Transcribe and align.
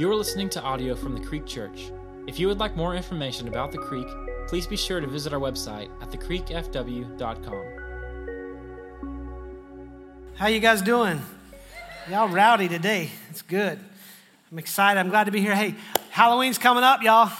You 0.00 0.10
are 0.10 0.16
listening 0.16 0.48
to 0.50 0.62
audio 0.62 0.94
from 0.94 1.14
the 1.14 1.20
Creek 1.20 1.44
Church. 1.44 1.92
If 2.26 2.40
you 2.40 2.48
would 2.48 2.58
like 2.58 2.74
more 2.74 2.94
information 2.94 3.48
about 3.48 3.70
the 3.70 3.76
Creek, 3.76 4.06
please 4.48 4.66
be 4.66 4.74
sure 4.74 4.98
to 4.98 5.06
visit 5.06 5.34
our 5.34 5.38
website 5.38 5.90
at 6.00 6.08
thecreekfw.com. 6.08 7.64
How 10.36 10.46
you 10.46 10.58
guys 10.58 10.80
doing? 10.80 11.20
Y'all 12.08 12.30
rowdy 12.30 12.66
today. 12.66 13.10
It's 13.28 13.42
good. 13.42 13.78
I'm 14.50 14.58
excited. 14.58 14.98
I'm 14.98 15.10
glad 15.10 15.24
to 15.24 15.32
be 15.32 15.42
here. 15.42 15.54
Hey, 15.54 15.74
Halloween's 16.08 16.56
coming 16.56 16.82
up, 16.82 17.02
y'all. 17.02 17.30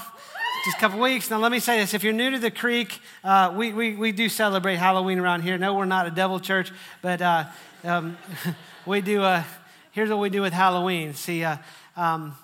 Just 0.66 0.77
a 0.77 0.80
couple 0.80 1.00
weeks. 1.00 1.30
Now, 1.30 1.38
let 1.38 1.50
me 1.50 1.61
say 1.61 1.80
this. 1.80 1.95
If 1.95 2.04
you're 2.04 2.12
new 2.12 2.32
to 2.32 2.38
the 2.38 2.50
Creek, 2.50 3.00
uh, 3.24 3.54
we, 3.56 3.72
we, 3.72 3.96
we 3.96 4.12
do 4.12 4.29
celebrate 4.29 4.77
Halloween 4.77 5.18
around 5.18 5.45
here. 5.45 5.56
No, 5.56 5.72
we're 5.72 5.86
not 5.86 6.06
a 6.06 6.11
devil 6.11 6.38
church, 6.38 6.72
but 7.00 7.22
uh, 7.22 7.45
um, 7.84 8.18
we 8.84 9.00
do, 9.00 9.22
uh, 9.22 9.45
here's 9.92 10.11
what 10.11 10.18
we 10.18 10.29
do 10.29 10.42
with 10.42 10.52
Halloween. 10.52 11.14
See, 11.14 11.42
uh, 11.42 11.56
um, 11.97 12.37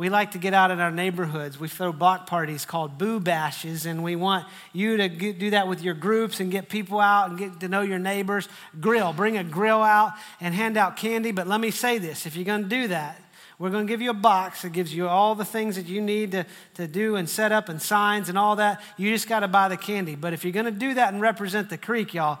we 0.00 0.08
like 0.08 0.30
to 0.30 0.38
get 0.38 0.54
out 0.54 0.70
in 0.70 0.80
our 0.80 0.90
neighborhoods. 0.90 1.60
We 1.60 1.68
throw 1.68 1.92
block 1.92 2.26
parties 2.26 2.64
called 2.64 2.96
boo 2.96 3.20
bashes, 3.20 3.84
and 3.84 4.02
we 4.02 4.16
want 4.16 4.46
you 4.72 4.96
to 4.96 5.10
get, 5.10 5.38
do 5.38 5.50
that 5.50 5.68
with 5.68 5.82
your 5.82 5.92
groups 5.92 6.40
and 6.40 6.50
get 6.50 6.70
people 6.70 7.00
out 7.00 7.28
and 7.28 7.38
get 7.38 7.60
to 7.60 7.68
know 7.68 7.82
your 7.82 7.98
neighbors. 7.98 8.48
Grill, 8.80 9.12
bring 9.12 9.36
a 9.36 9.44
grill 9.44 9.82
out 9.82 10.12
and 10.40 10.54
hand 10.54 10.78
out 10.78 10.96
candy. 10.96 11.32
But 11.32 11.48
let 11.48 11.60
me 11.60 11.70
say 11.70 11.98
this 11.98 12.24
if 12.24 12.34
you're 12.34 12.46
going 12.46 12.62
to 12.62 12.68
do 12.70 12.88
that, 12.88 13.20
we're 13.58 13.68
going 13.68 13.86
to 13.86 13.92
give 13.92 14.00
you 14.00 14.08
a 14.08 14.14
box 14.14 14.62
that 14.62 14.72
gives 14.72 14.94
you 14.94 15.06
all 15.06 15.34
the 15.34 15.44
things 15.44 15.76
that 15.76 15.84
you 15.84 16.00
need 16.00 16.32
to, 16.32 16.46
to 16.76 16.86
do 16.86 17.16
and 17.16 17.28
set 17.28 17.52
up 17.52 17.68
and 17.68 17.82
signs 17.82 18.30
and 18.30 18.38
all 18.38 18.56
that. 18.56 18.80
You 18.96 19.12
just 19.12 19.28
got 19.28 19.40
to 19.40 19.48
buy 19.48 19.68
the 19.68 19.76
candy. 19.76 20.14
But 20.14 20.32
if 20.32 20.44
you're 20.44 20.54
going 20.54 20.64
to 20.64 20.70
do 20.70 20.94
that 20.94 21.12
and 21.12 21.20
represent 21.20 21.68
the 21.68 21.76
creek, 21.76 22.14
y'all, 22.14 22.38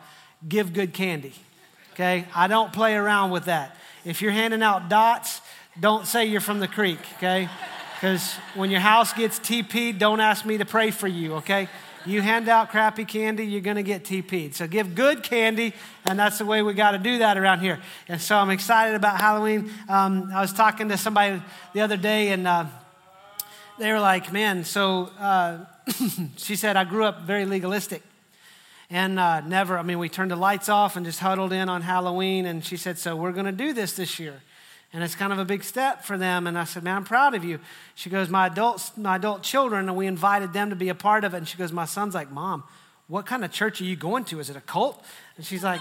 give 0.48 0.72
good 0.72 0.94
candy. 0.94 1.34
Okay? 1.92 2.24
I 2.34 2.46
don't 2.46 2.72
play 2.72 2.94
around 2.94 3.32
with 3.32 3.44
that. 3.44 3.76
If 4.02 4.22
you're 4.22 4.32
handing 4.32 4.62
out 4.62 4.88
dots, 4.88 5.42
don't 5.78 6.06
say 6.06 6.26
you're 6.26 6.40
from 6.40 6.60
the 6.60 6.68
creek, 6.68 6.98
okay? 7.16 7.48
Because 7.94 8.34
when 8.54 8.70
your 8.70 8.80
house 8.80 9.12
gets 9.12 9.38
TP'd, 9.38 9.98
don't 9.98 10.20
ask 10.20 10.44
me 10.44 10.58
to 10.58 10.64
pray 10.64 10.90
for 10.90 11.06
you, 11.06 11.34
okay? 11.34 11.68
You 12.06 12.22
hand 12.22 12.48
out 12.48 12.70
crappy 12.70 13.04
candy, 13.04 13.44
you're 13.44 13.60
to 13.74 13.82
get 13.82 14.04
TP'd. 14.04 14.54
So 14.54 14.66
give 14.66 14.94
good 14.94 15.22
candy, 15.22 15.74
and 16.06 16.18
that's 16.18 16.38
the 16.38 16.46
way 16.46 16.62
we 16.62 16.72
got 16.72 16.92
to 16.92 16.98
do 16.98 17.18
that 17.18 17.36
around 17.36 17.60
here. 17.60 17.78
And 18.08 18.20
so 18.20 18.36
I'm 18.36 18.50
excited 18.50 18.94
about 18.94 19.20
Halloween. 19.20 19.70
Um, 19.88 20.30
I 20.34 20.40
was 20.40 20.52
talking 20.52 20.88
to 20.88 20.96
somebody 20.96 21.42
the 21.74 21.82
other 21.82 21.98
day, 21.98 22.28
and 22.28 22.46
uh, 22.46 22.64
they 23.78 23.92
were 23.92 24.00
like, 24.00 24.32
man, 24.32 24.64
so 24.64 25.10
uh, 25.18 25.58
she 26.36 26.56
said, 26.56 26.76
I 26.76 26.84
grew 26.84 27.04
up 27.04 27.22
very 27.22 27.44
legalistic. 27.44 28.02
And 28.88 29.20
uh, 29.20 29.40
never, 29.42 29.78
I 29.78 29.82
mean, 29.82 29.98
we 29.98 30.08
turned 30.08 30.30
the 30.30 30.36
lights 30.36 30.68
off 30.68 30.96
and 30.96 31.06
just 31.06 31.20
huddled 31.20 31.52
in 31.52 31.68
on 31.68 31.82
Halloween. 31.82 32.46
And 32.46 32.64
she 32.64 32.76
said, 32.76 32.98
So 32.98 33.14
we're 33.14 33.30
going 33.30 33.46
to 33.46 33.52
do 33.52 33.72
this 33.72 33.92
this 33.92 34.18
year. 34.18 34.42
And 34.92 35.04
it's 35.04 35.14
kind 35.14 35.32
of 35.32 35.38
a 35.38 35.44
big 35.44 35.62
step 35.62 36.04
for 36.04 36.18
them. 36.18 36.46
And 36.46 36.58
I 36.58 36.64
said, 36.64 36.82
Man, 36.82 36.96
I'm 36.96 37.04
proud 37.04 37.34
of 37.34 37.44
you. 37.44 37.60
She 37.94 38.10
goes, 38.10 38.28
My 38.28 38.46
adults, 38.46 38.96
my 38.96 39.16
adult 39.16 39.42
children, 39.42 39.88
and 39.88 39.96
we 39.96 40.06
invited 40.06 40.52
them 40.52 40.70
to 40.70 40.76
be 40.76 40.88
a 40.88 40.94
part 40.94 41.24
of 41.24 41.34
it. 41.34 41.38
And 41.38 41.48
she 41.48 41.56
goes, 41.56 41.72
My 41.72 41.84
son's 41.84 42.14
like, 42.14 42.30
Mom, 42.30 42.64
what 43.06 43.26
kind 43.26 43.44
of 43.44 43.52
church 43.52 43.80
are 43.80 43.84
you 43.84 43.96
going 43.96 44.24
to? 44.26 44.40
Is 44.40 44.50
it 44.50 44.56
a 44.56 44.60
cult? 44.60 45.04
And 45.36 45.46
she's 45.46 45.62
like, 45.62 45.80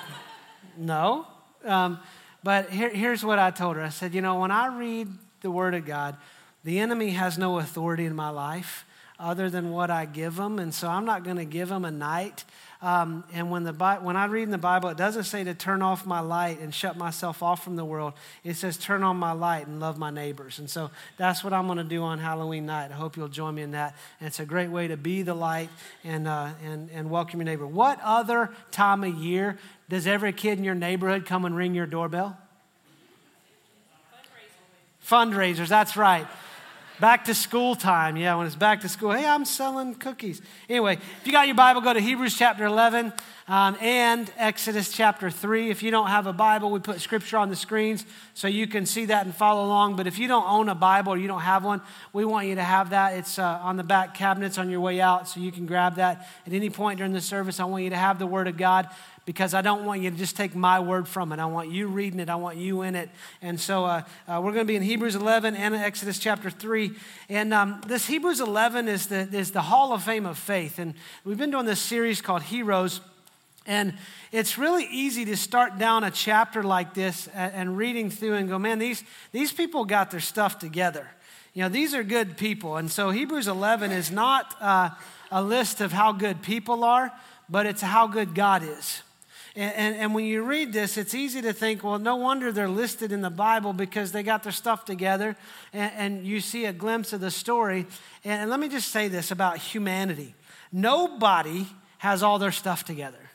No. 0.77 1.25
Um, 1.65 1.99
but 2.43 2.69
here, 2.69 2.89
here's 2.89 3.23
what 3.23 3.39
I 3.39 3.51
told 3.51 3.75
her 3.75 3.81
I 3.81 3.89
said, 3.89 4.13
You 4.13 4.21
know, 4.21 4.39
when 4.39 4.51
I 4.51 4.77
read 4.77 5.07
the 5.41 5.49
Word 5.49 5.73
of 5.73 5.85
God, 5.85 6.15
the 6.63 6.79
enemy 6.79 7.11
has 7.11 7.37
no 7.37 7.57
authority 7.57 8.05
in 8.05 8.15
my 8.15 8.29
life 8.29 8.85
other 9.19 9.49
than 9.49 9.71
what 9.71 9.89
I 9.89 10.05
give 10.05 10.39
him. 10.39 10.59
And 10.59 10.73
so 10.73 10.87
I'm 10.87 11.05
not 11.05 11.23
going 11.23 11.37
to 11.37 11.45
give 11.45 11.69
him 11.69 11.83
a 11.83 11.91
night. 11.91 12.45
Um, 12.81 13.25
and 13.33 13.51
when, 13.51 13.63
the, 13.65 13.73
when 13.73 14.15
I 14.15 14.25
read 14.27 14.43
in 14.43 14.51
the 14.51 14.57
Bible, 14.57 14.87
it 14.87 14.95
doesn't 14.95 15.25
say 15.25 15.43
to 15.43 15.53
turn 15.53 15.81
off 15.81 16.05
my 16.05 16.21
light 16.21 16.61
and 16.61 16.73
shut 16.73 16.95
myself 16.95 17.43
off 17.43 17.61
from 17.61 17.75
the 17.75 17.83
world. 17.83 18.13
It 18.45 18.53
says 18.53 18.77
turn 18.77 19.03
on 19.03 19.17
my 19.17 19.33
light 19.33 19.67
and 19.67 19.81
love 19.81 19.97
my 19.97 20.11
neighbors. 20.11 20.59
And 20.59 20.69
so 20.69 20.89
that's 21.17 21.43
what 21.43 21.51
I'm 21.51 21.65
going 21.65 21.77
to 21.77 21.83
do 21.83 22.03
on 22.03 22.19
Halloween 22.19 22.65
night. 22.65 22.91
I 22.91 22.93
hope 22.93 23.17
you'll 23.17 23.27
join 23.27 23.55
me 23.55 23.63
in 23.63 23.71
that. 23.71 23.95
And 24.21 24.27
it's 24.27 24.39
a 24.39 24.45
great 24.45 24.69
way 24.69 24.87
to 24.87 24.95
be 24.95 25.23
the 25.23 25.33
light 25.33 25.69
and, 26.05 26.25
uh, 26.25 26.51
and, 26.63 26.89
and 26.91 27.09
welcome 27.09 27.41
your 27.41 27.45
neighbor. 27.45 27.67
What 27.67 27.99
other 28.01 28.49
time 28.71 29.03
of 29.03 29.13
year 29.13 29.57
does 29.89 30.07
every 30.07 30.31
kid 30.31 30.57
in 30.57 30.63
your 30.63 30.75
neighborhood 30.75 31.25
come 31.25 31.43
and 31.43 31.57
ring 31.57 31.75
your 31.75 31.85
doorbell? 31.85 32.37
Fundraisers, 35.05 35.57
Fundraisers 35.57 35.67
that's 35.67 35.97
right. 35.97 36.27
Back 36.99 37.25
to 37.25 37.33
school 37.33 37.75
time. 37.75 38.17
Yeah, 38.17 38.35
when 38.35 38.45
it's 38.45 38.55
back 38.55 38.81
to 38.81 38.89
school. 38.89 39.11
Hey, 39.11 39.25
I'm 39.25 39.45
selling 39.45 39.95
cookies. 39.95 40.41
Anyway, 40.67 40.95
if 40.95 41.25
you 41.25 41.31
got 41.31 41.47
your 41.47 41.55
Bible, 41.55 41.81
go 41.81 41.93
to 41.93 41.99
Hebrews 41.99 42.37
chapter 42.37 42.65
11 42.65 43.13
um, 43.49 43.75
and 43.81 44.31
Exodus 44.37 44.91
chapter 44.91 45.31
3. 45.31 45.71
If 45.71 45.81
you 45.81 45.89
don't 45.89 46.07
have 46.07 46.27
a 46.27 46.33
Bible, 46.33 46.69
we 46.69 46.79
put 46.79 47.01
scripture 47.01 47.35
on 47.37 47.49
the 47.49 47.55
screens 47.55 48.05
so 48.35 48.47
you 48.47 48.67
can 48.67 48.85
see 48.85 49.05
that 49.05 49.25
and 49.25 49.33
follow 49.33 49.65
along. 49.65 49.95
But 49.95 50.05
if 50.05 50.19
you 50.19 50.27
don't 50.27 50.47
own 50.47 50.69
a 50.69 50.75
Bible 50.75 51.13
or 51.13 51.17
you 51.17 51.27
don't 51.27 51.41
have 51.41 51.65
one, 51.65 51.81
we 52.13 52.25
want 52.25 52.47
you 52.47 52.55
to 52.55 52.63
have 52.63 52.91
that. 52.91 53.15
It's 53.15 53.39
uh, 53.39 53.59
on 53.63 53.75
the 53.75 53.83
back 53.83 54.13
cabinets 54.13 54.59
on 54.59 54.69
your 54.69 54.81
way 54.81 55.01
out, 55.01 55.27
so 55.27 55.39
you 55.39 55.51
can 55.51 55.65
grab 55.65 55.95
that 55.95 56.29
at 56.45 56.53
any 56.53 56.69
point 56.69 56.99
during 56.99 57.11
the 57.11 57.21
service. 57.21 57.59
I 57.59 57.65
want 57.65 57.83
you 57.83 57.89
to 57.89 57.97
have 57.97 58.19
the 58.19 58.27
Word 58.27 58.47
of 58.47 58.55
God 58.55 58.87
because 59.25 59.55
I 59.55 59.61
don't 59.61 59.83
want 59.83 60.01
you 60.01 60.11
to 60.11 60.17
just 60.17 60.35
take 60.35 60.55
my 60.55 60.79
word 60.79 61.07
from 61.07 61.31
it. 61.31 61.39
I 61.39 61.45
want 61.45 61.69
you 61.69 61.87
reading 61.87 62.19
it, 62.19 62.29
I 62.29 62.35
want 62.35 62.57
you 62.57 62.81
in 62.81 62.95
it. 62.95 63.09
And 63.43 63.59
so 63.59 63.85
uh, 63.85 64.01
uh, 64.27 64.41
we're 64.43 64.53
going 64.53 64.65
to 64.65 64.71
be 64.71 64.75
in 64.75 64.81
Hebrews 64.81 65.15
11 65.15 65.55
and 65.55 65.75
Exodus 65.75 66.17
chapter 66.17 66.49
3. 66.49 66.91
And 67.29 67.53
um, 67.53 67.81
this 67.85 68.07
Hebrews 68.07 68.41
11 68.41 68.87
is 68.87 69.05
the, 69.05 69.29
is 69.31 69.51
the 69.51 69.61
Hall 69.61 69.93
of 69.93 70.01
Fame 70.01 70.25
of 70.25 70.35
faith. 70.35 70.79
And 70.79 70.95
we've 71.23 71.37
been 71.37 71.51
doing 71.51 71.67
this 71.67 71.79
series 71.79 72.21
called 72.21 72.41
Heroes. 72.41 73.01
And 73.65 73.93
it's 74.31 74.57
really 74.57 74.85
easy 74.85 75.25
to 75.25 75.37
start 75.37 75.77
down 75.77 76.03
a 76.03 76.11
chapter 76.11 76.63
like 76.63 76.93
this 76.93 77.27
and, 77.33 77.77
reading 77.77 78.09
through 78.09 78.35
and 78.35 78.49
go, 78.49 78.57
man, 78.57 78.79
these, 78.79 79.03
these 79.31 79.51
people 79.51 79.85
got 79.85 80.11
their 80.11 80.19
stuff 80.19 80.59
together. 80.59 81.07
You 81.53 81.63
know, 81.63 81.69
these 81.69 81.93
are 81.93 82.03
good 82.03 82.37
people. 82.37 82.77
And 82.77 82.89
so 82.89 83.09
Hebrews 83.11 83.47
11 83.47 83.91
is 83.91 84.11
not 84.11 84.55
uh, 84.61 84.91
a 85.31 85.43
list 85.43 85.81
of 85.81 85.91
how 85.91 86.11
good 86.11 86.41
people 86.41 86.83
are, 86.83 87.11
but 87.49 87.65
it's 87.65 87.81
how 87.81 88.07
good 88.07 88.33
God 88.33 88.63
is. 88.63 89.01
And, 89.55 89.73
and, 89.75 89.95
and, 89.95 90.15
when 90.15 90.25
you 90.25 90.43
read 90.43 90.73
this, 90.73 90.97
it's 90.97 91.15
easy 91.15 91.41
to 91.41 91.53
think, 91.53 91.83
well, 91.83 91.97
no 91.97 92.15
wonder 92.15 92.51
they're 92.51 92.69
listed 92.69 93.11
in 93.11 93.21
the 93.21 93.31
Bible 93.31 93.73
because 93.73 94.11
they 94.11 94.21
got 94.21 94.43
their 94.43 94.51
stuff 94.51 94.85
together 94.85 95.35
and, 95.73 95.91
and 95.95 96.25
you 96.25 96.39
see 96.39 96.65
a 96.65 96.73
glimpse 96.73 97.13
of 97.13 97.19
the 97.19 97.31
story. 97.31 97.87
And 98.23 98.49
let 98.49 98.59
me 98.59 98.69
just 98.69 98.89
say 98.89 99.07
this 99.07 99.31
about 99.31 99.57
humanity 99.57 100.35
nobody 100.71 101.65
has 101.97 102.21
all 102.21 102.37
their 102.39 102.51
stuff 102.51 102.85
together, 102.85 103.28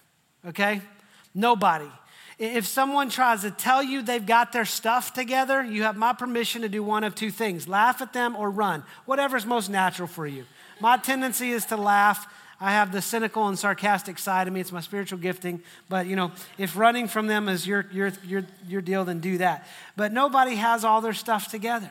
okay? 0.46 0.80
Nobody. 1.34 1.88
If 2.38 2.66
someone 2.66 3.10
tries 3.10 3.42
to 3.42 3.50
tell 3.50 3.82
you 3.82 4.02
they've 4.02 4.24
got 4.24 4.52
their 4.52 4.64
stuff 4.64 5.12
together, 5.12 5.62
you 5.62 5.84
have 5.84 5.96
my 5.96 6.12
permission 6.12 6.62
to 6.62 6.68
do 6.68 6.82
one 6.82 7.04
of 7.04 7.14
two 7.14 7.30
things 7.30 7.68
laugh 7.68 8.02
at 8.02 8.12
them 8.12 8.34
or 8.34 8.50
run, 8.50 8.82
whatever's 9.06 9.46
most 9.46 9.68
natural 9.68 10.08
for 10.08 10.26
you. 10.26 10.44
My 10.80 10.96
tendency 10.96 11.50
is 11.50 11.64
to 11.66 11.76
laugh 11.76 12.26
I 12.60 12.70
have 12.70 12.92
the 12.92 13.02
cynical 13.02 13.48
and 13.48 13.58
sarcastic 13.58 14.18
side 14.18 14.46
of 14.46 14.54
me. 14.54 14.60
It's 14.60 14.72
my 14.72 14.80
spiritual 14.80 15.18
gifting. 15.18 15.62
But, 15.88 16.06
you 16.06 16.16
know, 16.16 16.32
if 16.56 16.76
running 16.76 17.08
from 17.08 17.26
them 17.26 17.48
is 17.48 17.66
your, 17.66 17.86
your, 17.92 18.12
your, 18.26 18.44
your 18.68 18.80
deal, 18.80 19.04
then 19.04 19.20
do 19.20 19.38
that. 19.38 19.66
But 19.96 20.12
nobody 20.12 20.54
has 20.54 20.84
all 20.84 21.00
their 21.00 21.12
stuff 21.12 21.50
together. 21.50 21.90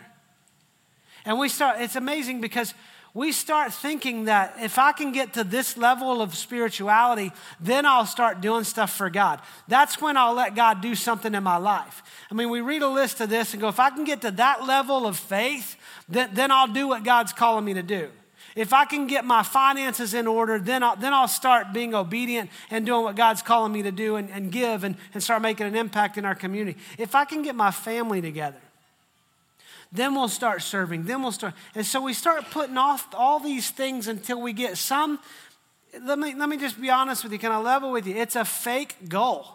And 1.26 1.38
we 1.38 1.50
start, 1.50 1.80
it's 1.82 1.96
amazing 1.96 2.42
because 2.42 2.74
we 3.14 3.32
start 3.32 3.72
thinking 3.72 4.26
that 4.26 4.56
if 4.60 4.80
I 4.80 4.92
can 4.92 5.12
get 5.12 5.34
to 5.34 5.44
this 5.44 5.78
level 5.78 6.22
of 6.22 6.36
spirituality, 6.36 7.32
then 7.60 7.86
I'll 7.86 8.08
start 8.08 8.42
doing 8.42 8.64
stuff 8.64 8.96
for 8.96 9.10
God. 9.12 9.40
That's 9.68 10.02
when 10.02 10.18
I'll 10.18 10.34
let 10.34 10.56
God 10.56 10.82
do 10.82 10.96
something 10.96 11.36
in 11.36 11.44
my 11.44 11.58
life. 11.58 12.02
I 12.32 12.34
mean, 12.34 12.50
we 12.50 12.62
read 12.62 12.82
a 12.82 12.88
list 12.88 13.22
of 13.22 13.30
this 13.30 13.54
and 13.54 13.62
go, 13.62 13.68
if 13.68 13.80
I 13.80 13.92
can 13.92 14.04
get 14.04 14.22
to 14.22 14.32
that 14.32 14.66
level 14.66 15.06
of 15.06 15.18
faith, 15.18 15.76
then, 16.10 16.32
then 16.34 16.50
I'll 16.50 16.68
do 16.68 16.88
what 16.88 17.04
God's 17.04 17.34
calling 17.34 17.64
me 17.64 17.76
to 17.76 17.84
do. 17.84 18.10
If 18.56 18.74
I 18.74 18.86
can 18.86 19.06
get 19.08 19.26
my 19.26 19.44
finances 19.44 20.16
in 20.16 20.26
order, 20.26 20.58
then 20.58 20.82
I'll, 20.82 20.96
then 20.96 21.14
I'll 21.14 21.28
start 21.28 21.72
being 21.72 21.94
obedient 21.94 22.50
and 22.72 22.86
doing 22.86 23.04
what 23.04 23.16
God's 23.16 23.42
calling 23.44 23.72
me 23.72 23.84
to 23.84 23.92
do 23.92 24.16
and, 24.16 24.30
and 24.32 24.52
give 24.52 24.84
and, 24.84 24.96
and 25.14 25.22
start 25.22 25.42
making 25.42 25.68
an 25.68 25.76
impact 25.76 26.18
in 26.18 26.26
our 26.26 26.36
community. 26.36 26.80
If 26.98 27.14
I 27.14 27.26
can 27.26 27.44
get 27.44 27.56
my 27.56 27.72
family 27.72 28.22
together, 28.22 28.58
then 29.94 30.16
we'll 30.16 30.28
start 30.28 30.64
serving. 30.64 31.04
Then 31.04 31.22
we'll 31.22 31.32
start. 31.32 31.54
And 31.76 31.86
so 31.86 32.02
we 32.02 32.14
start 32.14 32.50
putting 32.50 32.78
off 32.78 33.08
all 33.14 33.40
these 33.40 33.70
things 33.70 34.08
until 34.08 34.42
we 34.42 34.52
get 34.52 34.78
some. 34.78 35.20
Let 36.02 36.18
me, 36.18 36.34
let 36.34 36.50
me 36.50 36.58
just 36.58 36.82
be 36.82 36.90
honest 36.90 37.24
with 37.24 37.32
you. 37.32 37.38
Can 37.38 37.52
I 37.52 37.58
level 37.58 37.92
with 37.92 38.08
you? 38.08 38.16
It's 38.16 38.36
a 38.36 38.44
fake 38.44 38.96
goal. 39.08 39.46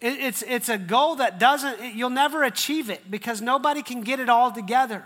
It, 0.00 0.18
it's, 0.18 0.42
it's 0.42 0.68
a 0.68 0.76
goal 0.76 1.14
that 1.16 1.38
doesn't, 1.38 1.94
you'll 1.94 2.10
never 2.10 2.42
achieve 2.42 2.90
it 2.90 3.08
because 3.08 3.40
nobody 3.40 3.80
can 3.80 4.00
get 4.00 4.18
it 4.18 4.28
all 4.28 4.50
together. 4.50 5.04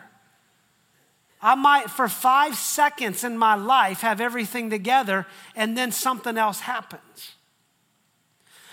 I 1.43 1.55
might, 1.55 1.91
for 1.91 2.09
five 2.09 2.56
seconds 2.56 3.23
in 3.23 3.37
my 3.37 3.55
life, 3.55 4.00
have 4.00 4.21
everything 4.21 4.71
together, 4.71 5.26
and 5.55 5.76
then 5.76 5.93
something 5.93 6.38
else 6.38 6.61
happens. 6.61 7.32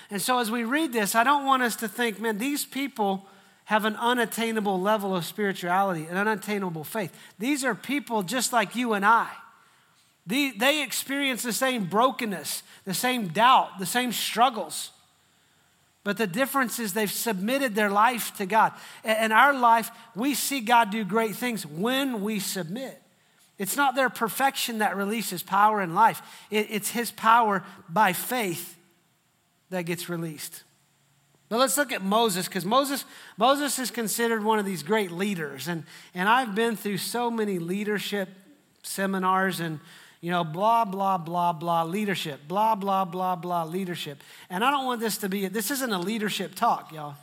And 0.10 0.22
so, 0.22 0.40
as 0.40 0.50
we 0.50 0.64
read 0.64 0.94
this, 0.94 1.16
I 1.16 1.24
don't 1.24 1.46
want 1.46 1.64
us 1.64 1.76
to 1.78 1.88
think, 1.88 2.20
man, 2.20 2.38
these 2.38 2.66
people 2.66 3.28
have 3.66 3.86
an 3.86 3.96
unattainable 3.96 4.80
level 4.80 5.16
of 5.16 5.26
spirituality, 5.26 6.06
an 6.06 6.18
unattainable 6.18 6.84
faith. 6.84 7.16
These 7.40 7.64
are 7.64 7.76
people 7.76 8.24
just 8.24 8.54
like 8.54 8.76
you 8.76 8.94
and 8.94 9.06
I. 9.06 9.30
They, 10.28 10.52
they 10.52 10.84
experience 10.84 11.44
the 11.44 11.54
same 11.54 11.86
brokenness, 11.86 12.64
the 12.86 12.94
same 12.94 13.28
doubt, 13.28 13.80
the 13.80 13.86
same 13.86 14.12
struggles. 14.12 14.92
But 16.04 16.18
the 16.18 16.28
difference 16.28 16.80
is 16.80 16.94
they've 16.94 17.12
submitted 17.12 17.74
their 17.74 17.90
life 17.90 18.36
to 18.38 18.46
God. 18.46 18.74
In 19.04 19.32
our 19.32 19.54
life, 19.54 19.90
we 20.16 20.36
see 20.36 20.62
God 20.62 20.92
do 20.92 21.04
great 21.04 21.36
things 21.36 21.66
when 21.66 22.22
we 22.22 22.40
submit. 22.40 23.02
It's 23.58 23.76
not 23.76 23.96
their 23.96 24.10
perfection 24.10 24.80
that 24.80 24.96
releases 24.96 25.42
power 25.42 25.82
in 25.82 25.96
life, 25.96 26.22
it's 26.52 26.92
His 26.92 27.10
power 27.12 27.64
by 27.90 28.14
faith 28.14 28.78
that 29.70 29.84
gets 29.84 30.10
released. 30.10 30.64
But 31.48 31.60
let's 31.60 31.78
look 31.78 31.92
at 31.92 32.02
Moses, 32.02 32.48
because 32.48 32.66
Moses, 32.66 33.06
Moses 33.38 33.78
is 33.78 33.92
considered 33.92 34.44
one 34.44 34.58
of 34.58 34.66
these 34.66 34.84
great 34.84 35.12
leaders. 35.12 35.68
And, 35.68 35.84
and 36.14 36.28
I've 36.28 36.56
been 36.56 36.76
through 36.76 36.98
so 36.98 37.30
many 37.30 37.60
leadership 37.60 38.30
seminars 38.84 39.60
and 39.60 39.80
you 40.22 40.32
know, 40.32 40.44
blah, 40.44 40.86
blah, 40.86 41.20
blah, 41.20 41.54
blah, 41.54 41.84
leadership, 41.84 42.48
blah, 42.48 42.74
blah, 42.74 43.06
blah, 43.06 43.36
blah, 43.36 43.64
leadership. 43.64 44.24
And 44.50 44.64
I 44.66 44.72
don't 44.72 44.86
want 44.86 45.00
this 45.00 45.18
to 45.20 45.30
be, 45.30 45.48
this 45.48 45.70
isn't 45.70 45.94
a 45.94 46.00
leadership 46.00 46.56
talk, 46.56 46.92
y'all. 46.92 47.14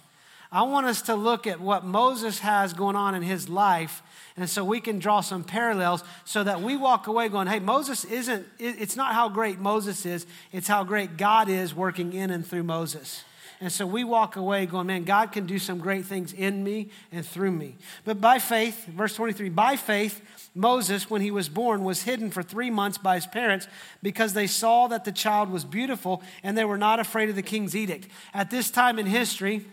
I 0.53 0.63
want 0.63 0.87
us 0.87 1.03
to 1.03 1.17
look 1.17 1.49
at 1.49 1.61
what 1.61 1.85
Moses 1.85 2.39
has 2.41 2.73
going 2.75 2.95
on 2.95 3.17
in 3.17 3.23
his 3.23 3.49
life, 3.49 4.03
and 4.37 4.49
so 4.49 4.63
we 4.63 4.81
can 4.81 5.01
draw 5.01 5.21
some 5.21 5.43
parallels 5.43 6.05
so 6.25 6.45
that 6.45 6.61
we 6.61 6.77
walk 6.77 7.09
away 7.09 7.29
going, 7.29 7.49
hey, 7.49 7.59
Moses 7.59 8.05
isn't, 8.05 8.47
it's 8.61 8.95
not 8.95 9.15
how 9.15 9.29
great 9.29 9.59
Moses 9.59 10.07
is, 10.07 10.25
it's 10.53 10.69
how 10.69 10.85
great 10.85 11.17
God 11.17 11.49
is 11.49 11.75
working 11.75 12.13
in 12.13 12.31
and 12.31 12.47
through 12.47 12.63
Moses. 12.63 13.25
And 13.63 13.71
so 13.71 13.87
we 13.87 14.03
walk 14.03 14.35
away 14.35 14.67
going, 14.67 14.89
man, 14.89 15.05
God 15.05 15.31
can 15.31 15.47
do 15.47 15.57
some 15.57 15.79
great 15.79 16.05
things 16.05 16.33
in 16.33 16.65
me 16.65 16.89
and 17.13 17.25
through 17.25 17.53
me. 17.53 17.77
But 18.05 18.21
by 18.21 18.41
faith, 18.41 18.87
verse 18.87 19.15
23, 19.15 19.51
by 19.51 19.77
faith, 19.77 20.21
Moses, 20.53 21.09
when 21.09 21.23
he 21.23 21.31
was 21.31 21.49
born, 21.49 21.85
was 21.85 22.03
hidden 22.03 22.33
for 22.33 22.43
three 22.43 22.71
months 22.71 22.99
by 22.99 23.15
his 23.15 23.27
parents 23.29 23.69
because 24.03 24.33
they 24.33 24.49
saw 24.49 24.89
that 24.89 25.05
the 25.05 25.13
child 25.13 25.49
was 25.49 25.65
beautiful 25.65 26.25
and 26.43 26.59
they 26.59 26.65
were 26.65 26.77
not 26.77 26.99
afraid 26.99 27.29
of 27.29 27.37
the 27.37 27.43
king's 27.43 27.77
edict. 27.77 28.09
At 28.35 28.51
this 28.51 28.69
time 28.69 28.99
in 28.99 29.07
history, 29.07 29.65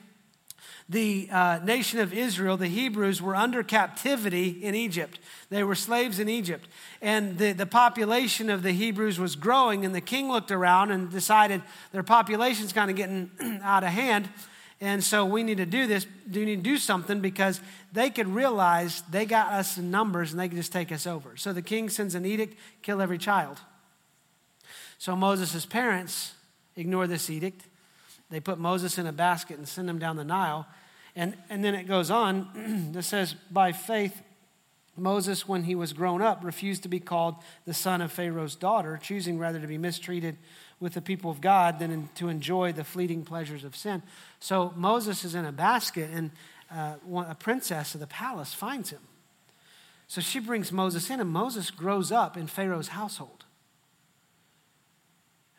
the 0.90 1.30
uh, 1.32 1.60
nation 1.64 2.00
of 2.00 2.12
Israel, 2.12 2.58
the 2.58 2.68
Hebrews, 2.68 3.22
were 3.22 3.36
under 3.36 3.62
captivity 3.62 4.50
in 4.50 4.74
Egypt. 4.74 5.20
They 5.50 5.64
were 5.64 5.76
slaves 5.76 6.18
in 6.18 6.28
Egypt. 6.28 6.68
And 7.00 7.38
the, 7.38 7.52
the 7.52 7.68
population 7.68 8.50
of 8.50 8.64
the 8.64 8.72
Hebrews 8.72 9.20
was 9.20 9.36
growing, 9.36 9.86
and 9.86 9.94
the 9.94 10.02
king 10.02 10.32
looked 10.32 10.50
around 10.50 10.90
and 10.90 11.12
decided 11.12 11.62
their 11.92 12.02
population's 12.02 12.74
kind 12.74 12.90
of 12.90 12.98
getting 12.98 13.30
out 13.64 13.84
of 13.84 13.90
hand. 13.90 14.30
And 14.82 15.04
so 15.04 15.26
we 15.26 15.44
need 15.44 15.58
to 15.58 15.66
do 15.66 15.86
this, 15.86 16.08
we 16.34 16.46
need 16.46 16.64
to 16.64 16.70
do 16.70 16.78
something 16.78 17.20
because 17.20 17.62
they 17.94 18.10
could 18.10 18.28
realize 18.28 19.04
they 19.12 19.26
got 19.26 19.52
us 19.52 19.78
in 19.78 19.92
numbers 19.92 20.32
and 20.32 20.40
they 20.40 20.48
could 20.48 20.58
just 20.58 20.72
take 20.72 20.92
us 20.92 21.06
over. 21.06 21.38
So 21.38 21.54
the 21.54 21.62
king 21.62 21.90
sends 21.90 22.16
an 22.16 22.26
edict 22.26 22.58
kill 22.82 23.02
every 23.02 23.18
child. 23.18 23.60
So 24.98 25.16
Moses' 25.16 25.66
parents 25.66 26.34
ignore 26.76 27.08
this 27.08 27.30
edict. 27.30 27.64
They 28.30 28.40
put 28.40 28.58
Moses 28.58 28.98
in 28.98 29.06
a 29.06 29.12
basket 29.12 29.58
and 29.58 29.68
send 29.68 29.90
him 29.90 30.00
down 30.00 30.16
the 30.16 30.24
Nile. 30.24 30.66
And, 31.20 31.36
and 31.50 31.62
then 31.62 31.76
it 31.76 31.86
goes 31.86 32.10
on. 32.10 32.94
it 32.98 33.04
says, 33.04 33.36
By 33.52 33.74
faith, 33.74 34.22
Moses, 34.96 35.46
when 35.50 35.66
he 35.66 35.76
was 35.76 35.92
grown 35.92 36.22
up, 36.22 36.46
refused 36.46 36.82
to 36.84 36.90
be 36.90 37.02
called 37.02 37.36
the 37.66 37.74
son 37.74 38.00
of 38.02 38.10
Pharaoh's 38.10 38.56
daughter, 38.56 38.98
choosing 39.04 39.38
rather 39.38 39.60
to 39.60 39.68
be 39.68 39.78
mistreated 39.78 40.38
with 40.80 40.94
the 40.94 41.02
people 41.02 41.30
of 41.30 41.42
God 41.42 41.78
than 41.78 41.92
in, 41.92 42.10
to 42.16 42.30
enjoy 42.30 42.72
the 42.72 42.86
fleeting 42.86 43.26
pleasures 43.26 43.66
of 43.66 43.76
sin. 43.76 44.02
So 44.40 44.74
Moses 44.78 45.26
is 45.26 45.36
in 45.36 45.44
a 45.44 45.52
basket, 45.52 46.10
and 46.14 46.32
uh, 46.74 46.96
a 47.28 47.36
princess 47.36 47.94
of 47.96 48.00
the 48.00 48.08
palace 48.08 48.54
finds 48.54 48.92
him. 48.92 49.02
So 50.08 50.22
she 50.22 50.40
brings 50.40 50.72
Moses 50.72 51.10
in, 51.10 51.20
and 51.20 51.30
Moses 51.30 51.70
grows 51.70 52.14
up 52.14 52.38
in 52.38 52.48
Pharaoh's 52.48 52.88
household. 52.88 53.44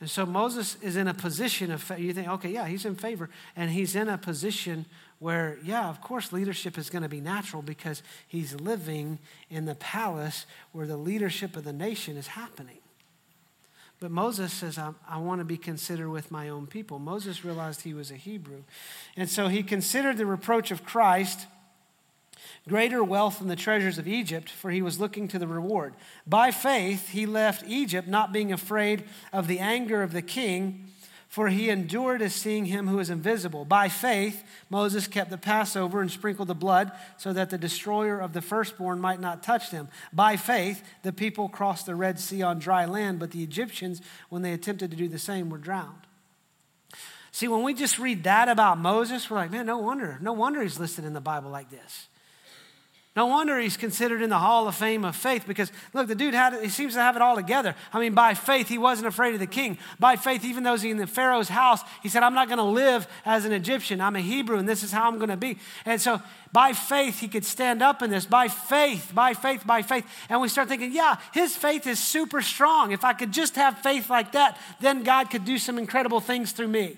And 0.00 0.08
so 0.08 0.24
Moses 0.24 0.78
is 0.80 0.96
in 0.96 1.06
a 1.06 1.14
position 1.14 1.70
of, 1.70 1.92
you 1.98 2.14
think, 2.14 2.26
okay, 2.26 2.48
yeah, 2.48 2.66
he's 2.66 2.86
in 2.86 2.94
favor. 2.94 3.28
And 3.54 3.70
he's 3.70 3.94
in 3.94 4.08
a 4.08 4.16
position 4.16 4.86
where, 5.20 5.58
yeah, 5.62 5.88
of 5.88 6.00
course, 6.00 6.32
leadership 6.32 6.76
is 6.76 6.90
going 6.90 7.02
to 7.02 7.08
be 7.08 7.20
natural 7.20 7.62
because 7.62 8.02
he's 8.26 8.54
living 8.54 9.18
in 9.50 9.66
the 9.66 9.74
palace 9.76 10.46
where 10.72 10.86
the 10.86 10.96
leadership 10.96 11.56
of 11.56 11.64
the 11.64 11.72
nation 11.72 12.16
is 12.16 12.26
happening. 12.26 12.78
But 14.00 14.10
Moses 14.10 14.50
says, 14.50 14.78
I, 14.78 14.92
I 15.06 15.18
want 15.18 15.40
to 15.40 15.44
be 15.44 15.58
considered 15.58 16.08
with 16.08 16.30
my 16.30 16.48
own 16.48 16.66
people. 16.66 16.98
Moses 16.98 17.44
realized 17.44 17.82
he 17.82 17.92
was 17.92 18.10
a 18.10 18.16
Hebrew. 18.16 18.62
And 19.14 19.28
so 19.28 19.48
he 19.48 19.62
considered 19.62 20.16
the 20.16 20.24
reproach 20.24 20.70
of 20.70 20.84
Christ 20.84 21.46
greater 22.66 23.04
wealth 23.04 23.40
than 23.40 23.48
the 23.48 23.56
treasures 23.56 23.98
of 23.98 24.08
Egypt, 24.08 24.48
for 24.48 24.70
he 24.70 24.80
was 24.80 24.98
looking 24.98 25.28
to 25.28 25.38
the 25.38 25.46
reward. 25.46 25.94
By 26.26 26.50
faith, 26.50 27.10
he 27.10 27.26
left 27.26 27.62
Egypt, 27.68 28.08
not 28.08 28.32
being 28.32 28.54
afraid 28.54 29.04
of 29.34 29.48
the 29.48 29.58
anger 29.58 30.02
of 30.02 30.12
the 30.12 30.22
king 30.22 30.86
for 31.30 31.48
he 31.48 31.70
endured 31.70 32.20
as 32.22 32.34
seeing 32.34 32.64
him 32.64 32.88
who 32.88 32.98
is 32.98 33.08
invisible. 33.08 33.64
By 33.64 33.88
faith, 33.88 34.42
Moses 34.68 35.06
kept 35.06 35.30
the 35.30 35.38
Passover 35.38 36.00
and 36.00 36.10
sprinkled 36.10 36.48
the 36.48 36.56
blood 36.56 36.90
so 37.18 37.32
that 37.32 37.50
the 37.50 37.56
destroyer 37.56 38.18
of 38.18 38.32
the 38.32 38.42
firstborn 38.42 39.00
might 39.00 39.20
not 39.20 39.44
touch 39.44 39.70
them. 39.70 39.88
By 40.12 40.36
faith, 40.36 40.82
the 41.04 41.12
people 41.12 41.48
crossed 41.48 41.86
the 41.86 41.94
Red 41.94 42.18
Sea 42.18 42.42
on 42.42 42.58
dry 42.58 42.84
land, 42.84 43.20
but 43.20 43.30
the 43.30 43.44
Egyptians, 43.44 44.02
when 44.28 44.42
they 44.42 44.52
attempted 44.52 44.90
to 44.90 44.96
do 44.96 45.06
the 45.06 45.20
same, 45.20 45.50
were 45.50 45.58
drowned. 45.58 46.02
See, 47.30 47.46
when 47.46 47.62
we 47.62 47.74
just 47.74 48.00
read 48.00 48.24
that 48.24 48.48
about 48.48 48.78
Moses, 48.78 49.30
we're 49.30 49.36
like, 49.36 49.52
man, 49.52 49.66
no 49.66 49.78
wonder. 49.78 50.18
No 50.20 50.32
wonder 50.32 50.60
he's 50.60 50.80
listed 50.80 51.04
in 51.04 51.12
the 51.12 51.20
Bible 51.20 51.50
like 51.50 51.70
this. 51.70 52.08
No 53.16 53.26
wonder 53.26 53.58
he's 53.58 53.76
considered 53.76 54.22
in 54.22 54.30
the 54.30 54.38
Hall 54.38 54.68
of 54.68 54.76
Fame 54.76 55.04
of 55.04 55.16
faith 55.16 55.44
because, 55.44 55.72
look, 55.92 56.06
the 56.06 56.14
dude 56.14 56.32
had, 56.32 56.54
he 56.62 56.68
seems 56.68 56.94
to 56.94 57.00
have 57.00 57.16
it 57.16 57.22
all 57.22 57.34
together. 57.34 57.74
I 57.92 57.98
mean, 57.98 58.14
by 58.14 58.34
faith, 58.34 58.68
he 58.68 58.78
wasn't 58.78 59.08
afraid 59.08 59.34
of 59.34 59.40
the 59.40 59.48
king. 59.48 59.78
By 59.98 60.14
faith, 60.14 60.44
even 60.44 60.62
though 60.62 60.76
he's 60.76 60.84
in 60.84 60.96
the 60.96 61.08
Pharaoh's 61.08 61.48
house, 61.48 61.80
he 62.04 62.08
said, 62.08 62.22
I'm 62.22 62.34
not 62.34 62.46
going 62.46 62.58
to 62.58 62.64
live 62.64 63.08
as 63.24 63.44
an 63.44 63.50
Egyptian. 63.50 64.00
I'm 64.00 64.14
a 64.14 64.20
Hebrew, 64.20 64.58
and 64.58 64.68
this 64.68 64.84
is 64.84 64.92
how 64.92 65.08
I'm 65.08 65.16
going 65.16 65.30
to 65.30 65.36
be. 65.36 65.58
And 65.84 66.00
so, 66.00 66.22
by 66.52 66.72
faith, 66.72 67.18
he 67.18 67.26
could 67.26 67.44
stand 67.44 67.82
up 67.82 68.00
in 68.00 68.10
this. 68.10 68.26
By 68.26 68.46
faith, 68.46 69.10
by 69.12 69.34
faith, 69.34 69.66
by 69.66 69.82
faith. 69.82 70.06
And 70.28 70.40
we 70.40 70.48
start 70.48 70.68
thinking, 70.68 70.92
yeah, 70.92 71.16
his 71.34 71.56
faith 71.56 71.88
is 71.88 71.98
super 71.98 72.40
strong. 72.40 72.92
If 72.92 73.02
I 73.02 73.12
could 73.12 73.32
just 73.32 73.56
have 73.56 73.78
faith 73.78 74.08
like 74.08 74.30
that, 74.32 74.56
then 74.80 75.02
God 75.02 75.30
could 75.30 75.44
do 75.44 75.58
some 75.58 75.78
incredible 75.78 76.20
things 76.20 76.52
through 76.52 76.68
me. 76.68 76.96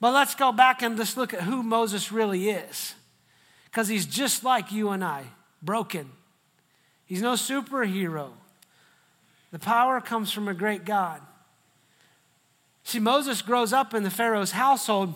But 0.00 0.12
let's 0.12 0.34
go 0.34 0.50
back 0.50 0.82
and 0.82 0.96
just 0.96 1.16
look 1.16 1.32
at 1.32 1.42
who 1.42 1.62
Moses 1.62 2.10
really 2.10 2.50
is 2.50 2.94
because 3.76 3.88
he's 3.88 4.06
just 4.06 4.42
like 4.42 4.72
you 4.72 4.88
and 4.88 5.04
I, 5.04 5.24
broken. 5.60 6.10
He's 7.04 7.20
no 7.20 7.34
superhero. 7.34 8.30
The 9.52 9.58
power 9.58 10.00
comes 10.00 10.32
from 10.32 10.48
a 10.48 10.54
great 10.54 10.86
God. 10.86 11.20
See, 12.84 12.98
Moses 12.98 13.42
grows 13.42 13.74
up 13.74 13.92
in 13.92 14.02
the 14.02 14.08
Pharaoh's 14.08 14.52
household, 14.52 15.12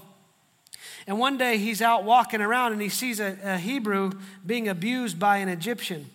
and 1.07 1.19
one 1.19 1.39
day 1.39 1.57
he's 1.57 1.81
out 1.81 2.05
walking 2.05 2.43
around 2.43 2.75
and 2.75 2.83
he 2.83 2.91
sees 2.91 3.19
a, 3.19 3.39
a 3.43 3.57
Hebrew 3.57 4.12
being 4.45 4.69
abused 4.69 5.19
by 5.19 5.38
an 5.38 5.49
Egyptian. 5.49 6.11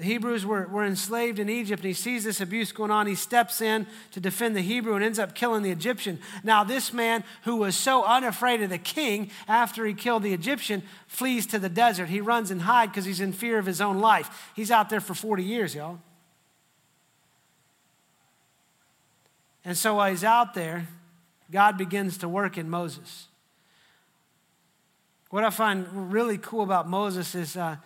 The 0.00 0.06
Hebrews 0.06 0.46
were, 0.46 0.66
were 0.66 0.86
enslaved 0.86 1.38
in 1.38 1.50
Egypt, 1.50 1.82
and 1.82 1.88
he 1.88 1.92
sees 1.92 2.24
this 2.24 2.40
abuse 2.40 2.72
going 2.72 2.90
on. 2.90 3.06
He 3.06 3.14
steps 3.14 3.60
in 3.60 3.86
to 4.12 4.20
defend 4.20 4.56
the 4.56 4.62
Hebrew 4.62 4.94
and 4.94 5.04
ends 5.04 5.18
up 5.18 5.34
killing 5.34 5.62
the 5.62 5.70
Egyptian. 5.70 6.20
Now, 6.42 6.64
this 6.64 6.94
man 6.94 7.22
who 7.42 7.56
was 7.56 7.76
so 7.76 8.02
unafraid 8.04 8.62
of 8.62 8.70
the 8.70 8.78
king 8.78 9.30
after 9.46 9.84
he 9.84 9.92
killed 9.92 10.22
the 10.22 10.32
Egyptian 10.32 10.82
flees 11.06 11.46
to 11.48 11.58
the 11.58 11.68
desert. 11.68 12.08
He 12.08 12.22
runs 12.22 12.50
and 12.50 12.62
hides 12.62 12.92
because 12.92 13.04
he's 13.04 13.20
in 13.20 13.34
fear 13.34 13.58
of 13.58 13.66
his 13.66 13.82
own 13.82 13.98
life. 13.98 14.50
He's 14.56 14.70
out 14.70 14.88
there 14.88 15.02
for 15.02 15.12
40 15.12 15.44
years, 15.44 15.74
y'all. 15.74 16.00
And 19.66 19.76
so 19.76 19.96
while 19.96 20.08
he's 20.08 20.24
out 20.24 20.54
there, 20.54 20.88
God 21.50 21.76
begins 21.76 22.16
to 22.18 22.28
work 22.28 22.56
in 22.56 22.70
Moses. 22.70 23.26
What 25.28 25.44
I 25.44 25.50
find 25.50 26.10
really 26.10 26.38
cool 26.38 26.62
about 26.62 26.88
Moses 26.88 27.34
is. 27.34 27.54
Uh, 27.54 27.76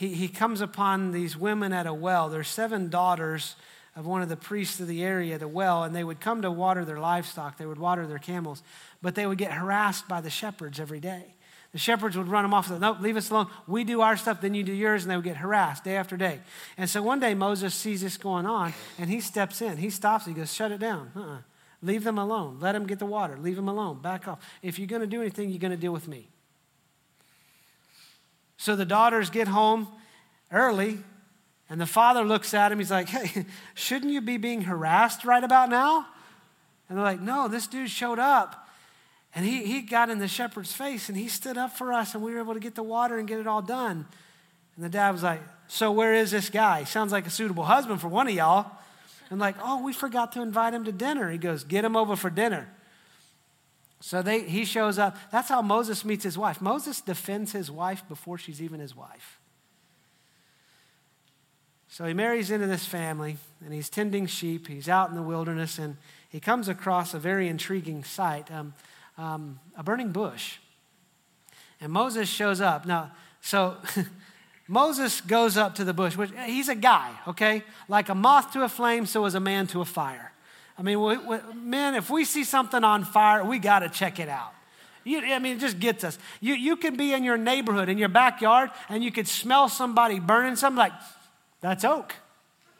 he, 0.00 0.14
he 0.14 0.28
comes 0.28 0.62
upon 0.62 1.12
these 1.12 1.36
women 1.36 1.74
at 1.74 1.86
a 1.86 1.92
well. 1.92 2.30
There's 2.30 2.48
seven 2.48 2.88
daughters 2.88 3.54
of 3.94 4.06
one 4.06 4.22
of 4.22 4.30
the 4.30 4.36
priests 4.36 4.80
of 4.80 4.86
the 4.86 5.04
area 5.04 5.38
a 5.38 5.46
well, 5.46 5.84
and 5.84 5.94
they 5.94 6.02
would 6.02 6.20
come 6.20 6.40
to 6.40 6.50
water 6.50 6.86
their 6.86 6.98
livestock. 6.98 7.58
They 7.58 7.66
would 7.66 7.78
water 7.78 8.06
their 8.06 8.18
camels, 8.18 8.62
but 9.02 9.14
they 9.14 9.26
would 9.26 9.36
get 9.36 9.52
harassed 9.52 10.08
by 10.08 10.22
the 10.22 10.30
shepherds 10.30 10.80
every 10.80 11.00
day. 11.00 11.34
The 11.72 11.78
shepherds 11.78 12.16
would 12.16 12.28
run 12.28 12.44
them 12.44 12.54
off. 12.54 12.70
No, 12.70 12.96
leave 12.98 13.18
us 13.18 13.30
alone. 13.30 13.48
We 13.66 13.84
do 13.84 14.00
our 14.00 14.16
stuff, 14.16 14.40
then 14.40 14.54
you 14.54 14.62
do 14.62 14.72
yours, 14.72 15.02
and 15.02 15.10
they 15.10 15.16
would 15.16 15.24
get 15.24 15.36
harassed 15.36 15.84
day 15.84 15.96
after 15.96 16.16
day. 16.16 16.40
And 16.78 16.88
so 16.88 17.02
one 17.02 17.20
day 17.20 17.34
Moses 17.34 17.74
sees 17.74 18.00
this 18.00 18.16
going 18.16 18.46
on, 18.46 18.72
and 18.98 19.10
he 19.10 19.20
steps 19.20 19.60
in. 19.60 19.76
He 19.76 19.90
stops. 19.90 20.24
He 20.24 20.32
goes, 20.32 20.50
"Shut 20.50 20.72
it 20.72 20.80
down. 20.80 21.12
Uh-uh. 21.14 21.38
Leave 21.82 22.04
them 22.04 22.16
alone. 22.16 22.56
Let 22.58 22.72
them 22.72 22.86
get 22.86 23.00
the 23.00 23.04
water. 23.04 23.36
Leave 23.36 23.56
them 23.56 23.68
alone. 23.68 24.00
Back 24.00 24.26
off. 24.26 24.38
If 24.62 24.78
you're 24.78 24.88
going 24.88 25.02
to 25.02 25.06
do 25.06 25.20
anything, 25.20 25.50
you're 25.50 25.58
going 25.58 25.72
to 25.72 25.76
deal 25.76 25.92
with 25.92 26.08
me." 26.08 26.30
So 28.60 28.76
the 28.76 28.84
daughters 28.84 29.30
get 29.30 29.48
home 29.48 29.88
early, 30.52 30.98
and 31.70 31.80
the 31.80 31.86
father 31.86 32.22
looks 32.24 32.52
at 32.52 32.70
him. 32.70 32.76
He's 32.76 32.90
like, 32.90 33.08
Hey, 33.08 33.46
shouldn't 33.74 34.12
you 34.12 34.20
be 34.20 34.36
being 34.36 34.60
harassed 34.60 35.24
right 35.24 35.42
about 35.42 35.70
now? 35.70 36.04
And 36.86 36.98
they're 36.98 37.04
like, 37.04 37.22
No, 37.22 37.48
this 37.48 37.66
dude 37.66 37.88
showed 37.88 38.18
up. 38.18 38.68
And 39.34 39.46
he, 39.46 39.64
he 39.64 39.80
got 39.80 40.10
in 40.10 40.18
the 40.18 40.28
shepherd's 40.28 40.74
face 40.74 41.08
and 41.08 41.16
he 41.16 41.26
stood 41.26 41.56
up 41.56 41.72
for 41.72 41.90
us, 41.90 42.14
and 42.14 42.22
we 42.22 42.34
were 42.34 42.40
able 42.40 42.52
to 42.52 42.60
get 42.60 42.74
the 42.74 42.82
water 42.82 43.18
and 43.18 43.26
get 43.26 43.40
it 43.40 43.46
all 43.46 43.62
done. 43.62 44.04
And 44.76 44.84
the 44.84 44.90
dad 44.90 45.12
was 45.12 45.22
like, 45.22 45.40
So 45.68 45.90
where 45.90 46.12
is 46.12 46.30
this 46.30 46.50
guy? 46.50 46.84
Sounds 46.84 47.12
like 47.12 47.26
a 47.26 47.30
suitable 47.30 47.64
husband 47.64 48.02
for 48.02 48.08
one 48.08 48.28
of 48.28 48.34
y'all. 48.34 48.70
And 49.30 49.40
like, 49.40 49.56
Oh, 49.62 49.82
we 49.82 49.94
forgot 49.94 50.32
to 50.32 50.42
invite 50.42 50.74
him 50.74 50.84
to 50.84 50.92
dinner. 50.92 51.30
He 51.30 51.38
goes, 51.38 51.64
Get 51.64 51.82
him 51.82 51.96
over 51.96 52.14
for 52.14 52.28
dinner. 52.28 52.68
So 54.00 54.22
they, 54.22 54.40
he 54.40 54.64
shows 54.64 54.98
up. 54.98 55.16
That's 55.30 55.48
how 55.48 55.60
Moses 55.60 56.04
meets 56.04 56.24
his 56.24 56.38
wife. 56.38 56.60
Moses 56.60 57.00
defends 57.00 57.52
his 57.52 57.70
wife 57.70 58.02
before 58.08 58.38
she's 58.38 58.62
even 58.62 58.80
his 58.80 58.96
wife. 58.96 59.38
So 61.88 62.06
he 62.06 62.14
marries 62.14 62.50
into 62.50 62.66
this 62.66 62.86
family 62.86 63.36
and 63.64 63.74
he's 63.74 63.90
tending 63.90 64.26
sheep. 64.26 64.68
He's 64.68 64.88
out 64.88 65.10
in 65.10 65.16
the 65.16 65.22
wilderness 65.22 65.78
and 65.78 65.96
he 66.30 66.40
comes 66.40 66.68
across 66.68 67.12
a 67.12 67.18
very 67.18 67.48
intriguing 67.48 68.04
sight 68.04 68.50
um, 68.50 68.74
um, 69.18 69.60
a 69.76 69.82
burning 69.82 70.12
bush. 70.12 70.58
And 71.80 71.92
Moses 71.92 72.28
shows 72.28 72.60
up. 72.60 72.86
Now, 72.86 73.10
so 73.42 73.76
Moses 74.68 75.20
goes 75.20 75.56
up 75.56 75.74
to 75.74 75.84
the 75.84 75.92
bush, 75.92 76.16
which 76.16 76.30
he's 76.46 76.68
a 76.68 76.74
guy, 76.74 77.10
okay? 77.26 77.64
Like 77.88 78.08
a 78.08 78.14
moth 78.14 78.52
to 78.52 78.62
a 78.62 78.68
flame, 78.68 79.04
so 79.04 79.24
is 79.26 79.34
a 79.34 79.40
man 79.40 79.66
to 79.68 79.80
a 79.80 79.84
fire. 79.84 80.29
I 80.80 80.82
mean, 80.82 80.98
we, 80.98 81.18
we, 81.18 81.36
men, 81.54 81.94
if 81.94 82.08
we 82.08 82.24
see 82.24 82.42
something 82.42 82.82
on 82.82 83.04
fire, 83.04 83.44
we 83.44 83.58
got 83.58 83.80
to 83.80 83.90
check 83.90 84.18
it 84.18 84.30
out. 84.30 84.54
You, 85.04 85.20
I 85.20 85.38
mean, 85.38 85.58
it 85.58 85.60
just 85.60 85.78
gets 85.78 86.04
us. 86.04 86.18
You, 86.40 86.54
you 86.54 86.74
can 86.76 86.96
be 86.96 87.12
in 87.12 87.22
your 87.22 87.36
neighborhood, 87.36 87.90
in 87.90 87.98
your 87.98 88.08
backyard, 88.08 88.70
and 88.88 89.04
you 89.04 89.12
could 89.12 89.28
smell 89.28 89.68
somebody 89.68 90.18
burning 90.20 90.56
something 90.56 90.78
like, 90.78 90.92
that's 91.60 91.84
oak. 91.84 92.14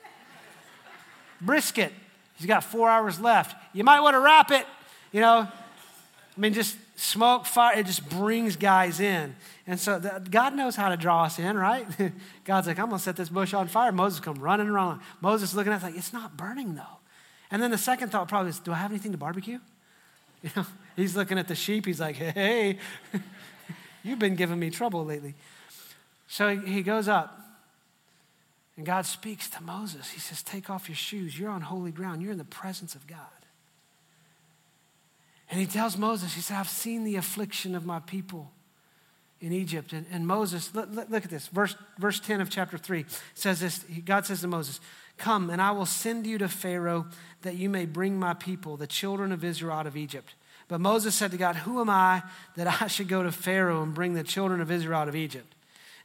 Brisket. 1.43 1.93
He's 2.39 2.47
got 2.47 2.65
four 2.65 2.89
hours 2.89 3.21
left. 3.21 3.55
You 3.75 3.85
might 3.85 4.01
want 4.01 4.15
to 4.15 4.21
wrap 4.21 4.51
it, 4.51 4.65
you 5.13 5.21
know. 5.21 5.47
I 5.47 6.41
mean, 6.41 6.55
just 6.55 6.79
smoke, 6.97 7.45
fire, 7.45 7.79
it 7.79 7.85
just 7.85 8.09
brings 8.09 8.57
guys 8.57 8.99
in. 9.01 9.37
And 9.67 9.79
so 9.79 9.99
the, 9.99 10.23
God 10.31 10.55
knows 10.55 10.75
how 10.75 10.89
to 10.89 10.97
draw 10.97 11.25
us 11.25 11.39
in, 11.39 11.55
right? 11.59 11.87
God's 12.47 12.67
like, 12.67 12.79
I'm 12.79 12.89
going 12.89 12.99
to 12.99 13.05
set 13.05 13.17
this 13.17 13.29
bush 13.29 13.53
on 13.53 13.69
fire. 13.69 13.93
Moses 13.93 14.21
come 14.21 14.39
running 14.39 14.69
around. 14.69 15.03
Moses 15.21 15.53
looking 15.53 15.75
at 15.75 15.83
it 15.83 15.85
like, 15.85 15.97
it's 15.97 16.15
not 16.15 16.39
burning 16.39 16.75
though. 16.75 17.00
And 17.51 17.63
then 17.63 17.71
the 17.71 17.79
second 17.79 18.11
thought 18.11 18.29
probably 18.29 18.51
is, 18.51 18.59
do 18.59 18.73
I 18.73 18.77
have 18.77 18.91
anything 18.91 19.13
to 19.13 19.19
barbecue? 19.19 19.59
You 20.43 20.51
know, 20.57 20.67
he's 20.97 21.15
looking 21.15 21.39
at 21.39 21.49
the 21.49 21.55
sheep. 21.55 21.85
He's 21.85 22.01
like, 22.01 22.17
hey, 22.17 22.79
you've 24.03 24.19
been 24.19 24.37
giving 24.37 24.59
me 24.59 24.71
trouble 24.71 25.05
lately. 25.05 25.35
So 26.29 26.57
he 26.57 26.83
goes 26.83 27.09
up. 27.09 27.41
And 28.79 28.87
God 28.87 29.05
speaks 29.05 29.51
to 29.51 29.63
Moses. 29.63 30.09
He 30.09 30.21
says, 30.21 30.43
Take 30.43 30.71
off 30.71 30.89
your 30.89 30.97
shoes. 30.97 31.39
You're 31.39 31.51
on 31.51 31.61
holy 31.61 31.91
ground. 31.91 32.23
You're 32.23 32.33
in 32.33 32.39
the 32.39 32.45
presence 32.45 32.95
of 32.95 33.07
God. 33.07 33.19
And 35.51 35.61
he 35.61 35.67
tells 35.67 35.99
Moses, 35.99 36.33
He 36.33 36.41
said, 36.41 36.57
I've 36.57 36.71
seen 36.71 37.05
the 37.05 37.17
affliction 37.17 37.75
of 37.75 37.85
my 37.85 37.99
people 37.99 38.51
in 39.41 39.53
Egypt. 39.53 39.93
And, 39.93 40.07
and 40.11 40.27
Moses, 40.27 40.75
look, 40.75 40.89
look, 40.93 41.25
at 41.25 41.31
this. 41.31 41.49
Verse, 41.49 41.75
verse 41.99 42.21
10 42.21 42.41
of 42.41 42.49
chapter 42.49 42.79
3 42.79 43.05
says 43.35 43.61
this 43.61 43.85
God 44.05 44.25
says 44.25 44.41
to 44.41 44.49
Moses, 44.49 44.81
Come, 45.21 45.51
and 45.51 45.61
I 45.61 45.71
will 45.71 45.87
send 45.87 46.27
you 46.27 46.39
to 46.39 46.49
Pharaoh 46.49 47.07
that 47.43 47.55
you 47.55 47.69
may 47.69 47.85
bring 47.85 48.19
my 48.19 48.33
people, 48.33 48.77
the 48.79 48.87
children 48.87 49.33
of 49.33 49.45
Israel, 49.45 49.77
out 49.77 49.87
of 49.87 49.97
Egypt. 49.97 50.35
But 50.67 50.81
Moses 50.81 51.15
said 51.15 51.31
to 51.33 51.37
God, 51.37 51.57
Who 51.57 51.81
am 51.81 51.91
I 51.91 52.23
that 52.57 52.83
I 52.83 52.87
should 52.87 53.09
go 53.09 53.23
to 53.23 53.31
Pharaoh 53.31 53.83
and 53.83 53.93
bring 53.93 54.15
the 54.15 54.23
children 54.23 54.63
of 54.63 54.71
Israel 54.71 54.99
out 54.99 55.09
of 55.09 55.17
Egypt? 55.17 55.55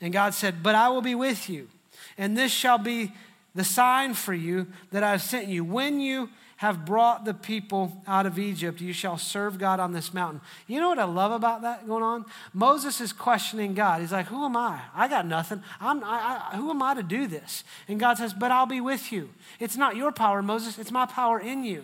And 0.02 0.12
God 0.12 0.34
said, 0.34 0.62
But 0.62 0.76
I 0.76 0.90
will 0.90 1.02
be 1.02 1.16
with 1.16 1.50
you, 1.50 1.70
and 2.18 2.38
this 2.38 2.52
shall 2.52 2.78
be 2.78 3.14
the 3.56 3.64
sign 3.64 4.16
for 4.16 4.34
you 4.34 4.68
that 4.92 5.02
I 5.02 5.12
have 5.12 5.22
sent 5.22 5.48
you. 5.48 5.64
When 5.64 6.02
you 6.02 6.30
have 6.58 6.86
brought 6.86 7.26
the 7.26 7.34
people 7.34 8.02
out 8.08 8.26
of 8.26 8.40
Egypt. 8.40 8.80
You 8.80 8.94
shall 8.94 9.18
serve 9.18 9.60
God 9.60 9.80
on 9.80 9.92
this 9.92 10.14
mountain. 10.14 10.40
You 10.68 10.80
know 10.80 10.88
what 10.88 11.00
I 11.00 11.04
love 11.04 11.32
about 11.32 11.64
that 11.64 11.86
going 11.86 12.04
on? 12.04 12.26
Moses 12.54 13.02
is 13.02 13.12
questioning 13.12 13.74
God. 13.74 14.02
He's 14.02 14.14
like, 14.14 14.28
Who 14.28 14.46
am 14.46 14.56
I? 14.56 14.80
I 14.96 15.08
got 15.08 15.26
nothing. 15.26 15.62
I'm, 15.82 16.04
I, 16.04 16.50
I, 16.52 16.56
who 16.56 16.70
am 16.70 16.82
I 16.82 16.94
to 16.94 17.04
do 17.04 17.28
this? 17.28 17.64
And 17.88 18.00
God 18.00 18.18
says, 18.18 18.34
But 18.34 18.52
I'll 18.52 18.66
be 18.66 18.80
with 18.80 19.12
you. 19.12 19.30
It's 19.60 19.76
not 19.76 19.98
your 19.98 20.12
power, 20.12 20.42
Moses, 20.42 20.80
it's 20.80 20.92
my 20.92 21.06
power 21.06 21.40
in 21.40 21.66
you. 21.66 21.84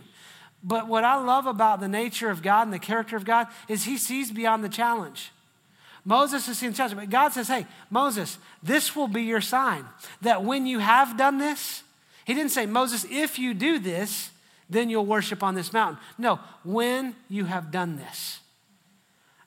But 0.63 0.87
what 0.87 1.03
I 1.03 1.15
love 1.15 1.47
about 1.47 1.79
the 1.79 1.87
nature 1.87 2.29
of 2.29 2.41
God 2.41 2.63
and 2.63 2.73
the 2.73 2.79
character 2.79 3.17
of 3.17 3.25
God 3.25 3.47
is 3.67 3.83
he 3.83 3.97
sees 3.97 4.31
beyond 4.31 4.63
the 4.63 4.69
challenge. 4.69 5.31
Moses 6.05 6.47
is 6.47 6.57
seeing 6.57 6.71
the 6.71 6.77
challenge, 6.77 6.97
but 6.97 7.09
God 7.09 7.29
says, 7.29 7.47
Hey, 7.47 7.65
Moses, 7.89 8.37
this 8.63 8.95
will 8.95 9.07
be 9.07 9.23
your 9.23 9.41
sign 9.41 9.85
that 10.21 10.43
when 10.45 10.65
you 10.65 10.79
have 10.79 11.17
done 11.17 11.39
this, 11.39 11.83
he 12.23 12.33
didn't 12.33 12.51
say, 12.51 12.65
Moses, 12.65 13.05
if 13.09 13.37
you 13.37 13.53
do 13.53 13.77
this, 13.77 14.31
then 14.71 14.89
you'll 14.89 15.05
worship 15.05 15.43
on 15.43 15.53
this 15.53 15.73
mountain. 15.73 16.01
No, 16.17 16.39
when 16.63 17.15
you 17.27 17.45
have 17.45 17.71
done 17.71 17.97
this. 17.97 18.39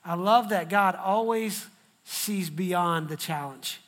I 0.04 0.14
love 0.14 0.50
that 0.50 0.68
God 0.68 0.94
always 0.94 1.66
sees 2.04 2.50
beyond 2.50 3.08
the 3.08 3.16
challenge. 3.16 3.80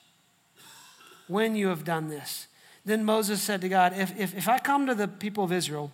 When 1.29 1.55
you 1.55 1.69
have 1.69 1.85
done 1.85 2.09
this. 2.09 2.47
Then 2.87 3.05
Moses 3.05 3.43
said 3.43 3.61
to 3.61 3.69
God, 3.69 3.93
if, 3.95 4.19
if, 4.19 4.35
if 4.35 4.49
I 4.49 4.59
come 4.59 4.87
to 4.87 4.95
the 4.95 5.09
people 5.09 5.45
of 5.45 5.53
Israel 5.53 5.93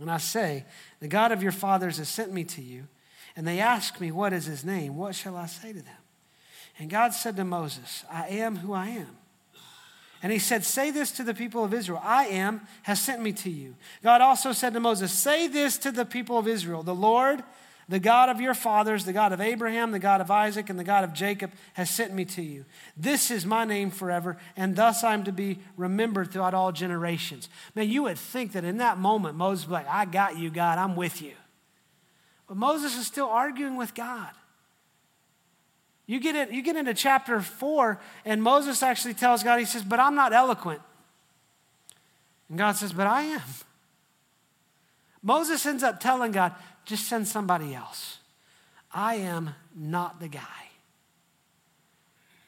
and 0.00 0.10
I 0.10 0.16
say, 0.16 0.64
The 1.00 1.08
God 1.08 1.32
of 1.32 1.42
your 1.42 1.52
fathers 1.52 1.98
has 1.98 2.08
sent 2.08 2.32
me 2.32 2.44
to 2.44 2.62
you, 2.62 2.84
and 3.36 3.46
they 3.46 3.60
ask 3.60 4.00
me, 4.00 4.10
What 4.10 4.32
is 4.32 4.46
his 4.46 4.64
name? 4.64 4.96
What 4.96 5.14
shall 5.14 5.36
I 5.36 5.46
say 5.46 5.72
to 5.72 5.82
them? 5.82 6.02
And 6.78 6.88
God 6.88 7.12
said 7.12 7.36
to 7.36 7.44
Moses, 7.44 8.04
I 8.10 8.28
am 8.28 8.56
who 8.56 8.72
I 8.72 8.86
am. 8.86 9.17
And 10.22 10.32
he 10.32 10.38
said, 10.38 10.64
Say 10.64 10.90
this 10.90 11.12
to 11.12 11.24
the 11.24 11.34
people 11.34 11.64
of 11.64 11.72
Israel 11.72 12.00
I 12.02 12.26
am, 12.26 12.62
has 12.82 13.00
sent 13.00 13.22
me 13.22 13.32
to 13.34 13.50
you. 13.50 13.74
God 14.02 14.20
also 14.20 14.52
said 14.52 14.74
to 14.74 14.80
Moses, 14.80 15.12
Say 15.12 15.46
this 15.46 15.78
to 15.78 15.92
the 15.92 16.04
people 16.04 16.38
of 16.38 16.48
Israel 16.48 16.82
The 16.82 16.94
Lord, 16.94 17.42
the 17.88 18.00
God 18.00 18.28
of 18.28 18.40
your 18.40 18.54
fathers, 18.54 19.04
the 19.04 19.12
God 19.12 19.32
of 19.32 19.40
Abraham, 19.40 19.92
the 19.92 19.98
God 19.98 20.20
of 20.20 20.30
Isaac, 20.30 20.68
and 20.68 20.78
the 20.78 20.84
God 20.84 21.04
of 21.04 21.14
Jacob, 21.14 21.52
has 21.74 21.88
sent 21.88 22.12
me 22.12 22.24
to 22.26 22.42
you. 22.42 22.64
This 22.96 23.30
is 23.30 23.46
my 23.46 23.64
name 23.64 23.90
forever, 23.90 24.36
and 24.56 24.76
thus 24.76 25.02
I'm 25.02 25.24
to 25.24 25.32
be 25.32 25.60
remembered 25.76 26.30
throughout 26.30 26.52
all 26.52 26.72
generations. 26.72 27.48
Man, 27.74 27.88
you 27.88 28.02
would 28.02 28.18
think 28.18 28.52
that 28.52 28.64
in 28.64 28.78
that 28.78 28.98
moment, 28.98 29.36
Moses 29.36 29.66
would 29.66 29.70
be 29.70 29.74
like, 29.74 29.88
I 29.88 30.04
got 30.04 30.36
you, 30.36 30.50
God, 30.50 30.78
I'm 30.78 30.96
with 30.96 31.22
you. 31.22 31.32
But 32.46 32.56
Moses 32.56 32.96
is 32.96 33.06
still 33.06 33.28
arguing 33.28 33.76
with 33.76 33.94
God. 33.94 34.30
You 36.08 36.20
get, 36.20 36.34
it, 36.34 36.50
you 36.50 36.62
get 36.62 36.74
into 36.74 36.94
chapter 36.94 37.38
four, 37.42 38.00
and 38.24 38.42
Moses 38.42 38.82
actually 38.82 39.12
tells 39.12 39.42
God, 39.42 39.58
he 39.58 39.66
says, 39.66 39.82
But 39.82 40.00
I'm 40.00 40.14
not 40.14 40.32
eloquent. 40.32 40.80
And 42.48 42.56
God 42.56 42.72
says, 42.76 42.94
But 42.94 43.06
I 43.06 43.22
am. 43.24 43.42
Moses 45.22 45.66
ends 45.66 45.82
up 45.82 46.00
telling 46.00 46.32
God, 46.32 46.54
Just 46.86 47.08
send 47.08 47.28
somebody 47.28 47.74
else. 47.74 48.20
I 48.90 49.16
am 49.16 49.50
not 49.76 50.18
the 50.18 50.28
guy. 50.28 50.40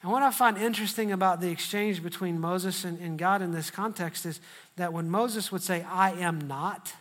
And 0.02 0.10
what 0.10 0.22
I 0.22 0.30
find 0.30 0.56
interesting 0.56 1.12
about 1.12 1.42
the 1.42 1.50
exchange 1.50 2.02
between 2.02 2.40
Moses 2.40 2.84
and, 2.84 2.98
and 2.98 3.18
God 3.18 3.42
in 3.42 3.52
this 3.52 3.70
context 3.70 4.24
is 4.24 4.40
that 4.76 4.94
when 4.94 5.10
Moses 5.10 5.52
would 5.52 5.62
say, 5.62 5.82
I 5.82 6.12
am 6.12 6.48
not, 6.48 6.94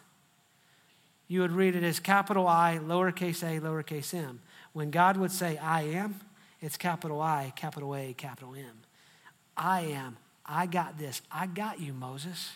you 1.30 1.40
would 1.40 1.54
read 1.54 1.78
it 1.78 1.84
as 1.84 2.02
capital 2.02 2.50
I, 2.50 2.82
lowercase 2.84 3.44
a, 3.44 3.62
lowercase 3.62 4.14
m. 4.14 4.42
When 4.74 4.92
God 4.92 5.16
would 5.16 5.32
say, 5.32 5.58
I 5.58 5.84
am, 5.84 6.20
it's 6.62 6.78
capital 6.78 7.22
I, 7.22 7.54
capital 7.56 7.96
A, 7.96 8.14
capital 8.14 8.54
M. 8.56 8.66
I 9.56 9.82
am. 9.82 10.18
I 10.46 10.66
got 10.66 10.98
this. 10.98 11.22
I 11.32 11.46
got 11.46 11.80
you, 11.80 11.94
Moses. 11.94 12.52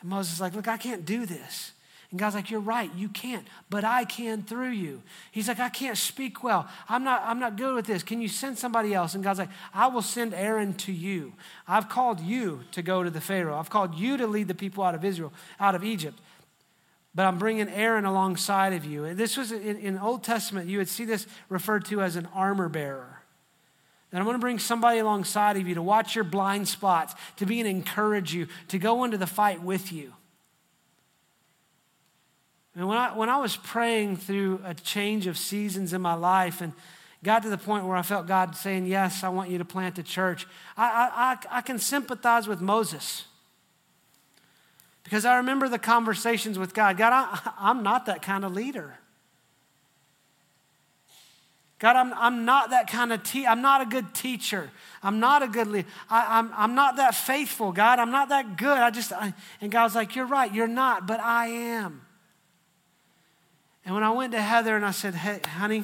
And 0.00 0.10
Moses 0.10 0.34
is 0.34 0.40
like, 0.40 0.54
Look, 0.54 0.68
I 0.68 0.76
can't 0.76 1.04
do 1.04 1.24
this. 1.24 1.72
And 2.10 2.20
God's 2.20 2.34
like, 2.34 2.50
You're 2.50 2.60
right, 2.60 2.90
you 2.94 3.08
can't, 3.08 3.46
but 3.70 3.84
I 3.84 4.04
can 4.04 4.42
through 4.42 4.70
you. 4.70 5.02
He's 5.30 5.48
like, 5.48 5.60
I 5.60 5.68
can't 5.68 5.96
speak 5.96 6.42
well. 6.42 6.68
I'm 6.88 7.04
not, 7.04 7.22
I'm 7.24 7.38
not 7.38 7.56
good 7.56 7.74
with 7.74 7.86
this. 7.86 8.02
Can 8.02 8.20
you 8.20 8.28
send 8.28 8.58
somebody 8.58 8.92
else? 8.92 9.14
And 9.14 9.24
God's 9.24 9.38
like, 9.38 9.50
I 9.72 9.86
will 9.86 10.02
send 10.02 10.34
Aaron 10.34 10.74
to 10.74 10.92
you. 10.92 11.32
I've 11.66 11.88
called 11.88 12.20
you 12.20 12.64
to 12.72 12.82
go 12.82 13.02
to 13.02 13.10
the 13.10 13.20
Pharaoh. 13.20 13.58
I've 13.58 13.70
called 13.70 13.94
you 13.94 14.16
to 14.18 14.26
lead 14.26 14.48
the 14.48 14.54
people 14.54 14.84
out 14.84 14.94
of 14.94 15.04
Israel, 15.04 15.32
out 15.58 15.74
of 15.74 15.84
Egypt 15.84 16.18
but 17.14 17.26
I'm 17.26 17.38
bringing 17.38 17.68
Aaron 17.68 18.04
alongside 18.04 18.72
of 18.72 18.84
you. 18.84 19.04
And 19.04 19.18
this 19.18 19.36
was 19.36 19.52
in, 19.52 19.76
in 19.78 19.98
Old 19.98 20.24
Testament, 20.24 20.68
you 20.68 20.78
would 20.78 20.88
see 20.88 21.04
this 21.04 21.26
referred 21.48 21.84
to 21.86 22.00
as 22.00 22.16
an 22.16 22.26
armor 22.34 22.68
bearer. 22.68 23.22
That 24.10 24.18
I'm 24.18 24.24
going 24.24 24.36
to 24.36 24.40
bring 24.40 24.58
somebody 24.58 24.98
alongside 24.98 25.56
of 25.56 25.66
you 25.66 25.74
to 25.74 25.82
watch 25.82 26.14
your 26.14 26.24
blind 26.24 26.68
spots, 26.68 27.14
to 27.36 27.46
be 27.46 27.60
and 27.60 27.68
encourage 27.68 28.34
you, 28.34 28.46
to 28.68 28.78
go 28.78 29.04
into 29.04 29.16
the 29.16 29.26
fight 29.26 29.62
with 29.62 29.92
you. 29.92 30.12
And 32.74 32.88
when 32.88 32.96
I, 32.96 33.16
when 33.16 33.28
I 33.28 33.38
was 33.38 33.56
praying 33.56 34.16
through 34.16 34.60
a 34.64 34.74
change 34.74 35.26
of 35.26 35.36
seasons 35.36 35.92
in 35.92 36.00
my 36.00 36.14
life 36.14 36.60
and 36.62 36.72
got 37.22 37.42
to 37.42 37.50
the 37.50 37.58
point 37.58 37.86
where 37.86 37.96
I 37.96 38.02
felt 38.02 38.26
God 38.26 38.56
saying, 38.56 38.86
Yes, 38.86 39.22
I 39.22 39.28
want 39.28 39.50
you 39.50 39.58
to 39.58 39.64
plant 39.64 39.98
a 39.98 40.02
church, 40.02 40.46
I, 40.76 41.36
I, 41.50 41.58
I 41.58 41.60
can 41.60 41.78
sympathize 41.78 42.48
with 42.48 42.62
Moses. 42.62 43.26
Because 45.04 45.24
I 45.24 45.36
remember 45.36 45.68
the 45.68 45.78
conversations 45.78 46.58
with 46.58 46.74
God 46.74 46.96
God, 46.96 47.12
I, 47.12 47.52
I'm 47.58 47.82
not 47.82 48.06
that 48.06 48.22
kind 48.22 48.44
of 48.44 48.52
leader. 48.52 48.98
God, 51.78 51.96
I'm, 51.96 52.12
I'm 52.14 52.44
not 52.44 52.70
that 52.70 52.88
kind 52.88 53.12
of 53.12 53.24
teacher. 53.24 53.48
I'm 53.48 53.60
not 53.60 53.80
a 53.80 53.86
good 53.86 54.14
teacher. 54.14 54.70
I'm 55.02 55.18
not 55.18 55.42
a 55.42 55.48
good 55.48 55.66
leader. 55.66 55.88
I, 56.08 56.38
am 56.38 56.46
I'm, 56.46 56.54
I'm 56.56 56.74
not 56.76 56.96
that 56.98 57.12
faithful, 57.12 57.72
God. 57.72 57.98
I'm 57.98 58.12
not 58.12 58.28
that 58.28 58.56
good. 58.56 58.78
I 58.78 58.90
just, 58.90 59.12
I, 59.12 59.34
and 59.60 59.72
God's 59.72 59.96
like, 59.96 60.14
You're 60.14 60.26
right, 60.26 60.54
you're 60.54 60.68
not, 60.68 61.08
but 61.08 61.18
I 61.18 61.48
am. 61.48 62.02
And 63.84 63.96
when 63.96 64.04
I 64.04 64.12
went 64.12 64.30
to 64.30 64.40
Heather 64.40 64.76
and 64.76 64.86
I 64.86 64.92
said, 64.92 65.16
Hey, 65.16 65.40
honey, 65.44 65.82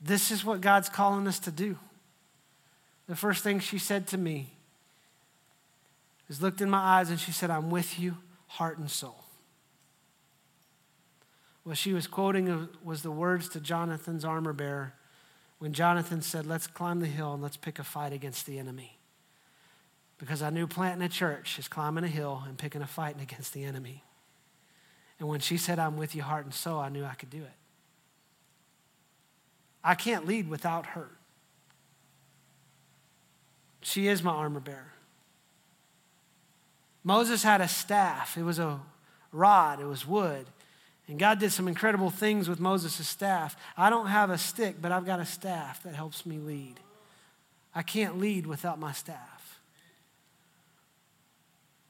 this 0.00 0.32
is 0.32 0.44
what 0.44 0.60
God's 0.60 0.88
calling 0.88 1.28
us 1.28 1.38
to 1.40 1.52
do. 1.52 1.76
The 3.08 3.14
first 3.14 3.44
thing 3.44 3.60
she 3.60 3.78
said 3.78 4.08
to 4.08 4.18
me 4.18 4.50
is 6.28 6.42
looked 6.42 6.60
in 6.60 6.70
my 6.70 6.78
eyes 6.78 7.10
and 7.10 7.18
she 7.18 7.32
said, 7.32 7.50
I'm 7.50 7.70
with 7.70 7.98
you, 7.98 8.16
heart 8.46 8.78
and 8.78 8.90
soul. 8.90 9.24
What 11.64 11.76
she 11.76 11.92
was 11.92 12.06
quoting 12.06 12.48
uh, 12.48 12.66
was 12.82 13.02
the 13.02 13.10
words 13.10 13.48
to 13.50 13.60
Jonathan's 13.60 14.24
armor 14.24 14.52
bearer 14.52 14.94
when 15.58 15.72
Jonathan 15.72 16.22
said, 16.22 16.46
Let's 16.46 16.66
climb 16.66 17.00
the 17.00 17.06
hill 17.06 17.34
and 17.34 17.42
let's 17.42 17.56
pick 17.56 17.78
a 17.78 17.84
fight 17.84 18.12
against 18.12 18.46
the 18.46 18.58
enemy. 18.58 18.98
Because 20.16 20.42
I 20.42 20.50
knew 20.50 20.66
planting 20.66 21.04
a 21.04 21.08
church 21.08 21.58
is 21.58 21.68
climbing 21.68 22.04
a 22.04 22.08
hill 22.08 22.42
and 22.46 22.56
picking 22.56 22.82
a 22.82 22.86
fight 22.86 23.16
against 23.20 23.52
the 23.52 23.64
enemy. 23.64 24.02
And 25.18 25.28
when 25.28 25.40
she 25.40 25.56
said, 25.56 25.78
I'm 25.78 25.96
with 25.96 26.14
you 26.14 26.22
heart 26.22 26.44
and 26.44 26.54
soul, 26.54 26.78
I 26.78 26.88
knew 26.88 27.04
I 27.04 27.14
could 27.14 27.30
do 27.30 27.42
it. 27.42 27.52
I 29.82 29.94
can't 29.94 30.26
lead 30.26 30.48
without 30.48 30.86
her. 30.86 31.08
She 33.80 34.08
is 34.08 34.22
my 34.22 34.32
armor 34.32 34.60
bearer. 34.60 34.92
Moses 37.08 37.42
had 37.42 37.62
a 37.62 37.68
staff, 37.68 38.36
it 38.36 38.42
was 38.42 38.58
a 38.58 38.78
rod, 39.32 39.80
it 39.80 39.86
was 39.86 40.06
wood. 40.06 40.44
And 41.08 41.18
God 41.18 41.38
did 41.38 41.50
some 41.52 41.66
incredible 41.66 42.10
things 42.10 42.50
with 42.50 42.60
Moses' 42.60 43.08
staff. 43.08 43.56
I 43.78 43.88
don't 43.88 44.08
have 44.08 44.28
a 44.28 44.36
stick, 44.36 44.76
but 44.82 44.92
I've 44.92 45.06
got 45.06 45.18
a 45.18 45.24
staff 45.24 45.82
that 45.84 45.94
helps 45.94 46.26
me 46.26 46.36
lead. 46.36 46.80
I 47.74 47.80
can't 47.80 48.18
lead 48.18 48.46
without 48.46 48.78
my 48.78 48.92
staff. 48.92 49.58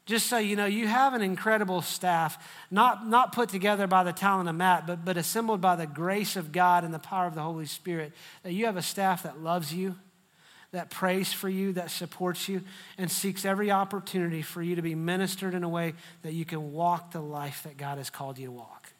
Just 0.06 0.28
so 0.28 0.38
you 0.38 0.54
know, 0.54 0.66
you 0.66 0.86
have 0.86 1.14
an 1.14 1.22
incredible 1.22 1.82
staff, 1.82 2.38
not, 2.70 3.04
not 3.04 3.32
put 3.32 3.48
together 3.48 3.88
by 3.88 4.04
the 4.04 4.12
talent 4.12 4.48
of 4.48 4.54
Matt, 4.54 4.86
but, 4.86 5.04
but 5.04 5.16
assembled 5.16 5.60
by 5.60 5.74
the 5.74 5.88
grace 5.88 6.36
of 6.36 6.52
God 6.52 6.84
and 6.84 6.94
the 6.94 7.00
power 7.00 7.26
of 7.26 7.34
the 7.34 7.42
Holy 7.42 7.66
Spirit. 7.66 8.12
That 8.44 8.52
you 8.52 8.66
have 8.66 8.76
a 8.76 8.82
staff 8.82 9.24
that 9.24 9.42
loves 9.42 9.74
you, 9.74 9.96
that 10.72 10.90
prays 10.90 11.32
for 11.32 11.48
you, 11.48 11.72
that 11.72 11.90
supports 11.90 12.48
you, 12.48 12.62
and 12.98 13.10
seeks 13.10 13.44
every 13.44 13.70
opportunity 13.70 14.42
for 14.42 14.62
you 14.62 14.76
to 14.76 14.82
be 14.82 14.94
ministered 14.94 15.54
in 15.54 15.64
a 15.64 15.68
way 15.68 15.94
that 16.22 16.34
you 16.34 16.44
can 16.44 16.72
walk 16.72 17.12
the 17.12 17.20
life 17.20 17.62
that 17.62 17.76
God 17.76 17.98
has 17.98 18.10
called 18.10 18.38
you 18.38 18.46
to 18.46 18.52
walk. 18.52 18.92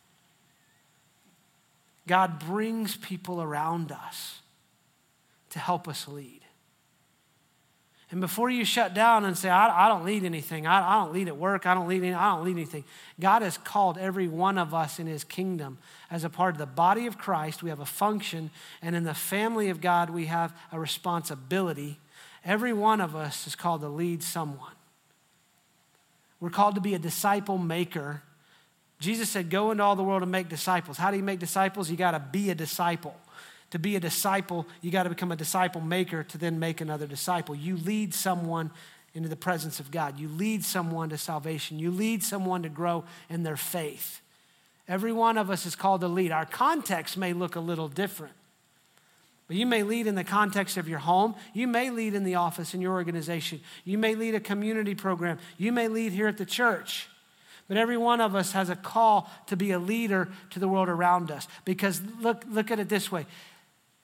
God 2.06 2.38
brings 2.38 2.96
people 2.96 3.42
around 3.42 3.92
us 3.92 4.40
to 5.50 5.58
help 5.58 5.87
us 5.87 6.08
lead. 6.08 6.40
And 8.11 8.23
before 8.23 8.49
you 8.49 8.65
shut 8.65 8.95
down 8.95 9.27
and 9.27 9.37
say, 9.37 9.50
I, 9.50 9.87
I 9.87 9.88
don't 9.88 10.05
lead 10.05 10.25
anything, 10.25 10.67
I, 10.67 10.81
I, 10.81 11.05
don't 11.05 11.12
lead 11.12 11.29
at 11.29 11.37
work, 11.37 11.67
I 11.67 11.75
don't 11.75 11.88
lead, 11.88 12.03
any, 12.03 12.15
I 12.15 12.35
don't 12.35 12.45
lead 12.45 12.57
anything, 12.57 12.85
God 13.21 13.43
has 13.43 13.59
called 13.59 13.99
every 13.99 14.29
one 14.29 14.57
of 14.57 14.73
us 14.73 14.99
in 14.99 15.07
His 15.07 15.25
kingdom 15.25 15.77
as 16.11 16.25
a 16.25 16.31
part 16.31 16.55
of 16.55 16.59
the 16.59 16.67
body 16.67 17.07
of 17.07 17.19
Christ. 17.19 17.62
We 17.62 17.69
have 17.69 17.81
a 17.81 17.87
function, 17.87 18.50
and 18.81 18.97
in 18.97 19.05
the 19.05 19.12
family 19.12 19.69
of 19.69 19.83
God, 19.83 20.09
we 20.09 20.25
have 20.25 20.57
a 20.73 20.81
responsibility. 20.81 21.99
Every 22.45 22.73
one 22.73 23.03
of 23.03 23.15
us 23.15 23.47
is 23.47 23.55
called 23.55 23.83
to 23.83 23.88
lead 23.88 24.23
someone. 24.23 24.73
We're 26.41 26.50
called 26.50 26.77
to 26.77 26.81
be 26.81 26.95
a 26.95 26.99
disciple 26.99 27.59
maker. 27.59 28.23
Jesus 29.00 29.29
said, 29.29 29.50
Go 29.50 29.71
into 29.71 29.83
all 29.83 29.97
the 29.97 30.05
world 30.05 30.23
and 30.23 30.33
make 30.33 30.49
disciples. 30.49 30.97
How 30.97 31.11
do 31.11 31.19
you 31.19 31.23
make 31.23 31.41
disciples? 31.41 31.91
You 31.91 31.97
got 31.97 32.12
to 32.12 32.21
be 32.21 32.49
a 32.50 32.55
disciple. 32.55 33.17
To 33.70 33.78
be 33.78 33.96
a 33.96 34.00
disciple, 34.00 34.66
you 34.80 34.90
got 34.90 35.02
to 35.02 35.10
become 35.10 35.30
a 35.30 35.37
disciple 35.37 35.80
maker 35.80 36.22
to 36.25 36.38
then 36.38 36.58
make 36.58 36.80
another 36.80 37.06
disciple. 37.06 37.54
You 37.54 37.76
lead 37.76 38.14
someone 38.14 38.70
into 39.14 39.28
the 39.28 39.37
presence 39.37 39.80
of 39.80 39.90
God. 39.90 40.18
You 40.18 40.28
lead 40.28 40.64
someone 40.64 41.10
to 41.10 41.18
salvation. 41.18 41.78
You 41.78 41.90
lead 41.90 42.22
someone 42.22 42.62
to 42.62 42.68
grow 42.68 43.04
in 43.28 43.42
their 43.42 43.56
faith. 43.56 44.20
Every 44.87 45.12
one 45.12 45.37
of 45.37 45.50
us 45.50 45.66
is 45.66 45.76
called 45.76 46.00
to 46.00 46.08
lead. 46.08 46.32
Our 46.32 46.46
context 46.46 47.16
may 47.18 47.34
look 47.34 47.56
a 47.56 47.60
little 47.60 47.88
different. 47.88 48.32
But 49.48 49.56
you 49.56 49.66
may 49.66 49.82
lead 49.82 50.06
in 50.06 50.14
the 50.14 50.25
context 50.25 50.76
of 50.76 50.88
your 50.88 50.98
home. 50.98 51.34
You 51.52 51.66
may 51.66 51.90
lead 51.90 52.14
in 52.14 52.25
the 52.25 52.37
office 52.37 52.75
in 52.75 52.80
your 52.80 52.92
organization. 52.92 53.60
You 53.84 53.98
may 53.98 54.14
lead 54.14 54.34
a 54.34 54.40
community 54.40 54.94
program. 54.94 55.38
You 55.56 55.72
may 55.72 55.88
lead 55.88 56.12
here 56.12 56.28
at 56.28 56.38
the 56.38 56.46
church. 56.46 57.08
But 57.66 57.76
every 57.76 57.96
one 57.98 58.20
of 58.20 58.34
us 58.34 58.52
has 58.52 58.70
a 58.70 58.76
call 58.76 59.30
to 59.46 59.56
be 59.56 59.72
a 59.72 59.78
leader 59.78 60.28
to 60.50 60.58
the 60.58 60.68
world 60.68 60.88
around 60.88 61.30
us. 61.30 61.48
Because 61.64 62.00
look, 62.20 62.44
look 62.48 62.70
at 62.70 62.78
it 62.78 62.88
this 62.88 63.12
way 63.12 63.26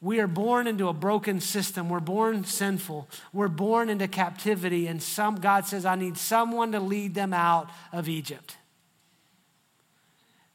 we 0.01 0.21
are 0.21 0.27
born 0.27 0.67
into 0.67 0.89
a 0.89 0.93
broken 0.93 1.41
system. 1.41 1.89
We're 1.89 2.01
born 2.01 2.45
sinful. 2.45 3.09
We're 3.33 3.49
born 3.49 3.89
into 3.89 4.07
captivity. 4.07 4.87
And 4.87 5.03
some, 5.03 5.37
God 5.37 5.67
says, 5.67 5.87
I 5.87 5.95
need 5.95 6.19
someone 6.19 6.73
to 6.73 6.81
lead 6.81 7.15
them 7.15 7.33
out 7.33 7.71
of 7.93 8.09
Egypt. 8.09 8.57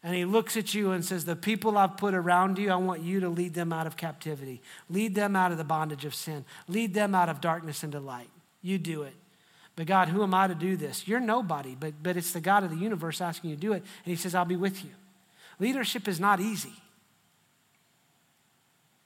And 0.03 0.15
he 0.15 0.23
looks 0.23 0.55
at 0.55 0.73
you 0.73 0.91
and 0.91 1.03
says, 1.03 1.25
The 1.25 1.35
people 1.35 1.77
I've 1.77 1.97
put 1.97 2.13
around 2.13 2.57
you, 2.57 2.71
I 2.71 2.75
want 2.75 3.01
you 3.01 3.19
to 3.21 3.29
lead 3.29 3.53
them 3.53 3.73
out 3.73 3.87
of 3.87 3.97
captivity. 3.97 4.61
Lead 4.89 5.15
them 5.15 5.35
out 5.35 5.51
of 5.51 5.57
the 5.57 5.63
bondage 5.63 6.05
of 6.05 6.15
sin. 6.15 6.45
Lead 6.67 6.93
them 6.93 7.13
out 7.13 7.27
of 7.27 7.41
darkness 7.41 7.83
into 7.83 7.99
light. 7.99 8.29
You 8.61 8.77
do 8.77 9.03
it. 9.03 9.13
But 9.75 9.87
God, 9.87 10.09
who 10.09 10.23
am 10.23 10.33
I 10.33 10.47
to 10.47 10.55
do 10.55 10.75
this? 10.75 11.07
You're 11.07 11.19
nobody, 11.19 11.75
but, 11.77 11.93
but 12.03 12.17
it's 12.17 12.33
the 12.33 12.41
God 12.41 12.63
of 12.63 12.69
the 12.69 12.77
universe 12.77 13.21
asking 13.21 13.49
you 13.49 13.55
to 13.55 13.61
do 13.61 13.73
it. 13.73 13.77
And 13.77 14.11
he 14.11 14.15
says, 14.15 14.35
I'll 14.35 14.45
be 14.45 14.57
with 14.57 14.83
you. 14.83 14.91
Leadership 15.57 16.07
is 16.07 16.19
not 16.19 16.39
easy. 16.39 16.73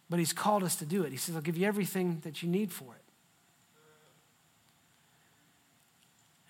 But 0.09 0.19
He's 0.19 0.33
called 0.33 0.63
us 0.63 0.75
to 0.77 0.85
do 0.85 1.03
it. 1.03 1.11
He 1.11 1.17
says, 1.17 1.35
I'll 1.35 1.41
give 1.41 1.57
you 1.57 1.67
everything 1.67 2.21
that 2.23 2.43
you 2.43 2.49
need 2.49 2.71
for 2.71 2.93
it. 2.93 3.03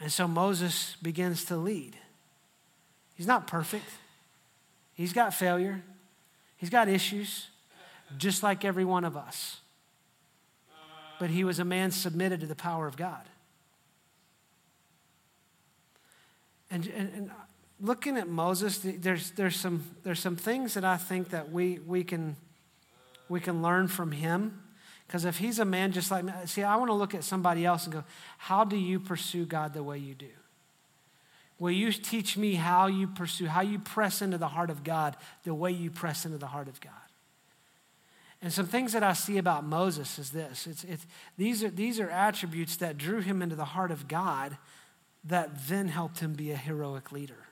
And 0.03 0.11
so 0.11 0.27
Moses 0.27 0.97
begins 1.01 1.45
to 1.45 1.55
lead. 1.55 1.95
He's 3.15 3.27
not 3.27 3.47
perfect, 3.47 3.85
he's 4.95 5.13
got 5.13 5.33
failure, 5.33 5.81
he's 6.57 6.69
got 6.69 6.89
issues, 6.89 7.47
just 8.17 8.43
like 8.43 8.65
every 8.65 8.83
one 8.83 9.05
of 9.05 9.15
us. 9.15 9.61
But 11.19 11.29
he 11.29 11.45
was 11.45 11.59
a 11.59 11.63
man 11.63 11.91
submitted 11.91 12.41
to 12.41 12.47
the 12.47 12.55
power 12.55 12.85
of 12.85 12.97
God. 12.97 13.21
And, 16.69 16.87
and, 16.87 17.11
and 17.15 17.31
looking 17.79 18.17
at 18.17 18.27
Moses, 18.27 18.79
there's, 18.83 19.31
there's, 19.31 19.55
some, 19.55 19.83
there's 20.03 20.19
some 20.19 20.35
things 20.35 20.73
that 20.73 20.83
I 20.83 20.97
think 20.97 21.29
that 21.29 21.51
we, 21.51 21.79
we 21.85 22.03
can 22.03 22.35
we 23.29 23.39
can 23.39 23.61
learn 23.61 23.87
from 23.87 24.11
him. 24.11 24.61
Because 25.07 25.25
if 25.25 25.37
he's 25.37 25.59
a 25.59 25.65
man 25.65 25.91
just 25.91 26.11
like 26.11 26.23
me, 26.23 26.33
see, 26.45 26.63
I 26.63 26.75
want 26.75 26.89
to 26.89 26.95
look 26.95 27.13
at 27.13 27.23
somebody 27.23 27.65
else 27.65 27.85
and 27.85 27.93
go, 27.93 28.03
how 28.37 28.63
do 28.63 28.77
you 28.77 28.99
pursue 28.99 29.45
God 29.45 29.73
the 29.73 29.83
way 29.83 29.97
you 29.97 30.15
do? 30.15 30.29
Will 31.59 31.71
you 31.71 31.91
teach 31.91 32.35
me 32.35 32.55
how 32.55 32.87
you 32.87 33.07
pursue, 33.07 33.47
how 33.47 33.61
you 33.61 33.79
press 33.79 34.21
into 34.21 34.37
the 34.37 34.47
heart 34.47 34.69
of 34.69 34.83
God 34.83 35.15
the 35.43 35.53
way 35.53 35.71
you 35.71 35.91
press 35.91 36.25
into 36.25 36.37
the 36.37 36.47
heart 36.47 36.67
of 36.67 36.81
God? 36.81 36.91
And 38.41 38.51
some 38.51 38.65
things 38.65 38.91
that 38.91 39.03
I 39.03 39.13
see 39.13 39.37
about 39.37 39.63
Moses 39.63 40.19
is 40.19 40.31
this 40.31 40.67
it's, 40.67 40.83
it's, 40.83 41.05
these, 41.37 41.63
are, 41.63 41.69
these 41.69 41.99
are 41.99 42.09
attributes 42.09 42.75
that 42.77 42.97
drew 42.97 43.21
him 43.21 43.41
into 43.41 43.55
the 43.55 43.65
heart 43.65 43.91
of 43.91 44.07
God 44.07 44.57
that 45.23 45.67
then 45.67 45.87
helped 45.87 46.19
him 46.19 46.33
be 46.33 46.51
a 46.51 46.57
heroic 46.57 47.11
leader. 47.11 47.47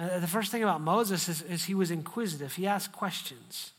Uh, 0.00 0.18
the 0.18 0.26
first 0.26 0.50
thing 0.50 0.62
about 0.62 0.80
Moses 0.80 1.28
is, 1.28 1.42
is 1.42 1.64
he 1.64 1.74
was 1.74 1.90
inquisitive. 1.90 2.54
He 2.54 2.66
asked 2.66 2.90
questions. 2.90 3.72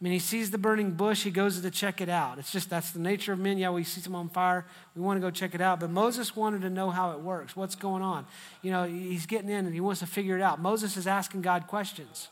I 0.00 0.04
mean, 0.04 0.12
he 0.12 0.20
sees 0.20 0.50
the 0.50 0.58
burning 0.58 0.92
bush, 0.92 1.24
he 1.24 1.30
goes 1.30 1.60
to 1.60 1.70
check 1.70 2.00
it 2.00 2.08
out. 2.08 2.38
It's 2.38 2.52
just 2.52 2.70
that's 2.70 2.92
the 2.92 3.00
nature 3.00 3.32
of 3.32 3.40
men. 3.40 3.58
Yeah, 3.58 3.70
we 3.70 3.82
see 3.82 4.00
someone 4.00 4.22
on 4.22 4.28
fire, 4.28 4.64
we 4.94 5.02
want 5.02 5.16
to 5.16 5.20
go 5.20 5.30
check 5.30 5.54
it 5.54 5.60
out. 5.60 5.80
But 5.80 5.90
Moses 5.90 6.36
wanted 6.36 6.62
to 6.62 6.70
know 6.70 6.90
how 6.90 7.10
it 7.10 7.20
works, 7.20 7.56
what's 7.56 7.74
going 7.74 8.02
on. 8.02 8.24
You 8.62 8.70
know, 8.70 8.84
he's 8.84 9.26
getting 9.26 9.50
in 9.50 9.66
and 9.66 9.74
he 9.74 9.80
wants 9.80 10.00
to 10.00 10.06
figure 10.06 10.36
it 10.36 10.42
out. 10.42 10.60
Moses 10.60 10.96
is 10.96 11.06
asking 11.06 11.42
God 11.42 11.66
questions 11.66 12.28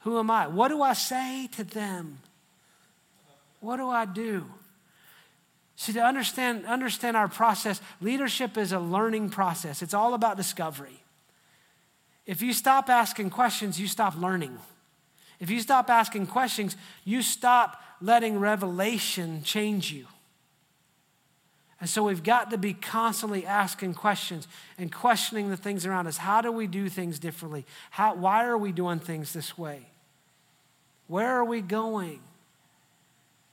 Who 0.00 0.18
am 0.18 0.30
I? 0.30 0.46
What 0.46 0.68
do 0.68 0.82
I 0.82 0.92
say 0.92 1.48
to 1.56 1.64
them? 1.64 2.20
What 3.60 3.78
do 3.78 3.90
I 3.90 4.04
do? 4.06 4.46
See, 5.76 5.92
to 5.94 6.00
understand, 6.00 6.64
understand 6.64 7.16
our 7.16 7.26
process, 7.26 7.80
leadership 8.00 8.56
is 8.56 8.70
a 8.70 8.78
learning 8.78 9.30
process, 9.30 9.82
it's 9.82 9.94
all 9.94 10.14
about 10.14 10.36
discovery. 10.36 11.03
If 12.26 12.40
you 12.42 12.52
stop 12.52 12.88
asking 12.88 13.30
questions, 13.30 13.78
you 13.78 13.86
stop 13.86 14.16
learning. 14.16 14.58
If 15.40 15.50
you 15.50 15.60
stop 15.60 15.90
asking 15.90 16.28
questions, 16.28 16.76
you 17.04 17.22
stop 17.22 17.82
letting 18.00 18.38
revelation 18.38 19.42
change 19.42 19.92
you. 19.92 20.06
And 21.80 21.90
so 21.90 22.04
we've 22.04 22.22
got 22.22 22.50
to 22.50 22.56
be 22.56 22.72
constantly 22.72 23.44
asking 23.44 23.94
questions 23.94 24.48
and 24.78 24.90
questioning 24.90 25.50
the 25.50 25.56
things 25.56 25.84
around 25.84 26.06
us. 26.06 26.16
How 26.16 26.40
do 26.40 26.50
we 26.50 26.66
do 26.66 26.88
things 26.88 27.18
differently? 27.18 27.66
How, 27.90 28.14
why 28.14 28.46
are 28.46 28.56
we 28.56 28.72
doing 28.72 29.00
things 29.00 29.32
this 29.32 29.58
way? 29.58 29.86
Where 31.08 31.28
are 31.28 31.44
we 31.44 31.60
going? 31.60 32.20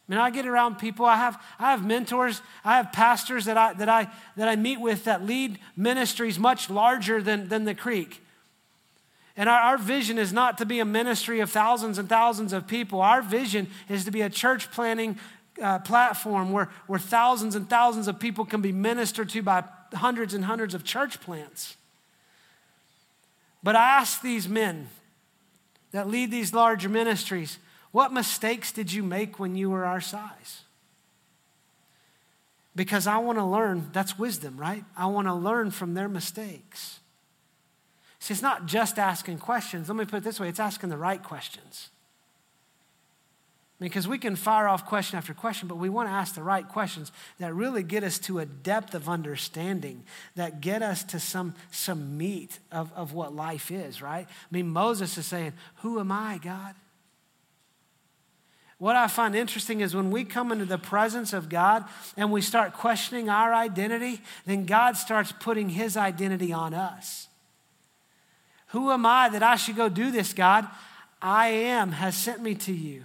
I 0.07 0.11
mean, 0.11 0.19
I 0.19 0.29
get 0.29 0.45
around 0.45 0.75
people. 0.75 1.05
I 1.05 1.17
have, 1.17 1.41
I 1.59 1.71
have 1.71 1.85
mentors. 1.85 2.41
I 2.63 2.77
have 2.77 2.93
pastors 2.93 3.45
that 3.45 3.57
I, 3.57 3.73
that, 3.73 3.89
I, 3.89 4.07
that 4.37 4.47
I 4.47 4.55
meet 4.55 4.79
with 4.79 5.03
that 5.05 5.25
lead 5.25 5.59
ministries 5.75 6.39
much 6.39 6.69
larger 6.69 7.21
than, 7.21 7.49
than 7.49 7.65
the 7.65 7.75
creek. 7.75 8.21
And 9.41 9.49
our, 9.49 9.59
our, 9.59 9.77
vision 9.79 10.19
is 10.19 10.31
not 10.31 10.59
to 10.59 10.67
be 10.67 10.81
a 10.81 10.85
ministry 10.85 11.39
of 11.39 11.49
thousands 11.49 11.97
and 11.97 12.07
thousands 12.07 12.53
of 12.53 12.67
people. 12.67 13.01
Our 13.01 13.23
vision 13.23 13.71
is 13.89 14.05
to 14.05 14.11
be 14.11 14.21
a 14.21 14.29
church 14.29 14.69
planning 14.69 15.17
uh, 15.59 15.79
platform 15.79 16.51
where, 16.51 16.69
where 16.85 16.99
thousands 16.99 17.55
and 17.55 17.67
thousands 17.67 18.07
of 18.07 18.19
people 18.19 18.45
can 18.45 18.61
be 18.61 18.71
ministered 18.71 19.29
to 19.29 19.41
by 19.41 19.63
hundreds 19.93 20.35
and 20.35 20.45
hundreds 20.45 20.75
of 20.75 20.83
church 20.83 21.19
plants. 21.21 21.75
But 23.63 23.75
I 23.75 23.97
ask 23.97 24.21
these 24.21 24.47
men 24.47 24.89
that 25.89 26.07
lead 26.07 26.29
these 26.29 26.53
larger 26.53 26.87
ministries, 26.87 27.57
what 27.91 28.13
mistakes 28.13 28.71
did 28.71 28.93
you 28.93 29.01
make 29.01 29.39
when 29.39 29.55
you 29.55 29.71
were 29.71 29.85
our 29.85 30.01
size? 30.01 30.61
Because 32.75 33.07
I 33.07 33.17
want 33.17 33.39
to 33.39 33.43
learn, 33.43 33.89
that's 33.91 34.19
wisdom, 34.19 34.57
right? 34.57 34.83
I 34.95 35.07
want 35.07 35.27
to 35.27 35.33
learn 35.33 35.71
from 35.71 35.95
their 35.95 36.07
mistakes. 36.07 36.99
See, 38.21 38.35
it's 38.35 38.43
not 38.43 38.67
just 38.67 38.99
asking 38.99 39.39
questions. 39.39 39.89
Let 39.89 39.97
me 39.97 40.05
put 40.05 40.17
it 40.17 40.23
this 40.23 40.39
way 40.39 40.47
it's 40.47 40.59
asking 40.59 40.89
the 40.89 40.97
right 40.97 41.21
questions. 41.21 41.89
Because 43.79 44.07
we 44.07 44.19
can 44.19 44.35
fire 44.35 44.67
off 44.67 44.85
question 44.85 45.17
after 45.17 45.33
question, 45.33 45.67
but 45.67 45.79
we 45.79 45.89
want 45.89 46.07
to 46.07 46.13
ask 46.13 46.35
the 46.35 46.43
right 46.43 46.67
questions 46.67 47.11
that 47.39 47.51
really 47.55 47.81
get 47.81 48.03
us 48.03 48.19
to 48.19 48.37
a 48.37 48.45
depth 48.45 48.93
of 48.93 49.09
understanding, 49.09 50.03
that 50.35 50.61
get 50.61 50.83
us 50.83 51.03
to 51.05 51.19
some, 51.19 51.55
some 51.71 52.15
meat 52.15 52.59
of, 52.71 52.93
of 52.93 53.13
what 53.13 53.33
life 53.33 53.71
is, 53.71 54.03
right? 54.03 54.27
I 54.29 54.47
mean, 54.51 54.69
Moses 54.69 55.17
is 55.17 55.25
saying, 55.25 55.53
Who 55.77 55.99
am 55.99 56.11
I, 56.11 56.39
God? 56.43 56.75
What 58.77 58.95
I 58.95 59.07
find 59.07 59.35
interesting 59.35 59.81
is 59.81 59.95
when 59.95 60.11
we 60.11 60.23
come 60.25 60.51
into 60.51 60.65
the 60.65 60.77
presence 60.77 61.33
of 61.33 61.49
God 61.49 61.85
and 62.15 62.31
we 62.31 62.41
start 62.41 62.73
questioning 62.73 63.29
our 63.29 63.51
identity, 63.51 64.21
then 64.45 64.67
God 64.67 64.95
starts 64.95 65.31
putting 65.31 65.69
his 65.69 65.97
identity 65.97 66.53
on 66.53 66.75
us. 66.75 67.27
Who 68.71 68.91
am 68.91 69.05
I 69.05 69.29
that 69.29 69.43
I 69.43 69.55
should 69.55 69.75
go 69.75 69.89
do 69.89 70.11
this, 70.11 70.33
God? 70.33 70.67
I 71.21 71.47
am 71.47 71.91
has 71.91 72.15
sent 72.15 72.41
me 72.41 72.55
to 72.55 72.73
you. 72.73 73.03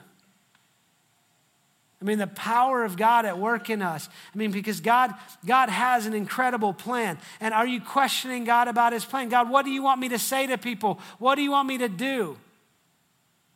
I 2.00 2.04
mean, 2.04 2.18
the 2.18 2.26
power 2.26 2.84
of 2.84 2.96
God 2.96 3.24
at 3.24 3.38
work 3.38 3.70
in 3.70 3.80
us. 3.80 4.08
I 4.34 4.38
mean, 4.38 4.50
because 4.50 4.80
God, 4.80 5.14
God 5.44 5.70
has 5.70 6.06
an 6.06 6.14
incredible 6.14 6.72
plan. 6.72 7.18
And 7.40 7.54
are 7.54 7.66
you 7.66 7.80
questioning 7.80 8.44
God 8.44 8.68
about 8.68 8.92
his 8.92 9.04
plan? 9.04 9.28
God, 9.28 9.50
what 9.50 9.64
do 9.64 9.70
you 9.70 9.82
want 9.82 10.00
me 10.00 10.10
to 10.10 10.18
say 10.18 10.46
to 10.46 10.58
people? 10.58 11.00
What 11.18 11.36
do 11.36 11.42
you 11.42 11.50
want 11.50 11.68
me 11.68 11.78
to 11.78 11.88
do? 11.88 12.36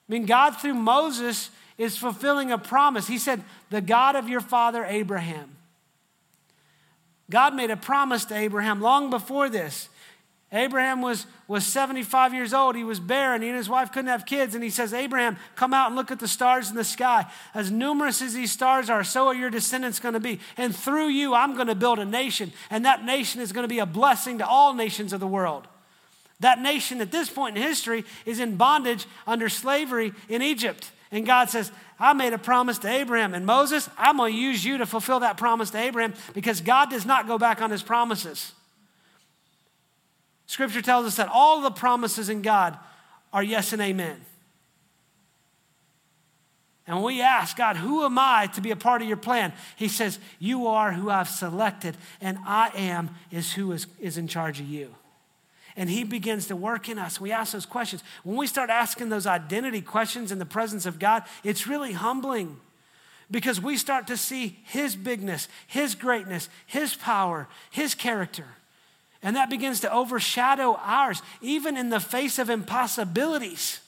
I 0.09 0.13
mean, 0.13 0.27
God, 0.27 0.53
through 0.53 0.75
Moses, 0.75 1.51
is 1.81 1.97
fulfilling 1.97 2.51
a 2.51 2.59
promise. 2.59 3.07
He 3.07 3.19
said, 3.19 3.43
The 3.71 3.81
God 3.81 4.17
of 4.17 4.29
your 4.29 4.41
father 4.41 4.85
Abraham. 4.85 5.57
God 7.31 7.55
made 7.55 7.71
a 7.71 7.77
promise 7.77 8.25
to 8.27 8.35
Abraham 8.35 8.81
long 8.81 9.09
before 9.09 9.49
this. 9.49 9.89
Abraham 10.53 11.01
was, 11.01 11.27
was 11.47 11.65
75 11.65 12.35
years 12.35 12.53
old. 12.53 12.75
He 12.75 12.83
was 12.83 12.99
barren. 12.99 13.41
He 13.43 13.49
and 13.49 13.57
his 13.57 13.69
wife 13.69 13.93
couldn't 13.93 14.11
have 14.11 14.27
kids. 14.27 14.57
And 14.57 14.65
he 14.65 14.71
says, 14.71 14.93
Abraham, 14.93 15.37
come 15.55 15.73
out 15.73 15.87
and 15.87 15.97
look 15.97 16.11
at 16.11 16.19
the 16.19 16.27
stars 16.27 16.71
in 16.71 16.77
the 16.77 16.83
sky. 16.83 17.27
As 17.55 17.71
numerous 17.71 18.21
as 18.21 18.35
these 18.35 18.51
stars 18.51 18.91
are, 18.91 19.05
so 19.05 19.29
are 19.29 19.35
your 19.35 19.51
descendants 19.51 20.01
going 20.01 20.15
to 20.15 20.21
be. 20.21 20.41
And 20.57 20.75
through 20.75 21.09
you, 21.09 21.35
I'm 21.35 21.55
going 21.55 21.69
to 21.69 21.77
build 21.77 22.01
a 22.01 22.05
nation. 22.05 22.53
And 22.69 22.85
that 22.85 23.05
nation 23.05 23.41
is 23.41 23.53
going 23.53 23.63
to 23.63 23.69
be 23.69 23.79
a 23.79 23.87
blessing 23.87 24.39
to 24.39 24.47
all 24.47 24.75
nations 24.75 25.13
of 25.13 25.21
the 25.21 25.27
world. 25.27 25.69
That 26.41 26.61
nation 26.61 27.01
at 27.01 27.13
this 27.13 27.31
point 27.31 27.57
in 27.57 27.63
history 27.63 28.05
is 28.27 28.41
in 28.41 28.57
bondage 28.57 29.07
under 29.29 29.49
slavery 29.49 30.13
in 30.29 30.43
Egypt. 30.43 30.91
And 31.13 31.25
God 31.27 31.49
says, 31.49 31.71
I 32.01 32.13
made 32.13 32.33
a 32.33 32.39
promise 32.39 32.79
to 32.79 32.89
Abraham. 32.89 33.35
And 33.35 33.47
Moses, 33.47 33.89
I'm 33.97 34.17
going 34.17 34.33
to 34.33 34.39
use 34.39 34.65
you 34.65 34.79
to 34.79 34.87
fulfill 34.87 35.21
that 35.21 35.37
promise 35.37 35.71
to 35.71 35.79
Abraham 35.79 36.15
because 36.35 36.61
God 36.61 36.91
does 36.91 37.07
not 37.07 37.29
go 37.29 37.39
back 37.39 37.63
on 37.63 37.71
his 37.71 37.83
promises. 37.85 38.53
Scripture 40.51 40.83
tells 40.83 41.07
us 41.07 41.15
that 41.15 41.31
all 41.33 41.61
the 41.61 41.71
promises 41.71 42.29
in 42.29 42.43
God 42.43 42.77
are 43.33 43.41
yes 43.41 43.73
and 43.73 43.81
amen. 43.81 44.21
And 46.89 46.97
when 46.97 47.05
we 47.05 47.23
ask, 47.23 47.57
God, 47.57 47.77
who 47.77 48.05
am 48.05 48.19
I 48.19 48.49
to 48.55 48.61
be 48.61 48.73
a 48.73 48.77
part 48.77 49.01
of 49.01 49.07
your 49.07 49.17
plan? 49.17 49.53
He 49.77 49.87
says, 49.87 50.19
You 50.41 50.67
are 50.67 50.91
who 50.91 51.09
I've 51.09 51.29
selected, 51.29 51.97
and 52.21 52.37
I 52.45 52.73
am 52.75 53.11
is 53.31 53.53
who 53.53 53.71
is, 53.71 53.87
is 54.01 54.19
in 54.19 54.27
charge 54.27 54.59
of 54.59 54.67
you. 54.67 54.93
And 55.77 55.89
He 55.89 56.03
begins 56.03 56.49
to 56.49 56.57
work 56.57 56.89
in 56.89 56.99
us. 56.99 57.21
We 57.21 57.31
ask 57.31 57.53
those 57.53 57.65
questions. 57.65 58.03
When 58.25 58.37
we 58.37 58.49
start 58.49 58.71
asking 58.71 59.09
those 59.09 59.29
identity 59.29 59.81
questions 59.81 60.33
in 60.33 60.41
the 60.41 60.47
presence 60.47 60.85
of 60.85 60.99
God, 60.99 61.23
it's 61.45 61.69
really 61.69 61.93
humbling 61.93 62.59
because 63.31 63.61
we 63.61 63.77
start 63.77 64.09
to 64.09 64.17
see 64.17 64.59
His 64.65 64.97
bigness, 64.97 65.47
His 65.69 65.95
greatness, 65.95 66.49
His 66.67 66.97
power, 66.97 67.47
His 67.71 67.95
character. 67.95 68.47
And 69.23 69.37
that 69.37 69.51
begins 69.51 69.81
to 69.81 69.93
overshadow 69.93 70.79
ours, 70.83 71.23
even 71.43 71.77
in 71.77 71.91
the 71.91 72.01
face 72.01 72.39
of 72.39 72.49
impossibilities. 72.49 73.81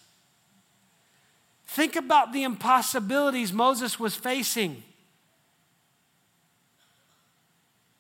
Think 1.67 1.97
about 1.97 2.33
the 2.33 2.43
impossibilities 2.43 3.53
Moses 3.53 3.99
was 3.99 4.15
facing. 4.15 4.83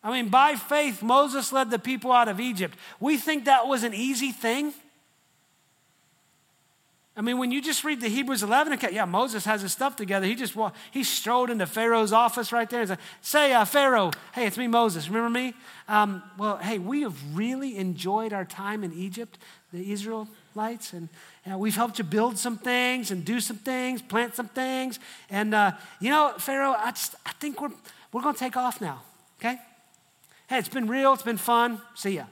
I 0.04 0.10
mean, 0.10 0.28
by 0.28 0.56
faith, 0.56 1.02
Moses 1.02 1.52
led 1.52 1.70
the 1.70 1.78
people 1.78 2.12
out 2.12 2.28
of 2.28 2.40
Egypt. 2.40 2.76
We 3.00 3.16
think 3.16 3.44
that 3.44 3.68
was 3.68 3.82
an 3.82 3.94
easy 3.94 4.32
thing. 4.32 4.74
I 7.14 7.20
mean, 7.20 7.36
when 7.36 7.52
you 7.52 7.60
just 7.60 7.84
read 7.84 8.00
the 8.00 8.08
Hebrews 8.08 8.42
11 8.42 8.72
account, 8.72 8.94
yeah, 8.94 9.04
Moses 9.04 9.44
has 9.44 9.60
his 9.60 9.72
stuff 9.72 9.96
together. 9.96 10.24
He 10.24 10.34
just 10.34 10.56
he 10.90 11.04
strode 11.04 11.50
into 11.50 11.66
Pharaoh's 11.66 12.12
office 12.12 12.52
right 12.52 12.68
there 12.70 12.80
and 12.80 12.88
said, 12.88 12.98
"Say, 13.20 13.52
uh, 13.52 13.66
Pharaoh, 13.66 14.12
hey, 14.34 14.46
it's 14.46 14.56
me, 14.56 14.66
Moses. 14.66 15.08
Remember 15.08 15.28
me? 15.28 15.52
Um, 15.88 16.22
well, 16.38 16.56
hey, 16.56 16.78
we 16.78 17.02
have 17.02 17.36
really 17.36 17.76
enjoyed 17.76 18.32
our 18.32 18.46
time 18.46 18.82
in 18.82 18.94
Egypt, 18.94 19.38
the 19.74 19.92
Israelites, 19.92 20.94
and 20.94 21.10
uh, 21.50 21.58
we've 21.58 21.76
helped 21.76 21.98
you 21.98 22.04
build 22.04 22.38
some 22.38 22.56
things 22.56 23.10
and 23.10 23.26
do 23.26 23.40
some 23.40 23.58
things, 23.58 24.00
plant 24.00 24.34
some 24.34 24.48
things, 24.48 24.98
and 25.28 25.54
uh, 25.54 25.72
you 26.00 26.08
know, 26.08 26.32
Pharaoh, 26.38 26.74
I 26.78 26.92
just 26.92 27.14
I 27.26 27.32
think 27.32 27.60
we're 27.60 27.72
we're 28.12 28.22
going 28.22 28.34
to 28.34 28.40
take 28.40 28.56
off 28.56 28.80
now. 28.80 29.02
Okay? 29.38 29.58
Hey, 30.48 30.58
it's 30.58 30.68
been 30.68 30.86
real. 30.86 31.12
It's 31.14 31.22
been 31.22 31.36
fun. 31.36 31.80
See 31.94 32.16
ya. 32.16 32.24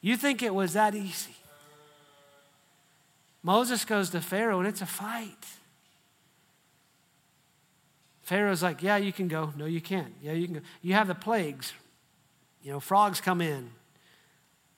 You 0.00 0.16
think 0.16 0.42
it 0.42 0.54
was 0.54 0.72
that 0.72 0.94
easy? 0.94 1.34
Moses 3.44 3.84
goes 3.84 4.08
to 4.10 4.22
Pharaoh 4.22 4.58
and 4.58 4.66
it's 4.66 4.80
a 4.80 4.86
fight. 4.86 5.46
Pharaoh's 8.22 8.62
like, 8.62 8.82
Yeah, 8.82 8.96
you 8.96 9.12
can 9.12 9.28
go. 9.28 9.52
No, 9.54 9.66
you 9.66 9.82
can't. 9.82 10.14
Yeah, 10.20 10.32
you 10.32 10.46
can 10.46 10.54
go. 10.54 10.60
You 10.80 10.94
have 10.94 11.06
the 11.06 11.14
plagues. 11.14 11.74
You 12.62 12.72
know, 12.72 12.80
frogs 12.80 13.20
come 13.20 13.42
in. 13.42 13.70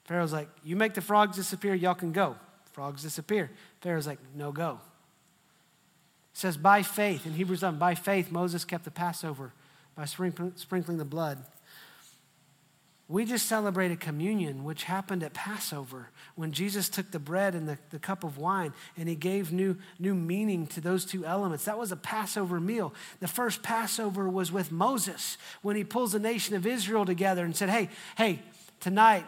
Pharaoh's 0.04 0.32
like, 0.32 0.48
You 0.64 0.74
make 0.74 0.94
the 0.94 1.00
frogs 1.00 1.36
disappear, 1.36 1.74
y'all 1.74 1.94
can 1.94 2.10
go. 2.10 2.34
Frogs 2.72 3.02
disappear. 3.02 3.52
Pharaoh's 3.80 4.06
like, 4.06 4.18
No, 4.34 4.50
go. 4.50 4.80
It 6.32 6.38
says, 6.38 6.56
By 6.56 6.82
faith, 6.82 7.24
in 7.24 7.34
Hebrews 7.34 7.62
11, 7.62 7.78
by 7.78 7.94
faith, 7.94 8.32
Moses 8.32 8.64
kept 8.64 8.84
the 8.84 8.90
Passover 8.90 9.52
by 9.94 10.06
sprinkling 10.06 10.98
the 10.98 11.04
blood 11.04 11.38
we 13.08 13.24
just 13.24 13.46
celebrated 13.46 14.00
communion, 14.00 14.64
which 14.64 14.84
happened 14.84 15.22
at 15.22 15.32
Passover 15.32 16.10
when 16.34 16.50
Jesus 16.50 16.88
took 16.88 17.12
the 17.12 17.20
bread 17.20 17.54
and 17.54 17.68
the, 17.68 17.78
the 17.90 18.00
cup 18.00 18.24
of 18.24 18.36
wine 18.36 18.72
and 18.96 19.08
he 19.08 19.14
gave 19.14 19.52
new, 19.52 19.76
new 20.00 20.14
meaning 20.14 20.66
to 20.68 20.80
those 20.80 21.04
two 21.04 21.24
elements. 21.24 21.66
That 21.66 21.78
was 21.78 21.92
a 21.92 21.96
Passover 21.96 22.58
meal. 22.58 22.92
The 23.20 23.28
first 23.28 23.62
Passover 23.62 24.28
was 24.28 24.50
with 24.50 24.72
Moses 24.72 25.38
when 25.62 25.76
he 25.76 25.84
pulls 25.84 26.12
the 26.12 26.18
nation 26.18 26.56
of 26.56 26.66
Israel 26.66 27.04
together 27.04 27.44
and 27.44 27.54
said, 27.54 27.68
Hey, 27.68 27.90
hey, 28.16 28.40
tonight 28.80 29.24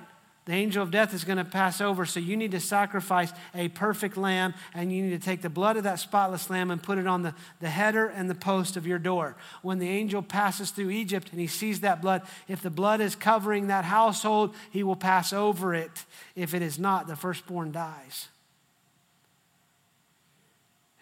the 0.49 0.55
angel 0.55 0.83
of 0.83 0.91
death 0.91 1.13
is 1.13 1.25
going 1.25 1.37
to 1.37 1.45
pass 1.45 1.79
over, 1.79 2.07
so 2.07 2.19
you 2.21 2.35
need 2.35 2.53
to 2.53 2.61
sacrifice 2.61 3.35
a 3.55 3.69
perfect 3.69 4.17
lamb, 4.17 4.55
and 4.73 4.91
you 4.91 5.03
need 5.03 5.11
to 5.11 5.23
take 5.23 5.43
the 5.43 5.51
blood 5.51 5.77
of 5.77 5.85
that 5.85 5.99
spotless 5.99 6.49
lamb 6.49 6.71
and 6.71 6.83
put 6.83 6.97
it 6.97 7.07
on 7.07 7.21
the, 7.21 7.35
the 7.61 7.69
header 7.69 8.07
and 8.07 8.31
the 8.31 8.35
post 8.35 8.75
of 8.75 8.87
your 8.87 8.99
door. 8.99 9.37
When 9.61 9.79
the 9.79 9.91
angel 9.91 10.23
passes 10.23 10.71
through 10.71 10.89
Egypt 10.89 11.29
and 11.33 11.39
he 11.39 11.49
sees 11.49 11.81
that 11.81 12.01
blood, 12.01 12.23
if 12.49 12.63
the 12.63 12.71
blood 12.71 13.03
is 13.03 13.15
covering 13.15 13.67
that 13.67 13.85
household, 13.85 14.55
he 14.71 14.83
will 14.83 14.97
pass 14.97 15.35
over 15.35 15.75
it. 15.75 16.07
If 16.35 16.55
it 16.55 16.63
is 16.63 16.79
not, 16.79 17.09
the 17.09 17.17
firstborn 17.17 17.71
dies. 17.71 18.29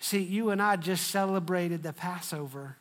See, 0.00 0.22
you 0.22 0.50
and 0.50 0.60
I 0.60 0.74
just 0.74 1.06
celebrated 1.06 1.84
the 1.84 1.92
Passover 1.92 2.78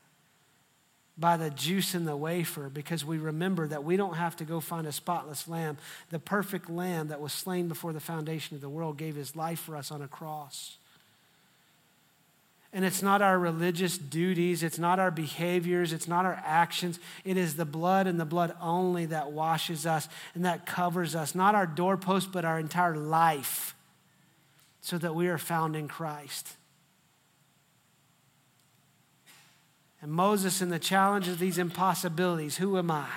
by 1.18 1.38
the 1.38 1.50
juice 1.50 1.96
in 1.96 2.06
the 2.06 2.16
wafer 2.16 2.70
because 2.70 3.06
we 3.06 3.18
remember 3.18 3.68
that 3.68 3.84
we 3.84 3.96
don't 3.96 4.16
have 4.16 4.36
to 4.38 4.44
go 4.44 4.60
find 4.60 4.86
a 4.86 4.92
spotless 4.92 5.48
lamb. 5.48 5.78
The 6.10 6.20
perfect 6.20 6.70
lamb 6.70 7.08
that 7.08 7.22
was 7.22 7.32
slain 7.32 7.68
before 7.68 7.94
the 7.94 8.00
foundation 8.00 8.56
of 8.56 8.62
the 8.62 8.70
world 8.70 8.98
gave 8.98 9.16
his 9.16 9.36
life 9.36 9.60
for 9.60 9.78
us 9.78 9.92
on 9.92 10.02
a 10.02 10.08
cross. 10.08 10.78
And 12.74 12.84
it's 12.84 13.02
not 13.02 13.22
our 13.22 13.40
religious 13.40 13.98
duties, 13.98 14.62
it's 14.62 14.78
not 14.78 15.00
our 15.00 15.10
behaviors, 15.10 15.94
it's 15.94 16.10
not 16.10 16.26
our 16.26 16.42
actions. 16.46 17.00
It 17.24 17.38
is 17.38 17.56
the 17.56 17.64
blood 17.64 18.06
and 18.06 18.20
the 18.20 18.26
blood 18.26 18.54
only 18.62 19.06
that 19.06 19.32
washes 19.32 19.86
us 19.86 20.10
and 20.34 20.44
that 20.44 20.66
covers 20.66 21.16
us, 21.16 21.34
not 21.34 21.56
our 21.56 21.66
doorpost, 21.66 22.34
but 22.34 22.44
our 22.44 22.60
entire 22.60 22.98
life, 22.98 23.74
so 24.82 24.98
that 24.98 25.16
we 25.16 25.30
are 25.30 25.38
found 25.38 25.78
in 25.78 25.88
Christ. 25.88 26.58
And 30.06 30.14
Moses 30.14 30.62
in 30.62 30.70
the 30.70 30.78
challenge 30.78 31.28
of 31.28 31.40
these 31.40 31.58
impossibilities 31.58 32.58
who 32.58 32.78
am 32.78 32.92
I? 32.92 33.10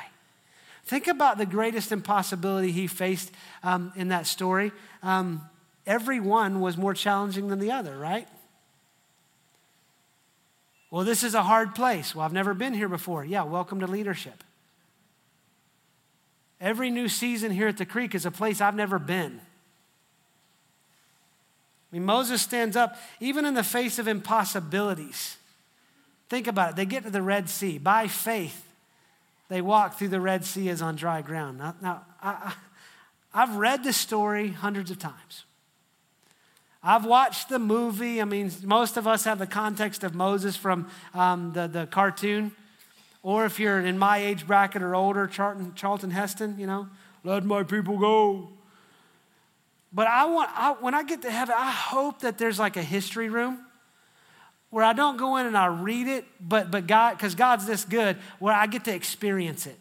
Think 0.87 1.07
about 1.07 1.37
the 1.37 1.45
greatest 1.45 1.93
impossibility 1.93 2.73
he 2.73 2.87
faced 2.87 3.31
um, 3.63 3.93
in 3.95 4.09
that 4.09 4.27
story. 4.27 4.73
Um, 5.03 5.43
every 5.87 6.19
one 6.19 6.63
was 6.63 6.79
more 6.79 6.95
challenging 6.95 7.49
than 7.49 7.59
the 7.59 7.73
other, 7.73 7.95
right? 7.99 8.27
Well, 10.91 11.05
this 11.05 11.23
is 11.23 11.35
a 11.35 11.43
hard 11.43 11.75
place. 11.75 12.15
Well, 12.15 12.25
I've 12.25 12.33
never 12.33 12.55
been 12.55 12.73
here 12.73 12.89
before. 12.89 13.23
Yeah, 13.23 13.43
welcome 13.43 13.81
to 13.81 13.87
leadership. 13.87 14.43
Every 16.59 16.91
new 16.91 17.09
season 17.09 17.53
here 17.53 17.69
at 17.69 17.77
the 17.77 17.85
creek 17.85 18.15
is 18.15 18.25
a 18.25 18.31
place 18.31 18.63
I've 18.63 18.75
never 18.75 18.99
been. 18.99 19.43
I 21.93 21.97
mean, 21.97 22.07
Moses 22.07 22.41
stands 22.41 22.77
up 22.77 22.97
even 23.21 23.45
in 23.45 23.53
the 23.53 23.63
face 23.63 23.99
of 23.99 24.09
impossibilities. 24.09 25.38
Think 26.29 26.47
about 26.47 26.71
it. 26.71 26.77
They 26.77 26.85
get 26.85 27.05
to 27.05 27.11
the 27.11 27.23
Red 27.23 27.49
Sea. 27.49 27.79
By 27.79 28.07
faith, 28.07 28.65
they 29.49 29.63
walk 29.63 29.99
through 29.99 30.09
the 30.09 30.21
Red 30.21 30.45
Sea 30.45 30.69
as 30.69 30.83
on 30.83 30.97
dry 30.97 31.23
ground. 31.23 31.59
Now, 31.59 31.75
now 31.81 32.03
I, 32.23 32.55
I've 33.33 33.57
read 33.57 33.83
the 33.83 33.93
story 33.93 34.49
hundreds 34.49 34.91
of 34.91 34.99
times. 34.99 35.45
I've 36.83 37.05
watched 37.05 37.49
the 37.49 37.59
movie. 37.59 38.21
I 38.21 38.25
mean, 38.25 38.53
most 38.63 38.97
of 38.97 39.07
us 39.07 39.25
have 39.25 39.39
the 39.39 39.47
context 39.47 40.05
of 40.05 40.15
Moses 40.15 40.55
from 40.55 40.89
um, 41.15 41.53
the, 41.53 41.67
the 41.67 41.87
cartoon. 41.87 42.53
Or 43.23 43.45
if 43.45 43.59
you're 43.59 43.81
in 43.81 43.99
my 43.99 44.19
age 44.19 44.47
bracket 44.47 44.83
or 44.83 44.95
older, 44.95 45.27
Charlton, 45.27 45.75
Charlton 45.75 46.11
Heston, 46.11 46.57
you 46.59 46.67
know, 46.67 46.89
let 47.25 47.45
my 47.45 47.63
people 47.63 47.99
go. 47.99 48.51
But 49.93 50.07
I 50.07 50.27
want, 50.27 50.51
I, 50.55 50.77
when 50.81 50.95
I 50.95 51.03
get 51.03 51.23
to 51.23 51.31
heaven, 51.31 51.55
I 51.59 51.71
hope 51.71 52.21
that 52.21 52.39
there's 52.39 52.59
like 52.59 52.77
a 52.77 52.83
history 52.83 53.29
room 53.29 53.59
where 54.71 54.85
I 54.85 54.93
don't 54.93 55.17
go 55.17 55.37
in 55.37 55.47
and 55.47 55.57
I 55.57 55.67
read 55.67 56.09
it, 56.09 56.25
but, 56.41 56.71
but 56.71 56.87
God, 56.87 57.17
because 57.17 57.35
God's 57.35 57.67
this 57.67 57.85
good, 57.85 58.17
where 58.39 58.55
I 58.55 58.67
get 58.67 58.85
to 58.85 58.95
experience 58.95 59.67
it. 59.67 59.79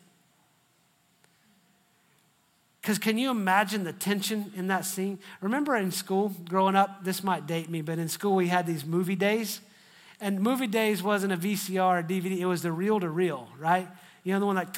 Because 2.82 3.00
can 3.00 3.17
you 3.17 3.30
imagine 3.30 3.84
the 3.84 3.91
tension 3.91 4.50
in 4.56 4.67
that 4.67 4.86
scene? 4.86 5.19
Remember 5.41 5.76
in 5.76 5.91
school, 5.91 6.34
growing 6.47 6.76
up, 6.76 7.04
this 7.04 7.21
might 7.21 7.45
date 7.45 7.69
me, 7.69 7.82
but 7.82 8.00
in 8.00 8.08
school 8.08 8.36
we 8.36 8.47
had 8.47 8.65
these 8.65 8.86
movie 8.86 9.15
days. 9.15 9.60
And 10.21 10.39
movie 10.39 10.67
days 10.67 11.04
wasn't 11.04 11.34
a 11.34 11.38
VCR 11.38 12.00
or 12.00 12.04
DVD, 12.04 12.38
it 12.38 12.45
was 12.45 12.62
the 12.62 12.71
reel 12.71 13.00
to 13.02 13.10
reel, 13.10 13.50
right? 13.60 13.89
You 14.23 14.34
know, 14.34 14.39
the 14.39 14.45
one 14.45 14.56
like, 14.56 14.69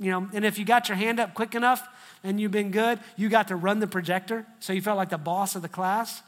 you 0.00 0.10
know, 0.10 0.28
and 0.32 0.44
if 0.44 0.58
you 0.58 0.64
got 0.64 0.88
your 0.88 0.96
hand 0.96 1.20
up 1.20 1.34
quick 1.34 1.54
enough 1.54 1.86
and 2.24 2.40
you've 2.40 2.50
been 2.50 2.72
good, 2.72 2.98
you 3.16 3.28
got 3.28 3.48
to 3.48 3.56
run 3.56 3.78
the 3.78 3.86
projector. 3.86 4.44
So 4.58 4.72
you 4.72 4.82
felt 4.82 4.96
like 4.96 5.10
the 5.10 5.18
boss 5.18 5.54
of 5.54 5.62
the 5.62 5.68
class. 5.68 6.22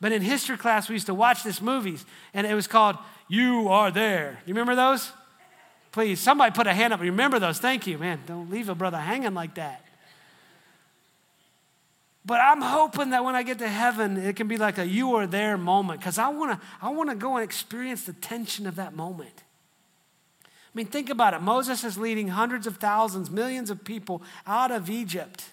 But 0.00 0.12
in 0.12 0.22
history 0.22 0.56
class, 0.56 0.88
we 0.88 0.94
used 0.94 1.06
to 1.06 1.14
watch 1.14 1.42
this 1.42 1.60
movies, 1.60 2.04
and 2.34 2.46
it 2.46 2.54
was 2.54 2.66
called 2.66 2.96
You 3.28 3.68
Are 3.68 3.90
There. 3.90 4.40
You 4.44 4.52
remember 4.52 4.74
those? 4.74 5.10
Please, 5.92 6.20
somebody 6.20 6.54
put 6.54 6.66
a 6.66 6.74
hand 6.74 6.92
up. 6.92 7.00
You 7.00 7.10
remember 7.10 7.38
those. 7.38 7.58
Thank 7.58 7.86
you, 7.86 7.96
man. 7.96 8.20
Don't 8.26 8.50
leave 8.50 8.68
a 8.68 8.74
brother 8.74 8.98
hanging 8.98 9.32
like 9.32 9.54
that. 9.54 9.82
But 12.26 12.40
I'm 12.40 12.60
hoping 12.60 13.10
that 13.10 13.24
when 13.24 13.36
I 13.36 13.44
get 13.44 13.60
to 13.60 13.68
heaven, 13.68 14.16
it 14.16 14.34
can 14.34 14.48
be 14.48 14.58
like 14.58 14.78
a 14.78 14.86
you 14.86 15.14
are 15.14 15.28
there 15.28 15.56
moment 15.56 16.00
because 16.00 16.18
I 16.18 16.28
want 16.28 16.60
to 16.60 16.66
I 16.82 16.90
want 16.90 17.08
to 17.08 17.14
go 17.14 17.36
and 17.36 17.44
experience 17.44 18.04
the 18.04 18.12
tension 18.12 18.66
of 18.66 18.74
that 18.76 18.96
moment. 18.96 19.44
I 20.44 20.48
mean, 20.74 20.86
think 20.86 21.08
about 21.08 21.34
it. 21.34 21.40
Moses 21.40 21.84
is 21.84 21.96
leading 21.96 22.28
hundreds 22.28 22.66
of 22.66 22.78
thousands, 22.78 23.30
millions 23.30 23.70
of 23.70 23.84
people 23.84 24.22
out 24.44 24.72
of 24.72 24.90
Egypt. 24.90 25.44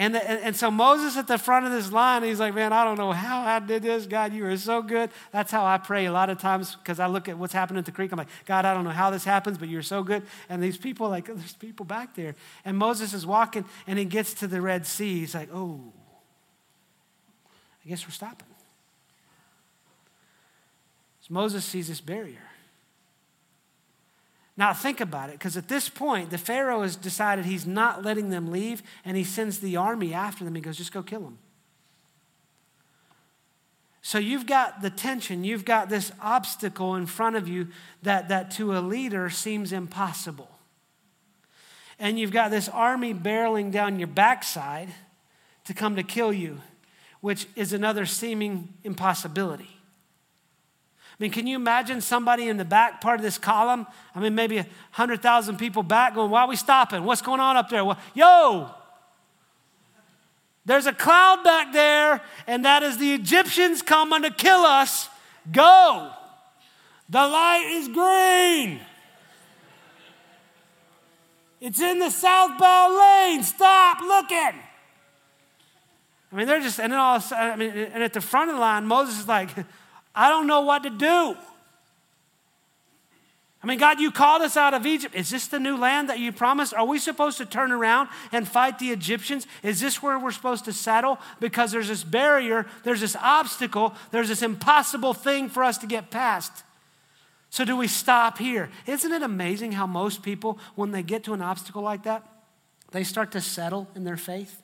And, 0.00 0.16
and, 0.16 0.40
and, 0.40 0.56
so 0.56 0.70
Moses 0.70 1.18
at 1.18 1.26
the 1.26 1.36
front 1.36 1.66
of 1.66 1.72
this 1.72 1.92
line, 1.92 2.22
he's 2.22 2.40
like, 2.40 2.54
Man, 2.54 2.72
I 2.72 2.84
don't 2.84 2.96
know 2.96 3.12
how 3.12 3.42
I 3.42 3.58
did 3.58 3.82
this. 3.82 4.06
God, 4.06 4.32
you 4.32 4.46
are 4.46 4.56
so 4.56 4.80
good. 4.80 5.10
That's 5.30 5.52
how 5.52 5.66
I 5.66 5.76
pray 5.76 6.06
a 6.06 6.12
lot 6.12 6.30
of 6.30 6.38
times 6.38 6.74
because 6.74 6.98
I 6.98 7.06
look 7.06 7.28
at 7.28 7.36
what's 7.36 7.52
happening 7.52 7.80
at 7.80 7.84
the 7.84 7.92
creek. 7.92 8.10
I'm 8.10 8.16
like, 8.16 8.28
God, 8.46 8.64
I 8.64 8.72
don't 8.72 8.84
know 8.84 8.90
how 8.90 9.10
this 9.10 9.24
happens, 9.24 9.58
but 9.58 9.68
you're 9.68 9.82
so 9.82 10.02
good. 10.02 10.22
And 10.48 10.62
these 10.62 10.78
people, 10.78 11.10
like, 11.10 11.28
oh, 11.28 11.34
there's 11.34 11.52
people 11.52 11.84
back 11.84 12.14
there. 12.14 12.34
And 12.64 12.78
Moses 12.78 13.12
is 13.12 13.26
walking 13.26 13.66
and 13.86 13.98
he 13.98 14.06
gets 14.06 14.32
to 14.34 14.46
the 14.46 14.62
Red 14.62 14.86
Sea. 14.86 15.18
He's 15.20 15.34
like, 15.34 15.50
Oh, 15.52 15.92
I 17.84 17.88
guess 17.90 18.06
we're 18.06 18.12
stopping. 18.12 18.48
So 21.20 21.34
Moses 21.34 21.62
sees 21.62 21.88
this 21.88 22.00
barrier. 22.00 22.49
Now, 24.60 24.74
think 24.74 25.00
about 25.00 25.30
it, 25.30 25.38
because 25.38 25.56
at 25.56 25.68
this 25.68 25.88
point, 25.88 26.28
the 26.28 26.36
Pharaoh 26.36 26.82
has 26.82 26.94
decided 26.94 27.46
he's 27.46 27.66
not 27.66 28.04
letting 28.04 28.28
them 28.28 28.52
leave, 28.52 28.82
and 29.06 29.16
he 29.16 29.24
sends 29.24 29.60
the 29.60 29.76
army 29.76 30.12
after 30.12 30.44
them. 30.44 30.54
He 30.54 30.60
goes, 30.60 30.76
just 30.76 30.92
go 30.92 31.02
kill 31.02 31.22
them. 31.22 31.38
So 34.02 34.18
you've 34.18 34.44
got 34.44 34.82
the 34.82 34.90
tension, 34.90 35.44
you've 35.44 35.64
got 35.64 35.88
this 35.88 36.12
obstacle 36.20 36.94
in 36.94 37.06
front 37.06 37.36
of 37.36 37.48
you 37.48 37.68
that, 38.02 38.28
that 38.28 38.50
to 38.52 38.76
a 38.76 38.80
leader 38.80 39.30
seems 39.30 39.72
impossible. 39.72 40.50
And 41.98 42.18
you've 42.18 42.30
got 42.30 42.50
this 42.50 42.68
army 42.68 43.14
barreling 43.14 43.72
down 43.72 43.98
your 43.98 44.08
backside 44.08 44.90
to 45.64 45.72
come 45.72 45.96
to 45.96 46.02
kill 46.02 46.34
you, 46.34 46.60
which 47.22 47.46
is 47.56 47.72
another 47.72 48.04
seeming 48.04 48.74
impossibility. 48.84 49.79
I 51.20 51.24
mean, 51.24 51.32
can 51.32 51.46
you 51.46 51.56
imagine 51.56 52.00
somebody 52.00 52.48
in 52.48 52.56
the 52.56 52.64
back 52.64 53.02
part 53.02 53.20
of 53.20 53.22
this 53.22 53.36
column? 53.36 53.86
I 54.14 54.20
mean, 54.20 54.34
maybe 54.34 54.56
100,000 54.56 55.58
people 55.58 55.82
back 55.82 56.14
going, 56.14 56.30
Why 56.30 56.42
are 56.42 56.48
we 56.48 56.56
stopping? 56.56 57.04
What's 57.04 57.20
going 57.20 57.40
on 57.40 57.58
up 57.58 57.68
there? 57.68 57.84
Well, 57.84 57.98
yo, 58.14 58.70
there's 60.64 60.86
a 60.86 60.94
cloud 60.94 61.44
back 61.44 61.74
there, 61.74 62.22
and 62.46 62.64
that 62.64 62.82
is 62.82 62.96
the 62.96 63.12
Egyptians 63.12 63.82
coming 63.82 64.22
to 64.22 64.30
kill 64.30 64.60
us. 64.60 65.10
Go. 65.52 66.10
The 67.10 67.18
light 67.18 67.66
is 67.70 67.88
green. 67.88 68.80
It's 71.60 71.82
in 71.82 71.98
the 71.98 72.08
southbound 72.08 72.96
lane. 72.96 73.42
Stop 73.42 74.00
looking. 74.00 74.58
I 76.32 76.36
mean, 76.36 76.46
they're 76.46 76.60
just, 76.60 76.80
and 76.80 76.90
then 76.90 76.98
all 76.98 77.16
of 77.16 77.24
a 77.24 77.26
sudden, 77.26 77.52
I 77.52 77.56
mean, 77.56 77.70
and 77.70 78.02
at 78.02 78.14
the 78.14 78.22
front 78.22 78.48
of 78.48 78.56
the 78.56 78.60
line, 78.60 78.86
Moses 78.86 79.20
is 79.20 79.28
like, 79.28 79.50
I 80.14 80.28
don't 80.28 80.46
know 80.46 80.62
what 80.62 80.82
to 80.82 80.90
do. 80.90 81.36
I 83.62 83.66
mean, 83.66 83.78
God, 83.78 84.00
you 84.00 84.10
called 84.10 84.40
us 84.40 84.56
out 84.56 84.72
of 84.72 84.86
Egypt. 84.86 85.14
Is 85.14 85.28
this 85.28 85.46
the 85.46 85.58
new 85.58 85.76
land 85.76 86.08
that 86.08 86.18
you 86.18 86.32
promised? 86.32 86.72
Are 86.72 86.86
we 86.86 86.98
supposed 86.98 87.36
to 87.38 87.44
turn 87.44 87.72
around 87.72 88.08
and 88.32 88.48
fight 88.48 88.78
the 88.78 88.90
Egyptians? 88.90 89.46
Is 89.62 89.80
this 89.80 90.02
where 90.02 90.18
we're 90.18 90.30
supposed 90.30 90.64
to 90.64 90.72
settle? 90.72 91.18
Because 91.40 91.70
there's 91.70 91.88
this 91.88 92.02
barrier, 92.02 92.66
there's 92.84 93.02
this 93.02 93.16
obstacle, 93.16 93.94
there's 94.12 94.28
this 94.28 94.42
impossible 94.42 95.12
thing 95.12 95.50
for 95.50 95.62
us 95.62 95.76
to 95.78 95.86
get 95.86 96.10
past. 96.10 96.64
So, 97.50 97.64
do 97.64 97.76
we 97.76 97.88
stop 97.88 98.38
here? 98.38 98.70
Isn't 98.86 99.12
it 99.12 99.22
amazing 99.22 99.72
how 99.72 99.86
most 99.86 100.22
people, 100.22 100.58
when 100.76 100.92
they 100.92 101.02
get 101.02 101.24
to 101.24 101.34
an 101.34 101.42
obstacle 101.42 101.82
like 101.82 102.04
that, 102.04 102.24
they 102.92 103.04
start 103.04 103.32
to 103.32 103.40
settle 103.40 103.88
in 103.94 104.04
their 104.04 104.16
faith? 104.16 104.62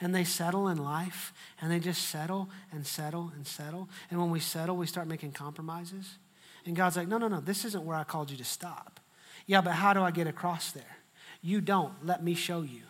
And 0.00 0.14
they 0.14 0.24
settle 0.24 0.68
in 0.68 0.78
life 0.78 1.32
and 1.60 1.70
they 1.70 1.80
just 1.80 2.08
settle 2.08 2.48
and 2.72 2.86
settle 2.86 3.32
and 3.34 3.46
settle. 3.46 3.88
And 4.10 4.20
when 4.20 4.30
we 4.30 4.40
settle, 4.40 4.76
we 4.76 4.86
start 4.86 5.08
making 5.08 5.32
compromises. 5.32 6.16
And 6.64 6.76
God's 6.76 6.96
like, 6.96 7.08
no, 7.08 7.18
no, 7.18 7.28
no, 7.28 7.40
this 7.40 7.64
isn't 7.64 7.84
where 7.84 7.96
I 7.96 8.04
called 8.04 8.30
you 8.30 8.36
to 8.36 8.44
stop. 8.44 9.00
Yeah, 9.46 9.60
but 9.60 9.72
how 9.72 9.94
do 9.94 10.02
I 10.02 10.10
get 10.10 10.26
across 10.26 10.72
there? 10.72 10.98
You 11.42 11.60
don't. 11.60 11.92
Let 12.04 12.22
me 12.22 12.34
show 12.34 12.62
you. 12.62 12.82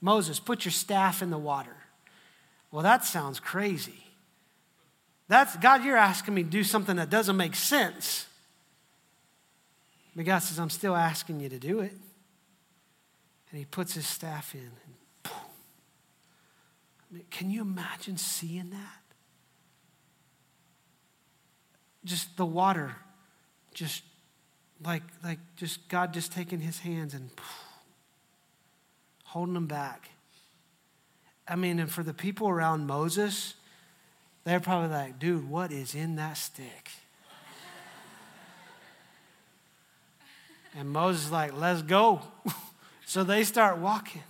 Moses, 0.00 0.40
put 0.40 0.64
your 0.64 0.72
staff 0.72 1.22
in 1.22 1.30
the 1.30 1.38
water. 1.38 1.76
Well, 2.70 2.82
that 2.82 3.04
sounds 3.04 3.40
crazy. 3.40 4.04
That's 5.28 5.56
God, 5.56 5.84
you're 5.84 5.96
asking 5.96 6.34
me 6.34 6.42
to 6.42 6.48
do 6.48 6.64
something 6.64 6.96
that 6.96 7.10
doesn't 7.10 7.36
make 7.36 7.54
sense. 7.54 8.26
But 10.16 10.24
God 10.24 10.38
says, 10.38 10.58
I'm 10.58 10.70
still 10.70 10.96
asking 10.96 11.40
you 11.40 11.48
to 11.48 11.58
do 11.58 11.80
it. 11.80 11.92
And 13.50 13.58
he 13.58 13.64
puts 13.64 13.94
his 13.94 14.06
staff 14.06 14.54
in. 14.54 14.70
Can 17.30 17.50
you 17.50 17.62
imagine 17.62 18.16
seeing 18.16 18.70
that? 18.70 19.02
Just 22.04 22.36
the 22.36 22.46
water, 22.46 22.96
just 23.74 24.02
like, 24.84 25.02
like 25.24 25.38
just 25.56 25.88
God 25.88 26.12
just 26.12 26.32
taking 26.32 26.60
his 26.60 26.78
hands 26.80 27.14
and 27.14 27.30
holding 29.24 29.54
them 29.54 29.66
back. 29.66 30.10
I 31.46 31.56
mean, 31.56 31.78
and 31.78 31.90
for 31.90 32.02
the 32.02 32.14
people 32.14 32.48
around 32.48 32.86
Moses, 32.86 33.54
they're 34.44 34.60
probably 34.60 34.90
like, 34.90 35.18
dude, 35.18 35.48
what 35.48 35.72
is 35.72 35.94
in 35.94 36.16
that 36.16 36.36
stick? 36.36 36.90
and 40.78 40.88
Moses 40.90 41.26
is 41.26 41.32
like, 41.32 41.58
let's 41.58 41.82
go. 41.82 42.22
so 43.06 43.24
they 43.24 43.44
start 43.44 43.78
walking. 43.78 44.22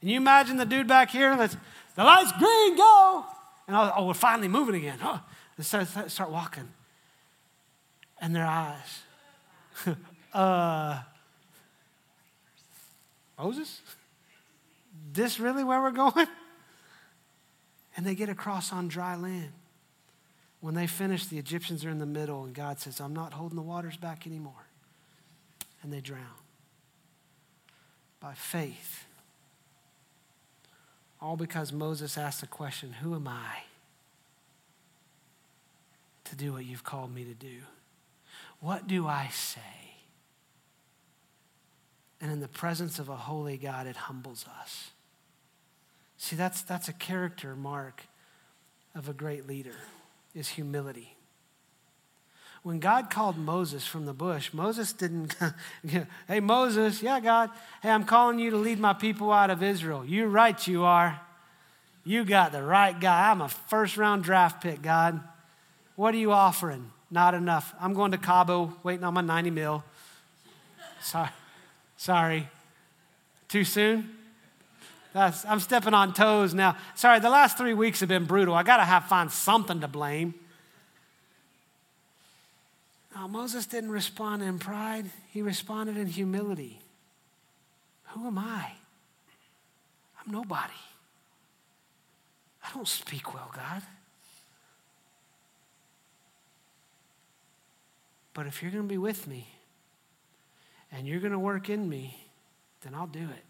And 0.00 0.10
you 0.10 0.16
imagine 0.16 0.56
the 0.56 0.66
dude 0.66 0.86
back 0.86 1.10
here 1.10 1.36
that's 1.36 1.56
the 1.94 2.04
light's 2.04 2.32
green, 2.32 2.76
go. 2.76 3.24
And 3.66 3.76
oh, 3.76 3.92
oh 3.96 4.06
we're 4.06 4.14
finally 4.14 4.48
moving 4.48 4.74
again. 4.74 4.98
Oh, 5.02 5.20
they 5.56 5.64
start, 5.64 6.10
start 6.10 6.30
walking. 6.30 6.68
And 8.20 8.34
their 8.34 8.46
eyes. 8.46 9.02
uh, 10.34 11.00
Moses? 13.38 13.80
This 15.12 15.38
really 15.38 15.64
where 15.64 15.80
we're 15.80 15.90
going? 15.90 16.26
And 17.96 18.04
they 18.04 18.14
get 18.14 18.28
across 18.28 18.72
on 18.72 18.88
dry 18.88 19.14
land. 19.16 19.52
When 20.60 20.74
they 20.74 20.86
finish, 20.86 21.26
the 21.26 21.38
Egyptians 21.38 21.84
are 21.84 21.90
in 21.90 21.98
the 21.98 22.06
middle, 22.06 22.44
and 22.44 22.54
God 22.54 22.80
says, 22.80 22.98
I'm 23.00 23.12
not 23.14 23.34
holding 23.34 23.56
the 23.56 23.62
waters 23.62 23.96
back 23.96 24.26
anymore. 24.26 24.66
And 25.82 25.92
they 25.92 26.00
drown. 26.00 26.24
By 28.18 28.32
faith, 28.32 29.04
all 31.24 31.36
because 31.36 31.72
Moses 31.72 32.18
asked 32.18 32.42
the 32.42 32.46
question 32.46 32.92
Who 33.00 33.14
am 33.14 33.26
I 33.26 33.62
to 36.24 36.36
do 36.36 36.52
what 36.52 36.66
you've 36.66 36.84
called 36.84 37.14
me 37.14 37.24
to 37.24 37.32
do? 37.32 37.60
What 38.60 38.86
do 38.86 39.06
I 39.06 39.28
say? 39.32 39.60
And 42.20 42.30
in 42.30 42.40
the 42.40 42.48
presence 42.48 42.98
of 42.98 43.08
a 43.08 43.16
holy 43.16 43.56
God, 43.56 43.86
it 43.86 43.96
humbles 43.96 44.44
us. 44.60 44.90
See, 46.18 46.36
that's, 46.36 46.62
that's 46.62 46.88
a 46.88 46.92
character 46.92 47.56
mark 47.56 48.02
of 48.94 49.08
a 49.08 49.12
great 49.14 49.46
leader, 49.46 49.76
is 50.34 50.48
humility. 50.50 51.13
When 52.64 52.80
God 52.80 53.10
called 53.10 53.36
Moses 53.36 53.86
from 53.86 54.06
the 54.06 54.14
bush, 54.14 54.54
Moses 54.54 54.94
didn't, 54.94 55.36
hey, 56.26 56.40
Moses, 56.40 57.02
yeah, 57.02 57.20
God, 57.20 57.50
hey, 57.82 57.90
I'm 57.90 58.04
calling 58.04 58.38
you 58.38 58.50
to 58.50 58.56
lead 58.56 58.78
my 58.78 58.94
people 58.94 59.30
out 59.30 59.50
of 59.50 59.62
Israel. 59.62 60.02
You're 60.02 60.28
right, 60.28 60.66
you 60.66 60.82
are. 60.84 61.20
You 62.04 62.24
got 62.24 62.52
the 62.52 62.62
right 62.62 62.98
guy. 62.98 63.30
I'm 63.30 63.42
a 63.42 63.50
first 63.50 63.98
round 63.98 64.24
draft 64.24 64.62
pick, 64.62 64.80
God. 64.80 65.20
What 65.94 66.14
are 66.14 66.18
you 66.18 66.32
offering? 66.32 66.90
Not 67.10 67.34
enough. 67.34 67.74
I'm 67.78 67.92
going 67.92 68.12
to 68.12 68.18
Cabo, 68.18 68.72
waiting 68.82 69.04
on 69.04 69.12
my 69.12 69.20
90 69.20 69.50
mil. 69.50 69.84
Sorry. 71.02 71.28
Sorry. 71.98 72.48
Too 73.48 73.64
soon? 73.64 74.08
That's, 75.12 75.44
I'm 75.44 75.60
stepping 75.60 75.92
on 75.92 76.14
toes 76.14 76.54
now. 76.54 76.78
Sorry, 76.94 77.20
the 77.20 77.30
last 77.30 77.58
three 77.58 77.74
weeks 77.74 78.00
have 78.00 78.08
been 78.08 78.24
brutal. 78.24 78.54
I 78.54 78.62
got 78.62 78.78
to 78.78 78.84
have 78.84 79.04
find 79.04 79.30
something 79.30 79.82
to 79.82 79.88
blame. 79.88 80.34
Now, 83.14 83.28
Moses 83.28 83.66
didn't 83.66 83.90
respond 83.90 84.42
in 84.42 84.58
pride, 84.58 85.06
he 85.30 85.40
responded 85.40 85.96
in 85.96 86.08
humility. 86.08 86.80
Who 88.08 88.26
am 88.26 88.38
I? 88.38 88.72
I'm 90.18 90.32
nobody. 90.32 90.72
I 92.64 92.72
don't 92.74 92.88
speak 92.88 93.34
well, 93.34 93.50
God. 93.54 93.82
But 98.32 98.46
if 98.46 98.62
you're 98.62 98.72
going 98.72 98.84
to 98.84 98.88
be 98.88 98.98
with 98.98 99.28
me 99.28 99.46
and 100.90 101.06
you're 101.06 101.20
going 101.20 101.32
to 101.32 101.38
work 101.38 101.70
in 101.70 101.88
me, 101.88 102.18
then 102.82 102.94
I'll 102.94 103.06
do 103.06 103.22
it. 103.22 103.44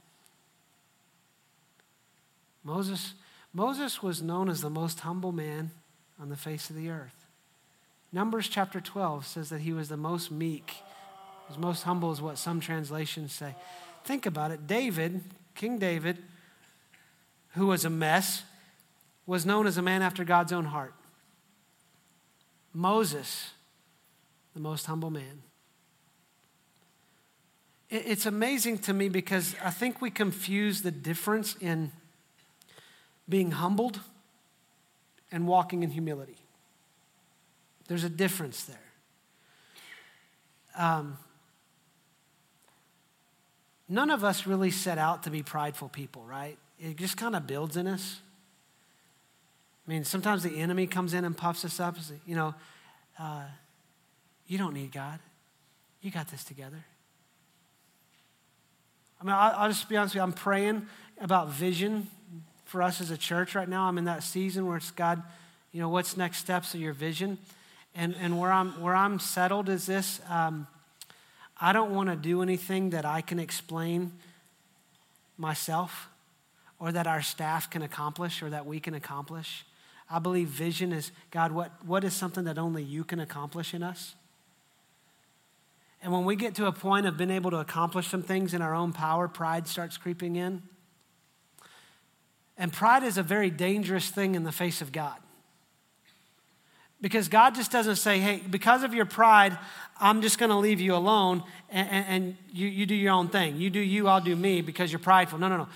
Moses, 2.62 3.14
Moses 3.53 4.03
was 4.03 4.22
known 4.22 4.48
as 4.48 4.61
the 4.61 4.70
most 4.70 5.00
humble 5.00 5.33
man 5.33 5.70
on 6.20 6.29
the 6.29 6.37
face 6.37 6.68
of 6.68 6.77
the 6.77 6.90
earth. 6.90 7.24
Numbers 8.14 8.48
chapter 8.48 8.81
12 8.81 9.27
says 9.27 9.48
that 9.48 9.62
he 9.62 9.72
was 9.72 9.88
the 9.88 9.96
most 9.96 10.31
meek. 10.31 10.77
His 11.48 11.59
most 11.59 11.83
humble 11.83 12.12
is 12.12 12.22
what 12.22 12.38
some 12.38 12.61
translations 12.61 13.33
say. 13.33 13.57
Think 14.05 14.24
about 14.24 14.53
it. 14.53 14.68
David, 14.68 15.20
King 15.57 15.79
David, 15.79 16.18
who 17.55 17.66
was 17.66 17.85
a 17.85 17.90
mess, 17.90 18.44
was 19.27 19.44
known 19.44 19.66
as 19.66 19.79
a 19.79 19.83
man 19.83 20.00
after 20.00 20.22
God's 20.22 20.53
own 20.53 20.66
heart. 20.66 20.94
Moses, 22.72 23.50
the 24.55 24.61
most 24.61 24.87
humble 24.87 25.11
man. 25.11 25.42
It's 27.90 28.27
amazing 28.27 28.79
to 28.79 28.92
me 28.92 29.09
because 29.09 29.57
I 29.61 29.70
think 29.70 30.00
we 30.00 30.11
confuse 30.11 30.83
the 30.83 30.92
difference 30.92 31.57
in 31.61 31.90
being 33.29 33.50
humbled 33.50 33.98
and 35.33 35.48
walking 35.48 35.83
in 35.83 35.90
humility. 35.90 36.43
There's 37.88 38.05
a 38.05 38.09
difference 38.09 38.64
there. 38.64 38.77
Um, 40.77 41.18
none 43.88 44.11
of 44.11 44.25
us 44.25 44.47
really 44.47 44.70
set 44.70 44.99
out 44.99 45.23
to 45.25 45.31
be 45.31 45.42
prideful 45.42 45.88
people, 45.88 46.25
right? 46.25 46.57
It 46.81 46.97
just 46.97 47.16
kind 47.16 47.37
of 47.37 47.47
builds 47.47 47.77
in 47.77 47.87
us. 47.87 48.20
I 49.87 49.90
mean, 49.90 50.05
sometimes 50.05 50.42
the 50.42 50.57
enemy 50.59 50.87
comes 50.87 51.14
in 51.14 51.25
and 51.25 51.37
puffs 51.37 51.64
us 51.64 51.79
up. 51.79 51.97
You 52.27 52.35
know, 52.35 52.55
uh, 53.18 53.44
you 54.47 54.59
don't 54.59 54.75
need 54.75 54.92
God. 54.92 55.18
You 56.01 56.11
got 56.11 56.29
this 56.29 56.44
together. 56.44 56.85
I 59.20 59.25
mean, 59.25 59.35
I'll, 59.35 59.55
I'll 59.57 59.68
just 59.68 59.88
be 59.88 59.97
honest 59.97 60.14
with 60.14 60.20
you. 60.20 60.23
I'm 60.23 60.33
praying 60.33 60.87
about 61.20 61.51
vision 61.51 62.09
for 62.64 62.83
us 62.83 63.01
as 63.01 63.11
a 63.11 63.16
church 63.16 63.55
right 63.55 63.68
now. 63.68 63.85
I'm 63.85 63.99
in 63.99 64.05
that 64.05 64.23
season 64.23 64.66
where 64.66 64.77
it's 64.77 64.90
God, 64.90 65.23
you 65.73 65.81
know, 65.81 65.88
what's 65.88 66.16
next 66.16 66.38
steps 66.38 66.75
of 66.75 66.81
your 66.81 66.92
vision? 66.92 67.38
And, 67.94 68.14
and 68.20 68.38
where, 68.38 68.50
I'm, 68.50 68.80
where 68.80 68.94
I'm 68.94 69.18
settled 69.18 69.68
is 69.68 69.87
this 69.87 70.20
um, 70.28 70.66
I 71.61 71.72
don't 71.72 71.94
want 71.94 72.09
to 72.09 72.16
do 72.16 72.42
anything 72.42 72.90
that 72.90 73.04
I 73.04 73.20
can 73.20 73.38
explain 73.38 74.12
myself 75.38 76.09
or 76.78 76.92
that 76.92 77.07
our 77.07 77.22
staff 77.22 77.70
can 77.70 77.83
accomplish 77.83 78.42
or 78.42 78.50
that 78.50 78.66
we 78.66 78.80
can 78.80 78.94
accomplish. 78.94 79.64
I 80.11 80.18
believe 80.18 80.48
vision 80.48 80.92
is 80.92 81.12
God, 81.30 81.52
what, 81.52 81.70
what 81.87 82.04
is 82.04 82.12
something 82.12 82.44
that 82.44 82.59
only 82.59 82.83
you 82.83 83.04
can 83.04 83.20
accomplish 83.20 83.72
in 83.72 83.83
us? 83.83 84.14
And 86.02 86.12
when 86.12 86.26
we 86.26 86.37
get 86.37 86.54
to 86.57 86.66
a 86.66 86.72
point 86.72 87.07
of 87.07 87.16
being 87.16 87.30
able 87.30 87.50
to 87.52 87.59
accomplish 87.59 88.09
some 88.09 88.22
things 88.22 88.52
in 88.52 88.61
our 88.61 88.74
own 88.74 88.92
power, 88.92 89.26
pride 89.26 89.66
starts 89.66 89.96
creeping 89.96 90.37
in. 90.37 90.62
And 92.59 92.72
pride 92.72 93.02
is 93.02 93.16
a 93.16 93.22
very 93.22 93.48
dangerous 93.48 94.11
thing 94.11 94.35
in 94.35 94.44
the 94.44 94.52
face 94.52 94.83
of 94.83 94.92
God. 94.92 95.16
Because 97.00 97.28
God 97.28 97.54
just 97.54 97.70
doesn't 97.70 97.96
say, 97.96 98.18
hey, 98.18 98.42
because 98.48 98.83
of 98.83 98.94
your 98.94 99.04
pride, 99.04 99.59
I'm 99.98 100.22
just 100.22 100.38
going 100.38 100.50
to 100.50 100.57
leave 100.57 100.80
you 100.80 100.94
alone 100.94 101.42
and, 101.70 101.88
and, 101.90 102.07
and, 102.09 102.37
you, 102.52 102.66
you 102.68 102.87
do 102.87 102.94
your 102.94 103.12
own 103.12 103.28
thing. 103.28 103.57
You 103.57 103.70
do 103.70 103.80
you, 103.80 104.09
I'll 104.09 104.20
do 104.20 104.35
me 104.35 104.62
because 104.62 104.90
you're 104.90 104.98
prideful. 104.98 105.38
No, 105.38 105.48
no, 105.48 105.57
no. 105.57 105.68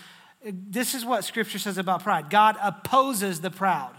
This 0.45 0.95
is 0.95 1.05
what 1.05 1.25
Scripture 1.25 1.59
says 1.59 1.79
about 1.79 2.03
pride 2.03 2.31
God 2.31 2.57
opposes 2.63 3.41
the 3.41 3.51
proud. 3.51 3.95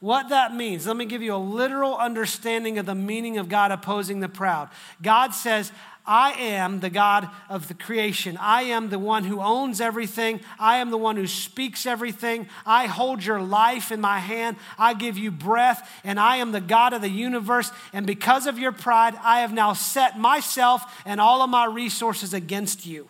What 0.00 0.28
that 0.28 0.54
means, 0.54 0.86
let 0.86 0.96
me 0.96 1.06
give 1.06 1.22
you 1.22 1.34
a 1.34 1.38
literal 1.38 1.96
understanding 1.96 2.78
of 2.78 2.86
the 2.86 2.94
meaning 2.94 3.38
of 3.38 3.48
God 3.48 3.72
opposing 3.72 4.20
the 4.20 4.28
proud. 4.28 4.68
God 5.02 5.32
says, 5.32 5.72
I 6.06 6.32
am 6.32 6.80
the 6.80 6.90
God 6.90 7.28
of 7.48 7.68
the 7.68 7.74
creation. 7.74 8.36
I 8.40 8.62
am 8.62 8.90
the 8.90 8.98
one 8.98 9.24
who 9.24 9.40
owns 9.40 9.80
everything. 9.80 10.40
I 10.58 10.76
am 10.76 10.90
the 10.90 10.96
one 10.96 11.16
who 11.16 11.26
speaks 11.26 11.84
everything. 11.86 12.48
I 12.64 12.86
hold 12.86 13.24
your 13.24 13.40
life 13.40 13.90
in 13.90 14.00
my 14.00 14.18
hand. 14.18 14.56
I 14.78 14.94
give 14.94 15.18
you 15.18 15.30
breath, 15.30 15.90
and 16.04 16.20
I 16.20 16.36
am 16.36 16.52
the 16.52 16.60
God 16.60 16.92
of 16.92 17.02
the 17.02 17.08
universe. 17.08 17.72
And 17.92 18.06
because 18.06 18.46
of 18.46 18.58
your 18.58 18.72
pride, 18.72 19.14
I 19.22 19.40
have 19.40 19.52
now 19.52 19.72
set 19.72 20.18
myself 20.18 21.02
and 21.04 21.20
all 21.20 21.42
of 21.42 21.50
my 21.50 21.66
resources 21.66 22.32
against 22.32 22.86
you. 22.86 23.08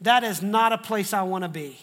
That 0.00 0.24
is 0.24 0.42
not 0.42 0.72
a 0.72 0.78
place 0.78 1.12
I 1.12 1.22
want 1.22 1.44
to 1.44 1.48
be. 1.48 1.78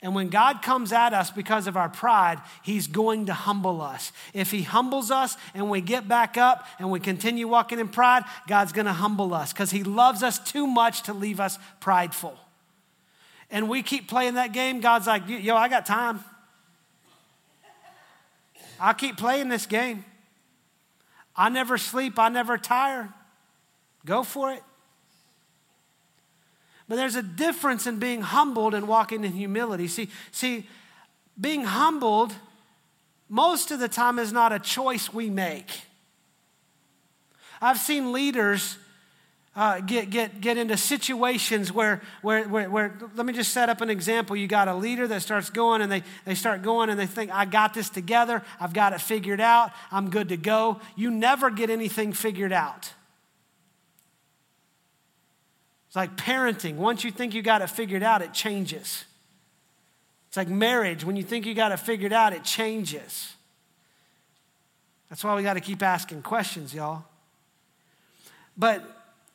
And 0.00 0.14
when 0.14 0.28
God 0.28 0.62
comes 0.62 0.92
at 0.92 1.12
us 1.12 1.30
because 1.30 1.66
of 1.66 1.76
our 1.76 1.88
pride, 1.88 2.40
He's 2.62 2.86
going 2.86 3.26
to 3.26 3.34
humble 3.34 3.82
us. 3.82 4.12
If 4.32 4.52
He 4.52 4.62
humbles 4.62 5.10
us 5.10 5.36
and 5.54 5.68
we 5.68 5.80
get 5.80 6.06
back 6.06 6.36
up 6.36 6.66
and 6.78 6.90
we 6.90 7.00
continue 7.00 7.48
walking 7.48 7.80
in 7.80 7.88
pride, 7.88 8.22
God's 8.46 8.72
going 8.72 8.86
to 8.86 8.92
humble 8.92 9.34
us 9.34 9.52
because 9.52 9.72
He 9.72 9.82
loves 9.82 10.22
us 10.22 10.38
too 10.38 10.68
much 10.68 11.02
to 11.04 11.12
leave 11.12 11.40
us 11.40 11.58
prideful. 11.80 12.38
And 13.50 13.68
we 13.68 13.82
keep 13.82 14.08
playing 14.08 14.34
that 14.34 14.52
game, 14.52 14.80
God's 14.80 15.06
like, 15.06 15.22
yo, 15.26 15.56
I 15.56 15.68
got 15.68 15.84
time. 15.84 16.22
I'll 18.80 18.94
keep 18.94 19.16
playing 19.16 19.48
this 19.48 19.66
game. 19.66 20.04
I 21.34 21.48
never 21.48 21.76
sleep, 21.76 22.18
I 22.18 22.28
never 22.28 22.56
tire. 22.56 23.12
Go 24.04 24.22
for 24.22 24.52
it. 24.52 24.62
But 26.88 26.96
there's 26.96 27.16
a 27.16 27.22
difference 27.22 27.86
in 27.86 27.98
being 27.98 28.22
humbled 28.22 28.74
and 28.74 28.88
walking 28.88 29.24
in 29.24 29.32
humility. 29.32 29.88
See, 29.88 30.08
see, 30.32 30.66
being 31.38 31.64
humbled 31.64 32.34
most 33.28 33.70
of 33.70 33.78
the 33.78 33.88
time 33.88 34.18
is 34.18 34.32
not 34.32 34.52
a 34.52 34.58
choice 34.58 35.12
we 35.12 35.28
make. 35.28 35.82
I've 37.60 37.78
seen 37.78 38.12
leaders 38.12 38.78
uh, 39.54 39.80
get, 39.80 40.08
get, 40.08 40.40
get 40.40 40.56
into 40.56 40.76
situations 40.76 41.72
where, 41.72 42.00
where, 42.22 42.44
where, 42.48 42.70
where, 42.70 42.98
let 43.16 43.26
me 43.26 43.32
just 43.32 43.52
set 43.52 43.68
up 43.68 43.80
an 43.80 43.90
example. 43.90 44.36
You 44.36 44.46
got 44.46 44.68
a 44.68 44.74
leader 44.74 45.06
that 45.08 45.20
starts 45.20 45.50
going 45.50 45.82
and 45.82 45.90
they, 45.90 46.04
they 46.24 46.36
start 46.36 46.62
going 46.62 46.90
and 46.90 46.98
they 46.98 47.06
think, 47.06 47.32
I 47.32 47.44
got 47.44 47.74
this 47.74 47.90
together, 47.90 48.42
I've 48.60 48.72
got 48.72 48.92
it 48.92 49.00
figured 49.00 49.40
out, 49.40 49.72
I'm 49.90 50.10
good 50.10 50.28
to 50.28 50.36
go. 50.36 50.80
You 50.96 51.10
never 51.10 51.50
get 51.50 51.70
anything 51.70 52.12
figured 52.12 52.52
out. 52.52 52.92
It's 55.88 55.96
like 55.96 56.16
parenting. 56.16 56.76
Once 56.76 57.02
you 57.02 57.10
think 57.10 57.34
you 57.34 57.42
got 57.42 57.62
it 57.62 57.68
figured 57.68 58.02
out, 58.02 58.22
it 58.22 58.32
changes. 58.32 59.04
It's 60.28 60.36
like 60.36 60.48
marriage. 60.48 61.04
When 61.04 61.16
you 61.16 61.22
think 61.22 61.46
you 61.46 61.54
got 61.54 61.72
it 61.72 61.78
figured 61.78 62.12
out, 62.12 62.32
it 62.32 62.44
changes. 62.44 63.34
That's 65.08 65.24
why 65.24 65.34
we 65.34 65.42
got 65.42 65.54
to 65.54 65.60
keep 65.60 65.82
asking 65.82 66.22
questions, 66.22 66.74
y'all. 66.74 67.04
But 68.56 68.84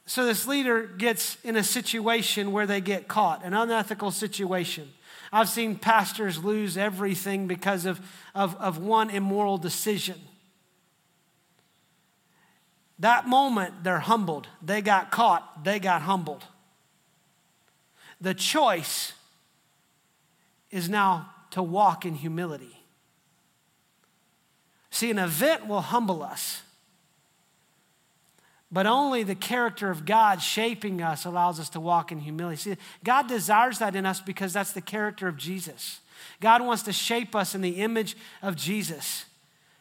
so 0.06 0.26
this 0.26 0.46
leader 0.46 0.84
gets 0.84 1.38
in 1.44 1.56
a 1.56 1.63
situation 1.63 2.52
where 2.52 2.68
they 2.68 2.82
get 2.82 3.08
caught, 3.08 3.43
an 3.43 3.54
unethical 3.54 4.12
situation. 4.12 4.91
I've 5.32 5.49
seen 5.49 5.76
pastors 5.76 6.43
lose 6.43 6.78
everything 6.78 7.47
because 7.47 7.86
of, 7.88 7.99
of, 8.36 8.56
of 8.58 8.78
one 8.78 9.10
immoral 9.10 9.58
decision. 9.58 10.22
That 13.00 13.28
moment, 13.28 13.84
they're 13.84 14.00
humbled. 14.00 14.48
They 14.62 14.82
got 14.82 15.12
caught, 15.12 15.64
they 15.64 15.80
got 15.80 16.04
humbled. 16.04 16.46
The 18.22 18.34
choice 18.34 19.14
is 20.72 20.89
now 20.89 21.30
to 21.52 21.62
walk 21.62 22.06
in 22.06 22.16
humility. 22.16 22.80
See, 24.89 25.12
an 25.12 25.20
event 25.20 25.68
will 25.68 25.82
humble 25.82 26.24
us, 26.24 26.62
but 28.72 28.86
only 28.86 29.24
the 29.24 29.36
character 29.36 29.89
of 29.89 30.06
God 30.06 30.41
shaping 30.41 31.02
us 31.02 31.26
allows 31.26 31.60
us 31.60 31.70
to 31.70 31.80
walk 31.80 32.12
in 32.12 32.20
humility. 32.20 32.58
See, 32.58 32.78
God 33.04 33.28
desires 33.28 33.80
that 33.80 33.96
in 33.96 34.06
us 34.06 34.22
because 34.22 34.54
that's 34.54 34.72
the 34.72 34.82
character 34.82 35.28
of 35.28 35.36
Jesus. 35.36 36.00
God 36.39 36.62
wants 36.62 36.84
to 36.84 36.94
shape 36.94 37.36
us 37.36 37.54
in 37.54 37.62
the 37.62 37.82
image 37.82 38.16
of 38.41 38.56
Jesus. 38.56 39.26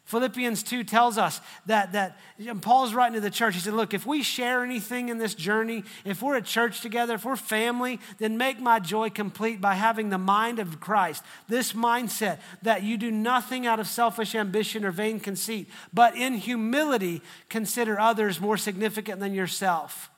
Philippians 0.04 0.62
2 0.64 0.84
tells 0.84 1.16
us 1.16 1.40
that, 1.66 1.92
that 1.92 2.18
Paul's 2.60 2.92
writing 2.92 3.14
to 3.14 3.20
the 3.20 3.30
church. 3.30 3.54
He 3.54 3.60
said, 3.60 3.72
Look, 3.72 3.94
if 3.94 4.04
we 4.04 4.22
share 4.22 4.64
anything 4.64 5.08
in 5.08 5.18
this 5.18 5.34
journey, 5.34 5.84
if 6.04 6.20
we're 6.20 6.36
a 6.36 6.42
church 6.42 6.80
together, 6.80 7.14
if 7.14 7.24
we're 7.24 7.36
family, 7.36 8.00
then 8.18 8.36
make 8.36 8.60
my 8.60 8.78
joy 8.78 9.10
complete 9.10 9.60
by 9.60 9.74
having 9.74 10.10
the 10.10 10.18
mind 10.18 10.58
of 10.58 10.80
Christ. 10.80 11.22
This 11.48 11.72
mindset 11.72 12.40
that 12.62 12.82
you 12.82 12.98
do 12.98 13.10
nothing 13.10 13.66
out 13.66 13.80
of 13.80 13.86
selfish 13.86 14.34
ambition 14.34 14.84
or 14.84 14.90
vain 14.90 15.20
conceit, 15.20 15.68
but 15.94 16.16
in 16.16 16.34
humility 16.34 17.22
consider 17.48 17.98
others 17.98 18.40
more 18.40 18.56
significant 18.56 19.20
than 19.20 19.32
yourself. 19.32 20.10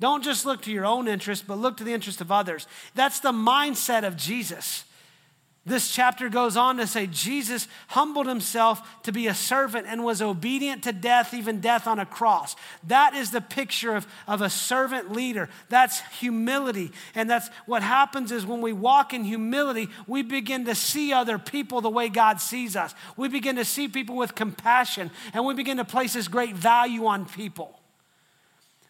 Don't 0.00 0.22
just 0.22 0.44
look 0.44 0.60
to 0.62 0.72
your 0.72 0.84
own 0.84 1.08
interest, 1.08 1.46
but 1.46 1.58
look 1.58 1.76
to 1.78 1.84
the 1.84 1.94
interest 1.94 2.20
of 2.20 2.30
others. 2.30 2.66
That's 2.94 3.20
the 3.20 3.32
mindset 3.32 4.04
of 4.04 4.16
Jesus. 4.16 4.84
This 5.66 5.90
chapter 5.90 6.28
goes 6.28 6.58
on 6.58 6.76
to 6.76 6.86
say 6.86 7.06
Jesus 7.06 7.68
humbled 7.88 8.26
himself 8.26 9.02
to 9.04 9.12
be 9.12 9.28
a 9.28 9.34
servant 9.34 9.86
and 9.88 10.04
was 10.04 10.20
obedient 10.20 10.82
to 10.84 10.92
death, 10.92 11.32
even 11.32 11.60
death 11.60 11.86
on 11.86 11.98
a 11.98 12.04
cross. 12.04 12.54
That 12.86 13.14
is 13.14 13.30
the 13.30 13.40
picture 13.40 13.96
of, 13.96 14.06
of 14.28 14.42
a 14.42 14.50
servant 14.50 15.12
leader. 15.12 15.48
That's 15.70 16.00
humility. 16.18 16.92
And 17.14 17.30
that's 17.30 17.48
what 17.64 17.82
happens 17.82 18.30
is 18.30 18.44
when 18.44 18.60
we 18.60 18.74
walk 18.74 19.14
in 19.14 19.24
humility, 19.24 19.88
we 20.06 20.20
begin 20.20 20.66
to 20.66 20.74
see 20.74 21.14
other 21.14 21.38
people 21.38 21.80
the 21.80 21.88
way 21.88 22.10
God 22.10 22.42
sees 22.42 22.76
us. 22.76 22.94
We 23.16 23.28
begin 23.28 23.56
to 23.56 23.64
see 23.64 23.88
people 23.88 24.16
with 24.16 24.34
compassion, 24.34 25.10
and 25.32 25.46
we 25.46 25.54
begin 25.54 25.78
to 25.78 25.84
place 25.84 26.12
this 26.12 26.28
great 26.28 26.54
value 26.54 27.06
on 27.06 27.24
people. 27.24 27.80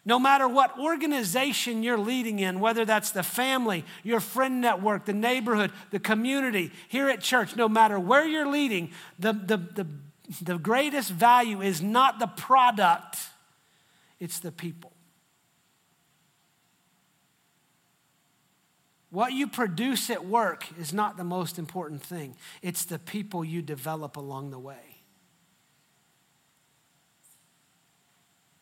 No 0.07 0.19
matter 0.19 0.47
what 0.47 0.77
organization 0.77 1.81
you're 1.81 1.97
leading 1.97 2.37
in, 2.37 2.59
whether 2.59 2.85
that's 2.85 3.09
the 3.09 3.23
family, 3.23 3.83
your 4.03 4.19
friend 4.19 4.61
network, 4.61 5.05
the 5.05 5.13
neighborhood, 5.13 5.71
the 5.89 5.99
community, 5.99 6.71
here 6.87 7.09
at 7.09 7.21
church, 7.21 7.55
no 7.55 7.67
matter 7.67 7.99
where 7.99 8.25
you're 8.25 8.47
leading, 8.47 8.91
the, 9.17 9.33
the, 9.33 9.57
the, 9.57 9.87
the 10.43 10.57
greatest 10.59 11.09
value 11.09 11.61
is 11.61 11.81
not 11.81 12.19
the 12.19 12.27
product, 12.27 13.17
it's 14.19 14.37
the 14.39 14.51
people. 14.51 14.91
What 19.09 19.33
you 19.33 19.47
produce 19.47 20.09
at 20.11 20.25
work 20.25 20.67
is 20.77 20.93
not 20.93 21.17
the 21.17 21.23
most 21.23 21.57
important 21.57 22.03
thing, 22.03 22.35
it's 22.61 22.85
the 22.85 22.99
people 22.99 23.43
you 23.43 23.63
develop 23.63 24.17
along 24.17 24.51
the 24.51 24.59
way. 24.59 24.94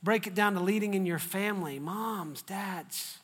Break 0.04 0.28
it 0.28 0.36
down 0.36 0.54
to 0.56 0.60
leading 0.60 0.94
in 0.94 1.06
your 1.06 1.20
family, 1.20 1.80
moms, 1.80 2.42
dads. 2.42 3.20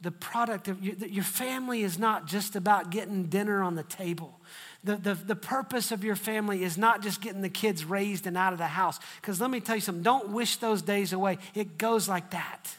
The 0.00 0.10
product 0.10 0.68
of 0.68 0.84
your, 0.84 0.96
your 0.96 1.24
family 1.24 1.82
is 1.82 1.98
not 1.98 2.26
just 2.26 2.56
about 2.56 2.90
getting 2.90 3.26
dinner 3.26 3.62
on 3.62 3.76
the 3.76 3.84
table. 3.84 4.38
The, 4.82 4.96
the, 4.96 5.14
the 5.14 5.36
purpose 5.36 5.92
of 5.92 6.04
your 6.04 6.16
family 6.16 6.64
is 6.64 6.76
not 6.76 7.02
just 7.02 7.20
getting 7.20 7.40
the 7.40 7.48
kids 7.48 7.84
raised 7.84 8.26
and 8.26 8.36
out 8.36 8.52
of 8.52 8.58
the 8.58 8.66
house. 8.66 8.98
Because 9.20 9.40
let 9.40 9.50
me 9.50 9.60
tell 9.60 9.76
you 9.76 9.80
something, 9.80 10.02
don't 10.02 10.30
wish 10.30 10.56
those 10.56 10.82
days 10.82 11.12
away. 11.12 11.38
It 11.54 11.78
goes 11.78 12.08
like 12.08 12.30
that. 12.30 12.76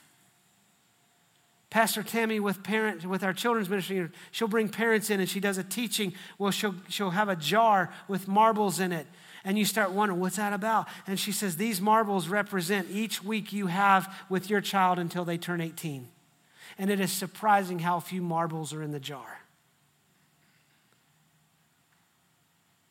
Pastor 1.70 2.04
Tammy 2.04 2.40
with 2.40 2.64
parents 2.64 3.06
with 3.06 3.24
our 3.24 3.34
children's 3.34 3.70
ministry, 3.70 4.10
she'll 4.32 4.48
bring 4.48 4.70
parents 4.70 5.10
in 5.10 5.20
and 5.20 5.30
she 5.30 5.40
does 5.40 5.58
a 5.58 5.64
teaching. 5.64 6.14
Well, 6.38 6.52
she'll 6.52 6.76
she'll 6.88 7.10
have 7.10 7.28
a 7.28 7.36
jar 7.36 7.94
with 8.08 8.28
marbles 8.28 8.80
in 8.80 8.94
it 8.94 9.06
and 9.48 9.58
you 9.58 9.64
start 9.64 9.92
wondering, 9.92 10.20
what's 10.20 10.36
that 10.36 10.52
about? 10.52 10.90
And 11.08 11.18
she 11.18 11.32
says, 11.32 11.56
These 11.56 11.80
marbles 11.80 12.28
represent 12.28 12.90
each 12.92 13.24
week 13.24 13.54
you 13.54 13.68
have 13.68 14.14
with 14.28 14.50
your 14.50 14.60
child 14.60 15.00
until 15.00 15.24
they 15.24 15.38
turn 15.38 15.62
18. 15.62 16.06
And 16.78 16.90
it 16.92 17.00
is 17.00 17.14
surprising 17.14 17.80
how 17.80 18.02
few 18.02 18.22
marbles 18.22 18.74
are 18.74 18.84
in 18.84 18.92
the 18.92 19.00
jar. 19.00 19.40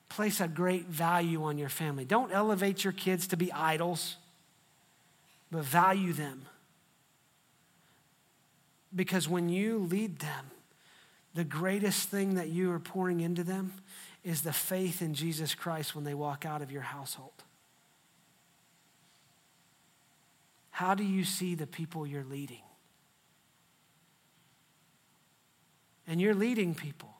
Place 0.09 0.41
a 0.41 0.49
great 0.49 0.87
value 0.87 1.45
on 1.45 1.59
your 1.59 1.69
family. 1.69 2.07
Don't 2.07 2.33
elevate 2.33 2.85
your 2.85 2.95
kids 2.95 3.27
to 3.27 3.37
be 3.37 3.53
idols, 3.53 4.17
but 5.51 5.63
value 5.63 6.15
them. 6.15 6.47
Because 8.95 9.29
when 9.29 9.51
you 9.51 9.81
lead 9.91 10.21
them, 10.21 10.47
the 11.35 11.45
greatest 11.45 12.09
thing 12.09 12.37
that 12.37 12.49
you 12.49 12.73
are 12.73 12.81
pouring 12.81 13.21
into 13.21 13.45
them 13.45 13.75
is 14.27 14.43
the 14.43 14.53
faith 14.53 15.03
in 15.03 15.15
Jesus 15.15 15.55
Christ 15.55 15.95
when 15.95 16.03
they 16.03 16.13
walk 16.13 16.45
out 16.45 16.61
of 16.61 16.73
your 16.73 16.83
household. 16.83 17.45
How 20.73 20.97
do 20.97 21.05
you 21.05 21.23
see 21.23 21.55
the 21.55 21.67
people 21.67 22.05
you're 22.05 22.25
leading? 22.25 22.63
And 26.09 26.21
you're 26.21 26.35
leading 26.35 26.75
people. 26.75 27.15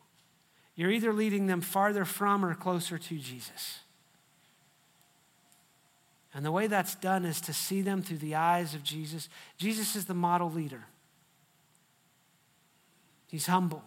You're 0.75 0.91
either 0.91 1.13
leading 1.13 1.47
them 1.47 1.61
farther 1.61 2.05
from 2.05 2.45
or 2.45 2.57
closer 2.57 2.99
to 2.99 3.19
Jesus. 3.19 3.79
And 6.35 6.45
the 6.45 6.51
way 6.51 6.67
that's 6.67 6.97
done 6.97 7.25
is 7.25 7.41
to 7.43 7.53
see 7.53 7.83
them 7.83 8.03
through 8.03 8.19
the 8.19 8.35
eyes 8.35 8.75
of 8.75 8.83
Jesus. 8.83 9.29
Jesus 9.59 9.95
is 9.95 10.07
the 10.07 10.13
model 10.13 10.51
leader. 10.51 10.87
He's 13.29 13.47
humble. 13.47 13.85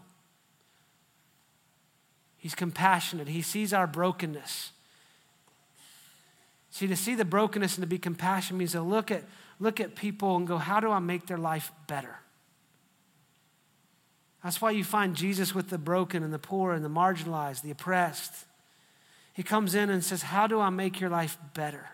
He's 2.39 2.55
compassionate. 2.55 3.27
He 3.27 3.41
sees 3.41 3.73
our 3.73 3.85
brokenness. 3.85 4.71
See, 6.71 6.87
to 6.87 6.95
see 6.95 7.15
the 7.15 7.25
brokenness 7.25 7.77
and 7.77 7.83
to 7.83 7.87
be 7.87 7.97
compassionate 7.99 8.57
means 8.57 8.71
to 8.71 8.81
look 8.81 9.11
at, 9.11 9.23
look 9.59 9.79
at 9.79 9.95
people 9.95 10.35
and 10.35 10.47
go, 10.47 10.57
how 10.57 10.79
do 10.79 10.89
I 10.89 10.99
make 10.99 11.27
their 11.27 11.37
life 11.37 11.71
better? 11.87 12.15
That's 14.43 14.61
why 14.61 14.71
you 14.71 14.83
find 14.83 15.15
Jesus 15.15 15.53
with 15.53 15.69
the 15.69 15.77
broken 15.77 16.23
and 16.23 16.33
the 16.33 16.39
poor 16.39 16.71
and 16.71 16.83
the 16.83 16.89
marginalized, 16.89 17.61
the 17.61 17.71
oppressed. 17.71 18.33
He 19.33 19.43
comes 19.43 19.75
in 19.75 19.89
and 19.89 20.03
says, 20.03 20.21
How 20.21 20.47
do 20.47 20.59
I 20.59 20.69
make 20.69 20.99
your 20.99 21.09
life 21.09 21.37
better? 21.53 21.89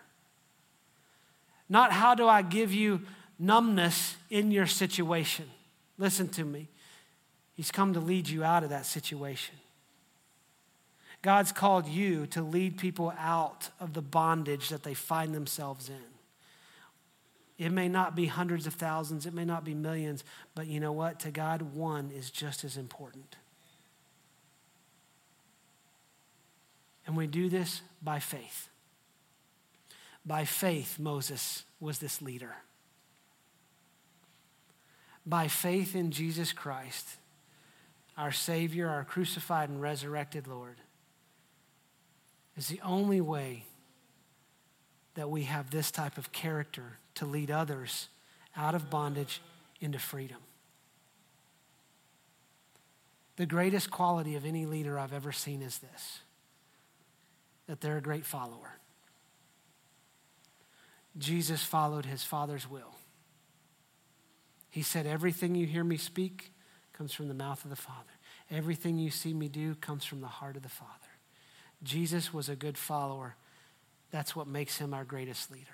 Not 1.68 1.90
how 1.90 2.14
do 2.14 2.28
I 2.28 2.42
give 2.42 2.72
you 2.72 3.00
numbness 3.38 4.16
in 4.30 4.50
your 4.50 4.66
situation. 4.66 5.46
Listen 5.98 6.28
to 6.30 6.44
me. 6.44 6.68
He's 7.54 7.70
come 7.70 7.94
to 7.94 8.00
lead 8.00 8.28
you 8.28 8.44
out 8.44 8.64
of 8.64 8.70
that 8.70 8.86
situation. 8.86 9.54
God's 11.26 11.50
called 11.50 11.88
you 11.88 12.28
to 12.28 12.40
lead 12.40 12.78
people 12.78 13.12
out 13.18 13.70
of 13.80 13.94
the 13.94 14.00
bondage 14.00 14.68
that 14.68 14.84
they 14.84 14.94
find 14.94 15.34
themselves 15.34 15.88
in. 15.88 16.04
It 17.58 17.72
may 17.72 17.88
not 17.88 18.14
be 18.14 18.26
hundreds 18.26 18.64
of 18.68 18.74
thousands, 18.74 19.26
it 19.26 19.34
may 19.34 19.44
not 19.44 19.64
be 19.64 19.74
millions, 19.74 20.22
but 20.54 20.68
you 20.68 20.78
know 20.78 20.92
what? 20.92 21.18
To 21.20 21.32
God, 21.32 21.62
one 21.74 22.12
is 22.16 22.30
just 22.30 22.62
as 22.62 22.76
important. 22.76 23.34
And 27.08 27.16
we 27.16 27.26
do 27.26 27.48
this 27.48 27.80
by 28.00 28.20
faith. 28.20 28.68
By 30.24 30.44
faith, 30.44 30.96
Moses 30.96 31.64
was 31.80 31.98
this 31.98 32.22
leader. 32.22 32.54
By 35.26 35.48
faith 35.48 35.96
in 35.96 36.12
Jesus 36.12 36.52
Christ, 36.52 37.16
our 38.16 38.30
Savior, 38.30 38.88
our 38.88 39.02
crucified 39.02 39.70
and 39.70 39.82
resurrected 39.82 40.46
Lord, 40.46 40.76
is 42.56 42.68
the 42.68 42.80
only 42.82 43.20
way 43.20 43.64
that 45.14 45.30
we 45.30 45.42
have 45.44 45.70
this 45.70 45.90
type 45.90 46.18
of 46.18 46.32
character 46.32 46.98
to 47.14 47.26
lead 47.26 47.50
others 47.50 48.08
out 48.56 48.74
of 48.74 48.90
bondage 48.90 49.40
into 49.80 49.98
freedom. 49.98 50.38
The 53.36 53.46
greatest 53.46 53.90
quality 53.90 54.34
of 54.36 54.46
any 54.46 54.64
leader 54.64 54.98
I've 54.98 55.12
ever 55.12 55.32
seen 55.32 55.62
is 55.62 55.78
this 55.78 56.20
that 57.66 57.80
they're 57.80 57.98
a 57.98 58.02
great 58.02 58.24
follower. 58.24 58.78
Jesus 61.18 61.64
followed 61.64 62.06
his 62.06 62.22
Father's 62.22 62.70
will. 62.70 62.94
He 64.70 64.82
said, 64.82 65.06
Everything 65.06 65.54
you 65.54 65.66
hear 65.66 65.82
me 65.82 65.96
speak 65.96 66.52
comes 66.92 67.12
from 67.12 67.26
the 67.26 67.34
mouth 67.34 67.64
of 67.64 67.70
the 67.70 67.76
Father. 67.76 68.12
Everything 68.50 68.98
you 68.98 69.10
see 69.10 69.34
me 69.34 69.48
do 69.48 69.74
comes 69.74 70.04
from 70.04 70.20
the 70.20 70.26
heart 70.28 70.56
of 70.56 70.62
the 70.62 70.68
Father. 70.68 71.05
Jesus 71.82 72.32
was 72.32 72.48
a 72.48 72.56
good 72.56 72.78
follower. 72.78 73.36
That's 74.10 74.34
what 74.34 74.46
makes 74.46 74.78
him 74.78 74.94
our 74.94 75.04
greatest 75.04 75.50
leader. 75.50 75.66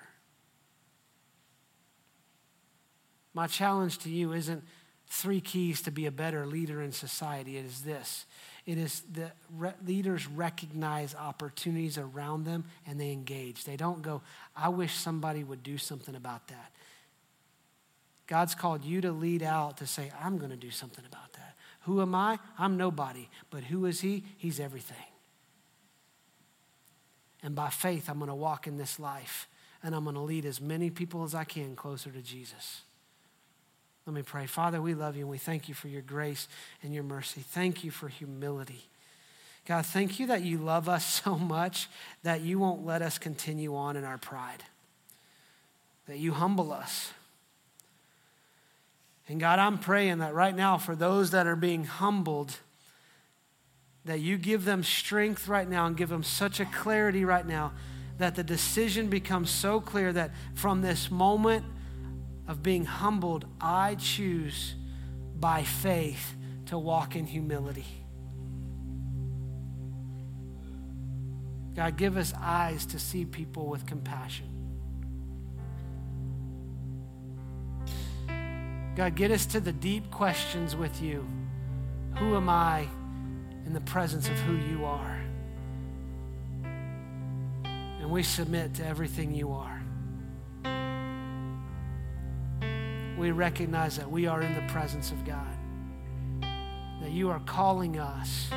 My 3.34 3.46
challenge 3.46 3.98
to 3.98 4.11
you 4.11 4.32
isn't 4.32 4.62
three 5.09 5.40
keys 5.40 5.82
to 5.82 5.90
be 5.90 6.07
a 6.07 6.11
better 6.11 6.46
leader 6.46 6.82
in 6.82 6.92
society. 6.92 7.57
It 7.57 7.64
is 7.64 7.82
this 7.82 8.26
it 8.64 8.78
is 8.78 9.03
that 9.14 9.36
re- 9.57 9.74
leaders 9.84 10.28
recognize 10.28 11.14
opportunities 11.14 11.98
around 11.98 12.44
them 12.44 12.64
and 12.86 13.00
they 13.00 13.11
engage. 13.11 13.64
They 13.64 13.76
don't 13.76 14.03
go, 14.03 14.22
I 14.55 14.68
wish 14.68 14.94
somebody 14.94 15.42
would 15.42 15.62
do 15.62 15.78
something 15.78 16.14
about 16.14 16.46
that. 16.48 16.70
God's 18.28 18.55
called 18.55 18.84
you 18.84 19.00
to 19.00 19.11
lead 19.11 19.42
out 19.42 19.78
to 19.78 19.86
say, 19.86 20.12
I'm 20.22 20.38
going 20.38 20.53
to 20.53 20.57
do 20.57 20.70
something 20.70 21.05
about 21.05 21.32
that. 21.32 21.57
Who 21.82 22.00
am 22.00 22.14
I? 22.14 22.38
I'm 22.57 22.76
nobody. 22.76 23.28
But 23.50 23.64
who 23.64 23.84
is 23.86 24.00
He? 24.00 24.24
He's 24.38 24.61
everything. 24.61 24.96
And 27.43 27.55
by 27.55 27.70
faith, 27.70 28.09
I'm 28.09 28.18
going 28.18 28.28
to 28.28 28.34
walk 28.34 28.66
in 28.66 28.76
this 28.76 29.01
life 29.01 29.49
and 29.82 29.95
I'm 29.95 30.05
going 30.05 30.14
to 30.14 30.22
lead 30.22 30.45
as 30.45 30.61
many 30.61 30.90
people 30.90 31.24
as 31.24 31.34
I 31.34 31.45
can 31.45 31.74
closer 31.74 32.11
to 32.11 32.22
Jesus. 32.22 32.82
Let 34.07 34.14
me 34.14 34.22
pray. 34.22 34.47
Father, 34.47 34.80
we 34.80 34.95
love 34.95 35.16
you 35.16 35.22
and 35.22 35.30
we 35.30 35.38
thank 35.38 35.68
you 35.68 35.74
for 35.74 35.88
your 35.88 36.03
grace 36.03 36.49
and 36.82 36.95
your 36.95 37.05
mercy. 37.05 37.40
Thank 37.40 37.84
you 37.84 37.90
for 37.90 38.09
humility. 38.09 38.84
God, 39.66 39.86
thank 39.86 40.18
you 40.18 40.26
that 40.26 40.43
you 40.43 40.59
love 40.59 40.88
us 40.88 41.05
so 41.24 41.36
much 41.36 41.88
that 42.22 42.40
you 42.40 42.59
won't 42.59 42.84
let 42.84 43.03
us 43.03 43.18
continue 43.18 43.74
on 43.74 43.97
in 43.97 44.05
our 44.05 44.18
pride, 44.18 44.64
that 46.07 46.18
you 46.18 46.32
humble 46.32 46.72
us. 46.72 47.12
And 49.28 49.38
God, 49.38 49.59
I'm 49.59 49.78
praying 49.78 50.18
that 50.18 50.34
right 50.34 50.55
now 50.55 50.78
for 50.78 50.97
those 50.97 51.30
that 51.30 51.47
are 51.47 51.57
being 51.57 51.84
humbled, 51.84 52.57
that 54.05 54.20
you 54.20 54.36
give 54.36 54.64
them 54.64 54.82
strength 54.82 55.48
right 55.48 55.68
now 55.68 55.86
and 55.86 55.96
give 55.96 56.09
them 56.09 56.22
such 56.22 56.59
a 56.61 56.64
clarity 56.64 57.24
right 57.24 57.46
now 57.46 57.72
that 58.18 58.34
the 58.34 58.44
decision 58.44 59.09
becomes 59.09 59.50
so 59.50 59.80
clear 59.80 60.12
that 60.12 60.32
from 60.55 60.82
this 60.82 61.11
moment 61.11 61.64
of 62.48 62.62
being 62.62 62.84
humbled, 62.84 63.46
I 63.61 63.94
choose 63.96 64.74
by 65.38 65.62
faith 65.62 66.34
to 66.66 66.78
walk 66.78 67.16
in 67.16 67.26
humility. 67.26 67.86
God, 71.74 71.96
give 71.96 72.16
us 72.16 72.34
eyes 72.38 72.84
to 72.86 72.98
see 72.98 73.24
people 73.24 73.66
with 73.66 73.86
compassion. 73.86 74.48
God, 78.94 79.14
get 79.14 79.30
us 79.30 79.46
to 79.46 79.61
the 79.61 79.72
deep 79.72 80.11
questions 80.11 80.76
with 80.76 81.00
you. 81.00 81.26
Who 82.16 82.36
am 82.36 82.50
I 82.50 82.88
in 83.67 83.73
the 83.73 83.81
presence 83.81 84.29
of 84.29 84.37
who 84.41 84.55
you 84.57 84.85
are? 84.85 85.21
And 88.01 88.11
we 88.11 88.23
submit 88.23 88.75
to 88.75 88.87
everything 88.87 89.35
you 89.35 89.53
are. 89.53 89.83
We 93.19 93.31
recognize 93.31 93.97
that 93.97 94.11
we 94.11 94.27
are 94.27 94.43
in 94.43 94.55
the 94.55 94.73
presence 94.73 95.13
of 95.13 95.25
God, 95.25 95.57
that 97.01 97.11
you 97.11 97.31
are 97.31 97.41
calling 97.47 97.99
us 97.99 98.49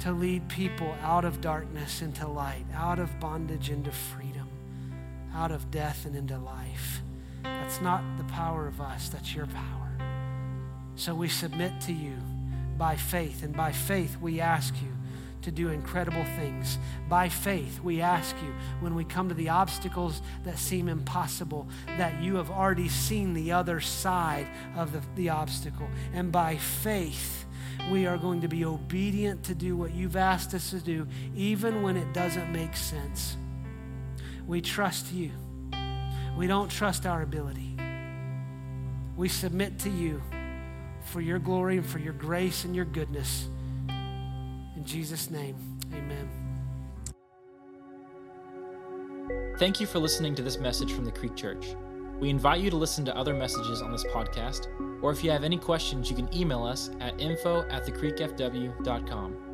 to 0.00 0.12
lead 0.12 0.48
people 0.48 0.94
out 1.02 1.24
of 1.24 1.40
darkness 1.40 2.02
into 2.02 2.26
light, 2.26 2.64
out 2.74 2.98
of 2.98 3.18
bondage 3.20 3.70
into 3.70 3.90
freedom, 3.90 4.48
out 5.34 5.50
of 5.50 5.70
death 5.70 6.06
and 6.06 6.16
into 6.16 6.38
life. 6.38 7.02
That's 7.42 7.80
not 7.80 8.02
the 8.18 8.24
power 8.24 8.66
of 8.66 8.80
us, 8.80 9.08
that's 9.08 9.34
your 9.34 9.46
power. 9.46 9.92
So 10.96 11.14
we 11.14 11.28
submit 11.28 11.80
to 11.82 11.92
you 11.92 12.16
by 12.80 12.96
faith, 12.96 13.42
and 13.42 13.54
by 13.54 13.70
faith 13.70 14.16
we 14.22 14.40
ask 14.40 14.74
you 14.80 14.88
to 15.42 15.50
do 15.50 15.68
incredible 15.68 16.24
things. 16.36 16.78
By 17.10 17.28
faith, 17.28 17.78
we 17.84 18.00
ask 18.00 18.34
you 18.42 18.54
when 18.80 18.94
we 18.94 19.04
come 19.04 19.28
to 19.28 19.34
the 19.34 19.50
obstacles 19.50 20.22
that 20.44 20.58
seem 20.58 20.88
impossible, 20.88 21.68
that 21.98 22.22
you 22.22 22.36
have 22.36 22.50
already 22.50 22.88
seen 22.88 23.34
the 23.34 23.52
other 23.52 23.80
side 23.80 24.46
of 24.76 24.92
the, 24.92 25.02
the 25.14 25.28
obstacle. 25.28 25.88
And 26.14 26.32
by 26.32 26.56
faith, 26.56 27.44
we 27.92 28.06
are 28.06 28.16
going 28.16 28.40
to 28.40 28.48
be 28.48 28.64
obedient 28.64 29.44
to 29.44 29.54
do 29.54 29.76
what 29.76 29.92
you've 29.92 30.16
asked 30.16 30.54
us 30.54 30.70
to 30.70 30.80
do, 30.80 31.06
even 31.36 31.82
when 31.82 31.98
it 31.98 32.14
doesn't 32.14 32.50
make 32.50 32.74
sense. 32.74 33.36
We 34.46 34.62
trust 34.62 35.12
you. 35.12 35.32
We 36.34 36.46
don't 36.46 36.70
trust 36.70 37.04
our 37.04 37.20
ability. 37.20 37.76
We 39.18 39.28
submit 39.28 39.78
to 39.80 39.90
you 39.90 40.22
for 41.10 41.20
your 41.20 41.40
glory 41.40 41.76
and 41.76 41.86
for 41.86 41.98
your 41.98 42.12
grace 42.12 42.64
and 42.64 42.74
your 42.74 42.84
goodness. 42.84 43.48
In 43.88 44.82
Jesus' 44.84 45.28
name, 45.28 45.56
amen. 45.92 46.30
Thank 49.58 49.80
you 49.80 49.86
for 49.86 49.98
listening 49.98 50.34
to 50.36 50.42
this 50.42 50.58
message 50.58 50.92
from 50.92 51.04
the 51.04 51.10
Creek 51.10 51.34
Church. 51.34 51.74
We 52.20 52.30
invite 52.30 52.60
you 52.60 52.70
to 52.70 52.76
listen 52.76 53.04
to 53.06 53.16
other 53.16 53.34
messages 53.34 53.82
on 53.82 53.90
this 53.90 54.04
podcast, 54.04 54.68
or 55.02 55.10
if 55.10 55.24
you 55.24 55.30
have 55.30 55.42
any 55.42 55.58
questions, 55.58 56.08
you 56.08 56.16
can 56.16 56.32
email 56.34 56.62
us 56.62 56.90
at 57.00 57.20
info 57.20 57.68
at 57.70 57.84
thecreekfw.com. 57.84 59.49